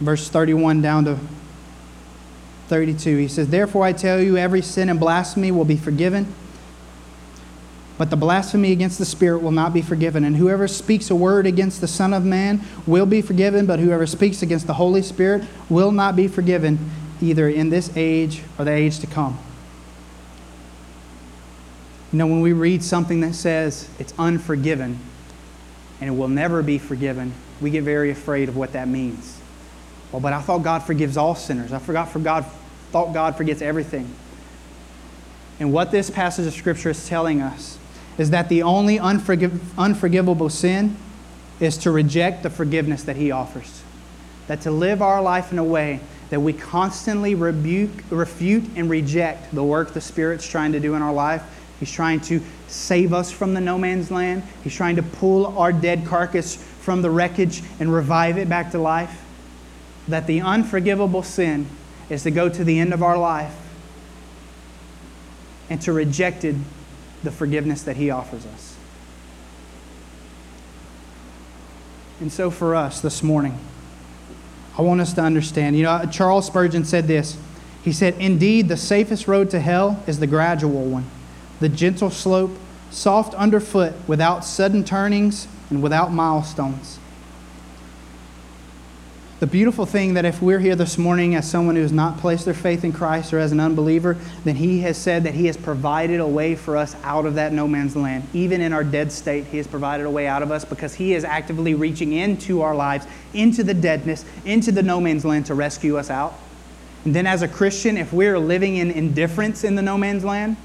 verse 0.00 0.28
31 0.28 0.82
down 0.82 1.04
to 1.06 1.18
32, 2.68 3.16
he 3.16 3.28
says, 3.28 3.48
Therefore 3.48 3.84
I 3.84 3.92
tell 3.92 4.20
you, 4.20 4.36
every 4.36 4.62
sin 4.62 4.88
and 4.88 5.00
blasphemy 5.00 5.50
will 5.50 5.64
be 5.64 5.76
forgiven 5.76 6.34
but 7.98 8.10
the 8.10 8.16
blasphemy 8.16 8.72
against 8.72 8.98
the 8.98 9.06
Spirit 9.06 9.42
will 9.42 9.52
not 9.52 9.72
be 9.72 9.80
forgiven. 9.80 10.24
And 10.24 10.36
whoever 10.36 10.68
speaks 10.68 11.10
a 11.10 11.14
word 11.14 11.46
against 11.46 11.80
the 11.80 11.88
Son 11.88 12.12
of 12.12 12.24
Man 12.24 12.60
will 12.86 13.06
be 13.06 13.22
forgiven, 13.22 13.64
but 13.64 13.78
whoever 13.78 14.06
speaks 14.06 14.42
against 14.42 14.66
the 14.66 14.74
Holy 14.74 15.02
Spirit 15.02 15.44
will 15.70 15.92
not 15.92 16.14
be 16.14 16.28
forgiven, 16.28 16.90
either 17.22 17.48
in 17.48 17.70
this 17.70 17.90
age 17.96 18.42
or 18.58 18.66
the 18.66 18.72
age 18.72 18.98
to 19.00 19.06
come. 19.06 19.38
You 22.12 22.18
know, 22.18 22.26
when 22.26 22.42
we 22.42 22.52
read 22.52 22.84
something 22.84 23.20
that 23.20 23.34
says 23.34 23.88
it's 23.98 24.12
unforgiven 24.18 25.00
and 26.00 26.08
it 26.08 26.12
will 26.12 26.28
never 26.28 26.62
be 26.62 26.78
forgiven, 26.78 27.32
we 27.60 27.70
get 27.70 27.84
very 27.84 28.10
afraid 28.10 28.48
of 28.48 28.56
what 28.56 28.72
that 28.72 28.88
means. 28.88 29.40
Well, 30.12 30.20
but 30.20 30.32
I 30.32 30.40
thought 30.40 30.58
God 30.58 30.80
forgives 30.80 31.16
all 31.16 31.34
sinners. 31.34 31.72
I 31.72 31.78
forgot 31.78 32.10
for 32.10 32.18
God, 32.18 32.44
thought 32.90 33.12
God 33.12 33.36
forgets 33.36 33.62
everything. 33.62 34.08
And 35.58 35.72
what 35.72 35.90
this 35.90 36.10
passage 36.10 36.46
of 36.46 36.52
Scripture 36.52 36.90
is 36.90 37.08
telling 37.08 37.40
us 37.40 37.78
is 38.18 38.30
that 38.30 38.48
the 38.48 38.62
only 38.62 38.98
unforgiv- 38.98 39.60
unforgivable 39.76 40.48
sin 40.48 40.96
is 41.60 41.78
to 41.78 41.90
reject 41.90 42.42
the 42.42 42.50
forgiveness 42.50 43.04
that 43.04 43.16
He 43.16 43.30
offers. 43.30 43.82
That 44.46 44.60
to 44.62 44.70
live 44.70 45.02
our 45.02 45.22
life 45.22 45.52
in 45.52 45.58
a 45.58 45.64
way 45.64 46.00
that 46.30 46.40
we 46.40 46.52
constantly 46.52 47.34
rebuke, 47.34 47.90
refute, 48.10 48.64
and 48.74 48.90
reject 48.90 49.54
the 49.54 49.62
work 49.62 49.92
the 49.92 50.00
Spirit's 50.00 50.46
trying 50.46 50.72
to 50.72 50.80
do 50.80 50.94
in 50.94 51.02
our 51.02 51.12
life. 51.12 51.42
He's 51.80 51.92
trying 51.92 52.20
to 52.22 52.42
save 52.68 53.12
us 53.12 53.30
from 53.30 53.54
the 53.54 53.60
no 53.60 53.78
man's 53.78 54.10
land. 54.10 54.42
He's 54.64 54.74
trying 54.74 54.96
to 54.96 55.02
pull 55.02 55.58
our 55.58 55.72
dead 55.72 56.06
carcass 56.06 56.56
from 56.56 57.02
the 57.02 57.10
wreckage 57.10 57.62
and 57.78 57.92
revive 57.92 58.38
it 58.38 58.48
back 58.48 58.70
to 58.72 58.78
life. 58.78 59.22
That 60.08 60.26
the 60.26 60.40
unforgivable 60.40 61.22
sin 61.22 61.66
is 62.08 62.22
to 62.22 62.30
go 62.30 62.48
to 62.48 62.64
the 62.64 62.78
end 62.78 62.94
of 62.94 63.02
our 63.02 63.18
life 63.18 63.54
and 65.68 65.80
to 65.82 65.92
reject 65.92 66.46
the 67.22 67.30
forgiveness 67.30 67.82
that 67.82 67.96
He 67.96 68.10
offers 68.10 68.46
us. 68.46 68.76
And 72.20 72.32
so 72.32 72.50
for 72.50 72.74
us 72.74 73.00
this 73.00 73.22
morning, 73.22 73.58
I 74.78 74.82
want 74.82 75.00
us 75.00 75.12
to 75.14 75.22
understand. 75.22 75.76
You 75.76 75.84
know, 75.84 76.06
Charles 76.10 76.46
Spurgeon 76.46 76.84
said 76.84 77.06
this. 77.06 77.36
He 77.82 77.92
said, 77.92 78.14
Indeed, 78.18 78.68
the 78.68 78.76
safest 78.76 79.28
road 79.28 79.50
to 79.50 79.60
hell 79.60 80.02
is 80.06 80.18
the 80.18 80.26
gradual 80.26 80.84
one, 80.84 81.04
the 81.60 81.68
gentle 81.68 82.10
slope, 82.10 82.56
soft 82.90 83.34
underfoot, 83.34 83.94
without 84.06 84.44
sudden 84.44 84.84
turnings 84.84 85.48
and 85.70 85.82
without 85.82 86.12
milestones 86.12 86.98
the 89.38 89.46
beautiful 89.46 89.84
thing 89.84 90.14
that 90.14 90.24
if 90.24 90.40
we're 90.40 90.58
here 90.58 90.74
this 90.74 90.96
morning 90.96 91.34
as 91.34 91.48
someone 91.48 91.76
who 91.76 91.82
has 91.82 91.92
not 91.92 92.16
placed 92.18 92.46
their 92.46 92.54
faith 92.54 92.84
in 92.84 92.92
Christ 92.92 93.34
or 93.34 93.38
as 93.38 93.52
an 93.52 93.60
unbeliever, 93.60 94.16
then 94.44 94.56
He 94.56 94.80
has 94.80 94.96
said 94.96 95.24
that 95.24 95.34
He 95.34 95.44
has 95.46 95.58
provided 95.58 96.20
a 96.20 96.26
way 96.26 96.54
for 96.54 96.74
us 96.74 96.96
out 97.02 97.26
of 97.26 97.34
that 97.34 97.52
no 97.52 97.68
man's 97.68 97.94
land. 97.94 98.26
Even 98.32 98.62
in 98.62 98.72
our 98.72 98.82
dead 98.82 99.12
state, 99.12 99.44
He 99.44 99.58
has 99.58 99.66
provided 99.66 100.06
a 100.06 100.10
way 100.10 100.26
out 100.26 100.42
of 100.42 100.50
us 100.50 100.64
because 100.64 100.94
He 100.94 101.12
is 101.12 101.22
actively 101.22 101.74
reaching 101.74 102.14
into 102.14 102.62
our 102.62 102.74
lives, 102.74 103.06
into 103.34 103.62
the 103.62 103.74
deadness, 103.74 104.24
into 104.46 104.72
the 104.72 104.82
no 104.82 105.02
man's 105.02 105.24
land 105.24 105.44
to 105.46 105.54
rescue 105.54 105.98
us 105.98 106.08
out. 106.08 106.32
And 107.04 107.14
then 107.14 107.26
as 107.26 107.42
a 107.42 107.48
Christian, 107.48 107.98
if 107.98 108.14
we're 108.14 108.38
living 108.38 108.76
in 108.76 108.90
indifference 108.90 109.64
in 109.64 109.74
the 109.74 109.82
no 109.82 109.98
man's 109.98 110.24
land, 110.24 110.56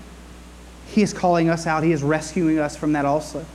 He 0.92 1.02
is 1.02 1.14
calling 1.14 1.50
us 1.50 1.66
out, 1.66 1.84
He 1.84 1.92
is 1.92 2.04
rescuing 2.04 2.60
us 2.60 2.76
from 2.76 2.94
that 2.94 3.06
also 3.06 3.46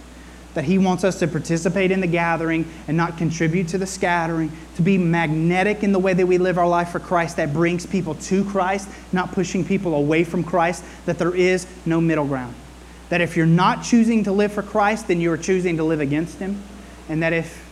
that 0.56 0.64
He 0.64 0.78
wants 0.78 1.04
us 1.04 1.18
to 1.18 1.28
participate 1.28 1.90
in 1.90 2.00
the 2.00 2.06
gathering 2.06 2.66
and 2.88 2.96
not 2.96 3.18
contribute 3.18 3.68
to 3.68 3.78
the 3.78 3.86
scattering, 3.86 4.50
to 4.76 4.82
be 4.82 4.96
magnetic 4.96 5.82
in 5.82 5.92
the 5.92 5.98
way 5.98 6.14
that 6.14 6.26
we 6.26 6.38
live 6.38 6.56
our 6.56 6.66
life 6.66 6.88
for 6.88 6.98
Christ 6.98 7.36
that 7.36 7.52
brings 7.52 7.84
people 7.84 8.14
to 8.14 8.42
Christ, 8.46 8.88
not 9.12 9.32
pushing 9.32 9.66
people 9.66 9.94
away 9.94 10.24
from 10.24 10.42
Christ, 10.42 10.82
that 11.04 11.18
there 11.18 11.34
is 11.34 11.66
no 11.84 12.00
middle 12.00 12.24
ground. 12.24 12.54
That 13.10 13.20
if 13.20 13.36
you're 13.36 13.44
not 13.44 13.84
choosing 13.84 14.24
to 14.24 14.32
live 14.32 14.50
for 14.50 14.62
Christ, 14.62 15.08
then 15.08 15.20
you 15.20 15.30
are 15.30 15.36
choosing 15.36 15.76
to 15.76 15.84
live 15.84 16.00
against 16.00 16.38
Him. 16.38 16.62
And 17.10 17.22
that 17.22 17.34
if 17.34 17.64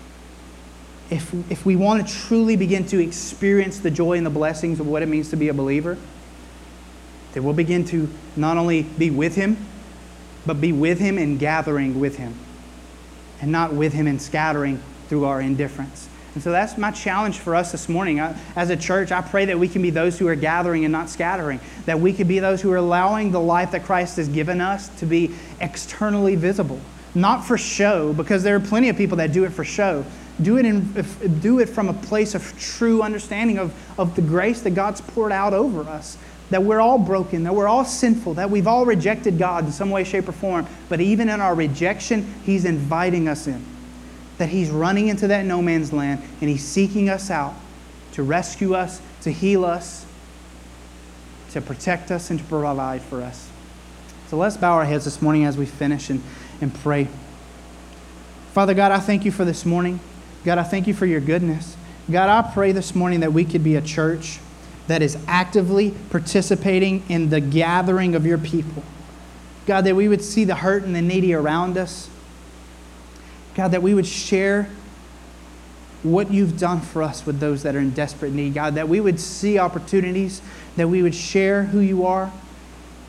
if, 1.10 1.34
if 1.50 1.66
we 1.66 1.76
want 1.76 2.06
to 2.06 2.14
truly 2.14 2.56
begin 2.56 2.86
to 2.86 2.98
experience 2.98 3.78
the 3.78 3.90
joy 3.90 4.16
and 4.16 4.24
the 4.24 4.30
blessings 4.30 4.80
of 4.80 4.86
what 4.86 5.02
it 5.02 5.06
means 5.06 5.30
to 5.30 5.36
be 5.36 5.48
a 5.48 5.54
believer, 5.54 5.98
then 7.34 7.44
we'll 7.44 7.52
begin 7.52 7.84
to 7.86 8.08
not 8.36 8.56
only 8.56 8.82
be 8.82 9.10
with 9.10 9.34
Him, 9.34 9.56
but 10.46 10.60
be 10.60 10.72
with 10.72 10.98
Him 11.00 11.18
in 11.18 11.36
gathering 11.36 12.00
with 12.00 12.16
Him 12.16 12.34
and 13.40 13.50
not 13.52 13.74
with 13.74 13.92
Him 13.92 14.06
in 14.06 14.18
scattering 14.18 14.80
through 15.08 15.24
our 15.24 15.40
indifference. 15.40 16.08
And 16.34 16.42
so 16.42 16.50
that's 16.50 16.78
my 16.78 16.90
challenge 16.90 17.38
for 17.38 17.54
us 17.54 17.70
this 17.72 17.88
morning. 17.88 18.18
As 18.18 18.70
a 18.70 18.76
church, 18.76 19.12
I 19.12 19.20
pray 19.20 19.44
that 19.44 19.58
we 19.58 19.68
can 19.68 19.82
be 19.82 19.90
those 19.90 20.18
who 20.18 20.26
are 20.26 20.34
gathering 20.34 20.84
and 20.84 20.90
not 20.90 21.08
scattering, 21.08 21.60
that 21.86 22.00
we 22.00 22.12
could 22.12 22.26
be 22.26 22.38
those 22.40 22.60
who 22.60 22.72
are 22.72 22.76
allowing 22.76 23.30
the 23.30 23.40
life 23.40 23.70
that 23.72 23.84
Christ 23.84 24.16
has 24.16 24.28
given 24.28 24.60
us 24.60 24.88
to 25.00 25.06
be 25.06 25.34
externally 25.60 26.34
visible, 26.34 26.80
not 27.14 27.44
for 27.44 27.56
show, 27.56 28.12
because 28.12 28.42
there 28.42 28.56
are 28.56 28.60
plenty 28.60 28.88
of 28.88 28.96
people 28.96 29.16
that 29.18 29.32
do 29.32 29.44
it 29.44 29.50
for 29.50 29.64
show. 29.64 30.04
Do 30.42 30.58
it, 30.58 30.66
in, 30.66 30.92
do 31.40 31.60
it 31.60 31.68
from 31.68 31.88
a 31.88 31.92
place 31.92 32.34
of 32.34 32.58
true 32.58 33.02
understanding 33.02 33.58
of, 33.58 33.72
of 33.96 34.16
the 34.16 34.22
grace 34.22 34.62
that 34.62 34.70
God's 34.70 35.00
poured 35.00 35.30
out 35.30 35.54
over 35.54 35.82
us 35.82 36.18
that 36.50 36.62
we're 36.62 36.80
all 36.80 36.98
broken, 36.98 37.44
that 37.44 37.54
we're 37.54 37.68
all 37.68 37.84
sinful, 37.84 38.34
that 38.34 38.50
we've 38.50 38.66
all 38.66 38.84
rejected 38.84 39.38
God 39.38 39.64
in 39.64 39.72
some 39.72 39.90
way, 39.90 40.04
shape, 40.04 40.28
or 40.28 40.32
form. 40.32 40.66
But 40.88 41.00
even 41.00 41.28
in 41.28 41.40
our 41.40 41.54
rejection, 41.54 42.34
He's 42.44 42.64
inviting 42.64 43.28
us 43.28 43.46
in. 43.46 43.64
That 44.38 44.50
He's 44.50 44.70
running 44.70 45.08
into 45.08 45.28
that 45.28 45.44
no 45.44 45.62
man's 45.62 45.92
land 45.92 46.22
and 46.40 46.50
He's 46.50 46.64
seeking 46.64 47.08
us 47.08 47.30
out 47.30 47.54
to 48.12 48.22
rescue 48.22 48.74
us, 48.74 49.00
to 49.22 49.32
heal 49.32 49.64
us, 49.64 50.06
to 51.52 51.60
protect 51.60 52.10
us, 52.10 52.30
and 52.30 52.38
to 52.38 52.44
provide 52.46 53.02
for 53.02 53.22
us. 53.22 53.48
So 54.28 54.36
let's 54.36 54.56
bow 54.56 54.72
our 54.74 54.84
heads 54.84 55.04
this 55.04 55.20
morning 55.20 55.44
as 55.44 55.56
we 55.56 55.66
finish 55.66 56.10
and, 56.10 56.22
and 56.60 56.74
pray. 56.74 57.08
Father 58.52 58.74
God, 58.74 58.92
I 58.92 58.98
thank 58.98 59.24
you 59.24 59.32
for 59.32 59.44
this 59.44 59.66
morning. 59.66 59.98
God, 60.44 60.58
I 60.58 60.62
thank 60.62 60.86
you 60.86 60.94
for 60.94 61.06
your 61.06 61.20
goodness. 61.20 61.76
God, 62.10 62.28
I 62.28 62.52
pray 62.52 62.72
this 62.72 62.94
morning 62.94 63.20
that 63.20 63.32
we 63.32 63.44
could 63.44 63.64
be 63.64 63.76
a 63.76 63.82
church 63.82 64.38
that 64.86 65.02
is 65.02 65.16
actively 65.26 65.94
participating 66.10 67.02
in 67.08 67.30
the 67.30 67.40
gathering 67.40 68.14
of 68.14 68.26
your 68.26 68.38
people. 68.38 68.82
God, 69.66 69.82
that 69.82 69.96
we 69.96 70.08
would 70.08 70.22
see 70.22 70.44
the 70.44 70.56
hurt 70.56 70.84
and 70.84 70.94
the 70.94 71.02
needy 71.02 71.32
around 71.32 71.78
us. 71.78 72.10
God, 73.54 73.68
that 73.68 73.82
we 73.82 73.94
would 73.94 74.06
share 74.06 74.68
what 76.02 76.30
you've 76.30 76.58
done 76.58 76.80
for 76.80 77.02
us 77.02 77.24
with 77.24 77.40
those 77.40 77.62
that 77.62 77.74
are 77.74 77.80
in 77.80 77.90
desperate 77.90 78.32
need. 78.32 78.52
God, 78.52 78.74
that 78.74 78.88
we 78.88 79.00
would 79.00 79.18
see 79.18 79.58
opportunities, 79.58 80.42
that 80.76 80.88
we 80.88 81.02
would 81.02 81.14
share 81.14 81.64
who 81.64 81.80
you 81.80 82.04
are. 82.04 82.30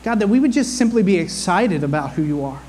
God, 0.02 0.20
that 0.20 0.28
we 0.28 0.40
would 0.40 0.52
just 0.52 0.78
simply 0.78 1.02
be 1.02 1.16
excited 1.18 1.84
about 1.84 2.12
who 2.12 2.22
you 2.22 2.44
are. 2.44 2.62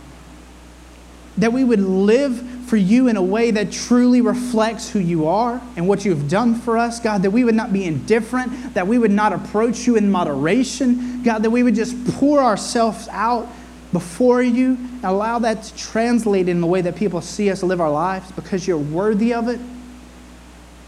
That 1.37 1.53
we 1.53 1.63
would 1.63 1.79
live 1.79 2.41
for 2.67 2.77
you 2.77 3.07
in 3.07 3.15
a 3.15 3.23
way 3.23 3.51
that 3.51 3.71
truly 3.71 4.19
reflects 4.19 4.89
who 4.89 4.99
you 4.99 5.27
are 5.27 5.61
and 5.77 5.87
what 5.87 6.03
you've 6.03 6.29
done 6.29 6.55
for 6.55 6.77
us, 6.77 6.99
God, 6.99 7.21
that 7.23 7.31
we 7.31 7.43
would 7.45 7.55
not 7.55 7.71
be 7.71 7.85
indifferent, 7.85 8.73
that 8.73 8.87
we 8.87 8.97
would 8.97 9.11
not 9.11 9.31
approach 9.31 9.87
you 9.87 9.95
in 9.95 10.11
moderation, 10.11 11.23
God, 11.23 11.43
that 11.43 11.49
we 11.49 11.63
would 11.63 11.75
just 11.75 11.95
pour 12.15 12.39
ourselves 12.39 13.07
out 13.09 13.47
before 13.93 14.41
you 14.41 14.71
and 14.75 15.05
allow 15.05 15.39
that 15.39 15.63
to 15.63 15.77
translate 15.77 16.49
in 16.49 16.59
the 16.59 16.67
way 16.67 16.81
that 16.81 16.95
people 16.97 17.21
see 17.21 17.49
us 17.49 17.63
live 17.63 17.79
our 17.79 17.91
lives 17.91 18.31
because 18.33 18.67
you're 18.67 18.77
worthy 18.77 19.33
of 19.33 19.47
it. 19.47 19.61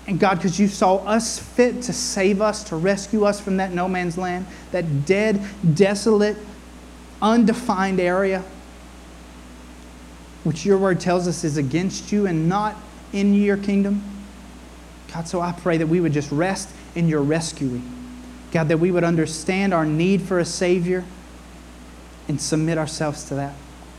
And 0.06 0.20
God, 0.20 0.36
because 0.36 0.60
you 0.60 0.68
saw 0.68 0.98
us 1.06 1.40
fit 1.40 1.84
to 1.84 1.94
save 1.94 2.42
us, 2.42 2.64
to 2.66 2.76
rescue 2.76 3.24
us 3.24 3.40
from 3.40 3.58
that 3.58 3.72
no 3.72 3.88
man's 3.88 4.18
land, 4.18 4.48
that 4.72 5.06
dead, 5.06 5.40
desolate, 5.76 6.36
undefined 7.22 8.00
area. 8.00 8.44
Which 10.44 10.66
your 10.66 10.78
word 10.78 11.00
tells 11.00 11.28
us 11.28 11.44
is 11.44 11.58
against 11.58 12.12
you 12.12 12.26
and 12.26 12.48
not 12.48 12.76
in 13.14 13.34
your 13.34 13.58
kingdom. 13.58 14.02
God, 15.14 15.28
so 15.28 15.42
I 15.42 15.52
pray 15.52 15.78
that 15.78 15.88
we 15.88 16.00
would 16.00 16.14
just 16.14 16.32
rest 16.32 16.70
in 16.96 17.08
your 17.08 17.22
rescuing. 17.22 17.84
God, 18.52 18.68
that 18.70 18.80
we 18.80 18.92
would 18.92 19.04
understand 19.04 19.74
our 19.74 19.86
need 19.86 20.22
for 20.22 20.40
a 20.40 20.46
Savior 20.46 21.04
and 22.28 22.40
submit 22.40 22.78
ourselves 22.78 23.24
to 23.26 23.36
that. 23.36 23.54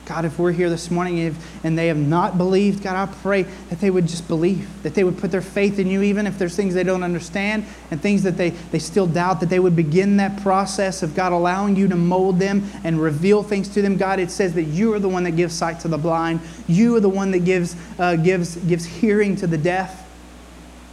God, 0.07 0.25
if 0.25 0.41
we're 0.41 0.51
here 0.51 0.69
this 0.69 0.91
morning 0.91 1.19
if, 1.19 1.65
and 1.65 1.79
they 1.79 1.87
have 1.87 1.97
not 1.97 2.37
believed, 2.37 2.83
God, 2.83 2.97
I 2.97 3.13
pray 3.23 3.43
that 3.43 3.81
they 3.81 3.91
would 3.91 4.09
just 4.09 4.27
believe, 4.27 4.83
that 4.83 4.95
they 4.95 5.05
would 5.05 5.19
put 5.19 5.31
their 5.31 5.41
faith 5.41 5.79
in 5.79 5.87
you, 5.87 6.03
even 6.03 6.27
if 6.27 6.37
there's 6.37 6.57
things 6.57 6.75
they 6.75 6.83
don't 6.83 7.05
understand 7.05 7.65
and 7.93 8.03
things 8.03 8.25
that 8.25 8.37
they, 8.37 8.51
they 8.51 8.81
still 8.81 9.07
doubt, 9.07 9.39
that 9.39 9.51
they 9.51 9.61
would 9.61 9.77
begin 9.77 10.17
that 10.17 10.43
process 10.43 11.05
of 11.05 11.15
God 11.15 11.33
allowing 11.33 11.77
you 11.77 11.87
to 11.87 11.95
mold 11.95 12.41
them 12.41 12.69
and 12.83 13.01
reveal 13.01 13.45
things 13.45 13.69
to 13.69 13.83
them. 13.83 13.97
God, 13.97 14.19
it 14.19 14.33
says 14.33 14.53
that 14.55 14.65
you 14.65 14.93
are 14.95 14.99
the 14.99 15.09
one 15.09 15.23
that 15.25 15.37
gives 15.37 15.55
sight 15.55 15.79
to 15.81 15.89
the 15.89 15.99
blind, 15.99 16.41
you 16.67 16.97
are 16.97 17.01
the 17.01 17.09
one 17.09 17.31
that 17.31 17.45
gives, 17.45 17.77
uh, 17.99 18.17
gives, 18.17 18.57
gives 18.57 18.85
hearing 18.85 19.37
to 19.37 19.47
the 19.47 19.59
deaf. 19.59 20.09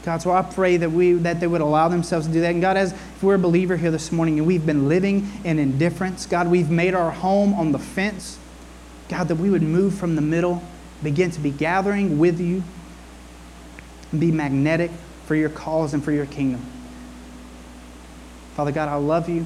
God, 0.04 0.22
so 0.22 0.32
I 0.32 0.42
pray 0.42 0.78
that 0.78 0.90
we 0.90 1.14
that 1.14 1.42
they 1.42 1.48
would 1.48 1.60
allow 1.60 1.90
themselves 1.90 2.28
to 2.28 2.34
do 2.34 2.40
that. 2.40 2.52
And 2.52 2.62
God, 2.62 2.78
as 2.78 2.94
if 2.94 3.24
we're 3.24 3.36
a 3.36 3.40
believer 3.40 3.76
here 3.76 3.92
this 3.92 4.10
morning 4.10 4.38
and 4.38 4.48
we've 4.48 4.66
been 4.66 4.88
living 4.88 5.30
in 5.44 5.60
indifference, 5.60 6.26
God, 6.26 6.48
we've 6.48 6.70
made 6.70 6.94
our 6.94 7.12
home 7.12 7.54
on 7.54 7.74
the 7.74 7.80
fence. 7.80 8.40
God, 9.10 9.28
that 9.30 9.36
we 9.36 9.50
would 9.50 9.62
move 9.62 9.96
from 9.96 10.16
the 10.16 10.22
middle, 10.22 10.62
begin 11.02 11.32
to 11.32 11.40
be 11.40 11.52
gathering 11.52 12.20
with 12.20 12.40
you, 12.40 12.64
and 14.12 14.20
be 14.20 14.32
magnetic 14.32 14.92
for 15.26 15.36
your 15.36 15.50
cause 15.50 15.94
and 15.94 16.04
for 16.04 16.12
your 16.12 16.26
kingdom. 16.26 16.66
Father 18.56 18.72
God, 18.72 18.90
I 18.90 18.96
love 18.96 19.30
you. 19.30 19.46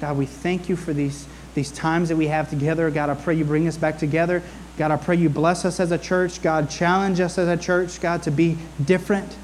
God, 0.00 0.16
we 0.16 0.26
thank 0.26 0.68
you 0.68 0.76
for 0.76 0.92
these, 0.92 1.26
these 1.54 1.70
times 1.70 2.08
that 2.08 2.16
we 2.16 2.26
have 2.28 2.50
together. 2.50 2.90
God, 2.90 3.10
I 3.10 3.14
pray 3.14 3.34
you 3.34 3.44
bring 3.44 3.66
us 3.68 3.76
back 3.76 3.98
together. 3.98 4.42
God, 4.76 4.90
I 4.90 4.96
pray 4.96 5.16
you 5.16 5.28
bless 5.28 5.64
us 5.64 5.80
as 5.80 5.92
a 5.92 5.98
church. 5.98 6.42
God, 6.42 6.70
challenge 6.70 7.20
us 7.20 7.38
as 7.38 7.48
a 7.48 7.56
church, 7.56 8.00
God, 8.00 8.22
to 8.24 8.30
be 8.30 8.56
different. 8.84 9.36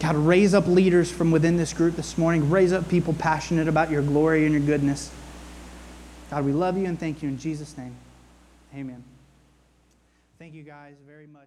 God, 0.00 0.16
raise 0.16 0.54
up 0.54 0.66
leaders 0.66 1.10
from 1.10 1.30
within 1.30 1.56
this 1.56 1.72
group 1.72 1.96
this 1.96 2.18
morning. 2.18 2.50
Raise 2.50 2.72
up 2.72 2.88
people 2.88 3.14
passionate 3.14 3.68
about 3.68 3.90
your 3.90 4.02
glory 4.02 4.44
and 4.44 4.52
your 4.52 4.62
goodness. 4.62 5.10
God, 6.34 6.46
we 6.46 6.52
love 6.52 6.76
you 6.76 6.86
and 6.86 6.98
thank 6.98 7.22
you 7.22 7.28
in 7.28 7.38
Jesus' 7.38 7.78
name. 7.78 7.94
Amen. 8.74 9.04
Thank 10.36 10.52
you 10.52 10.64
guys 10.64 10.94
very 11.06 11.28
much. 11.28 11.46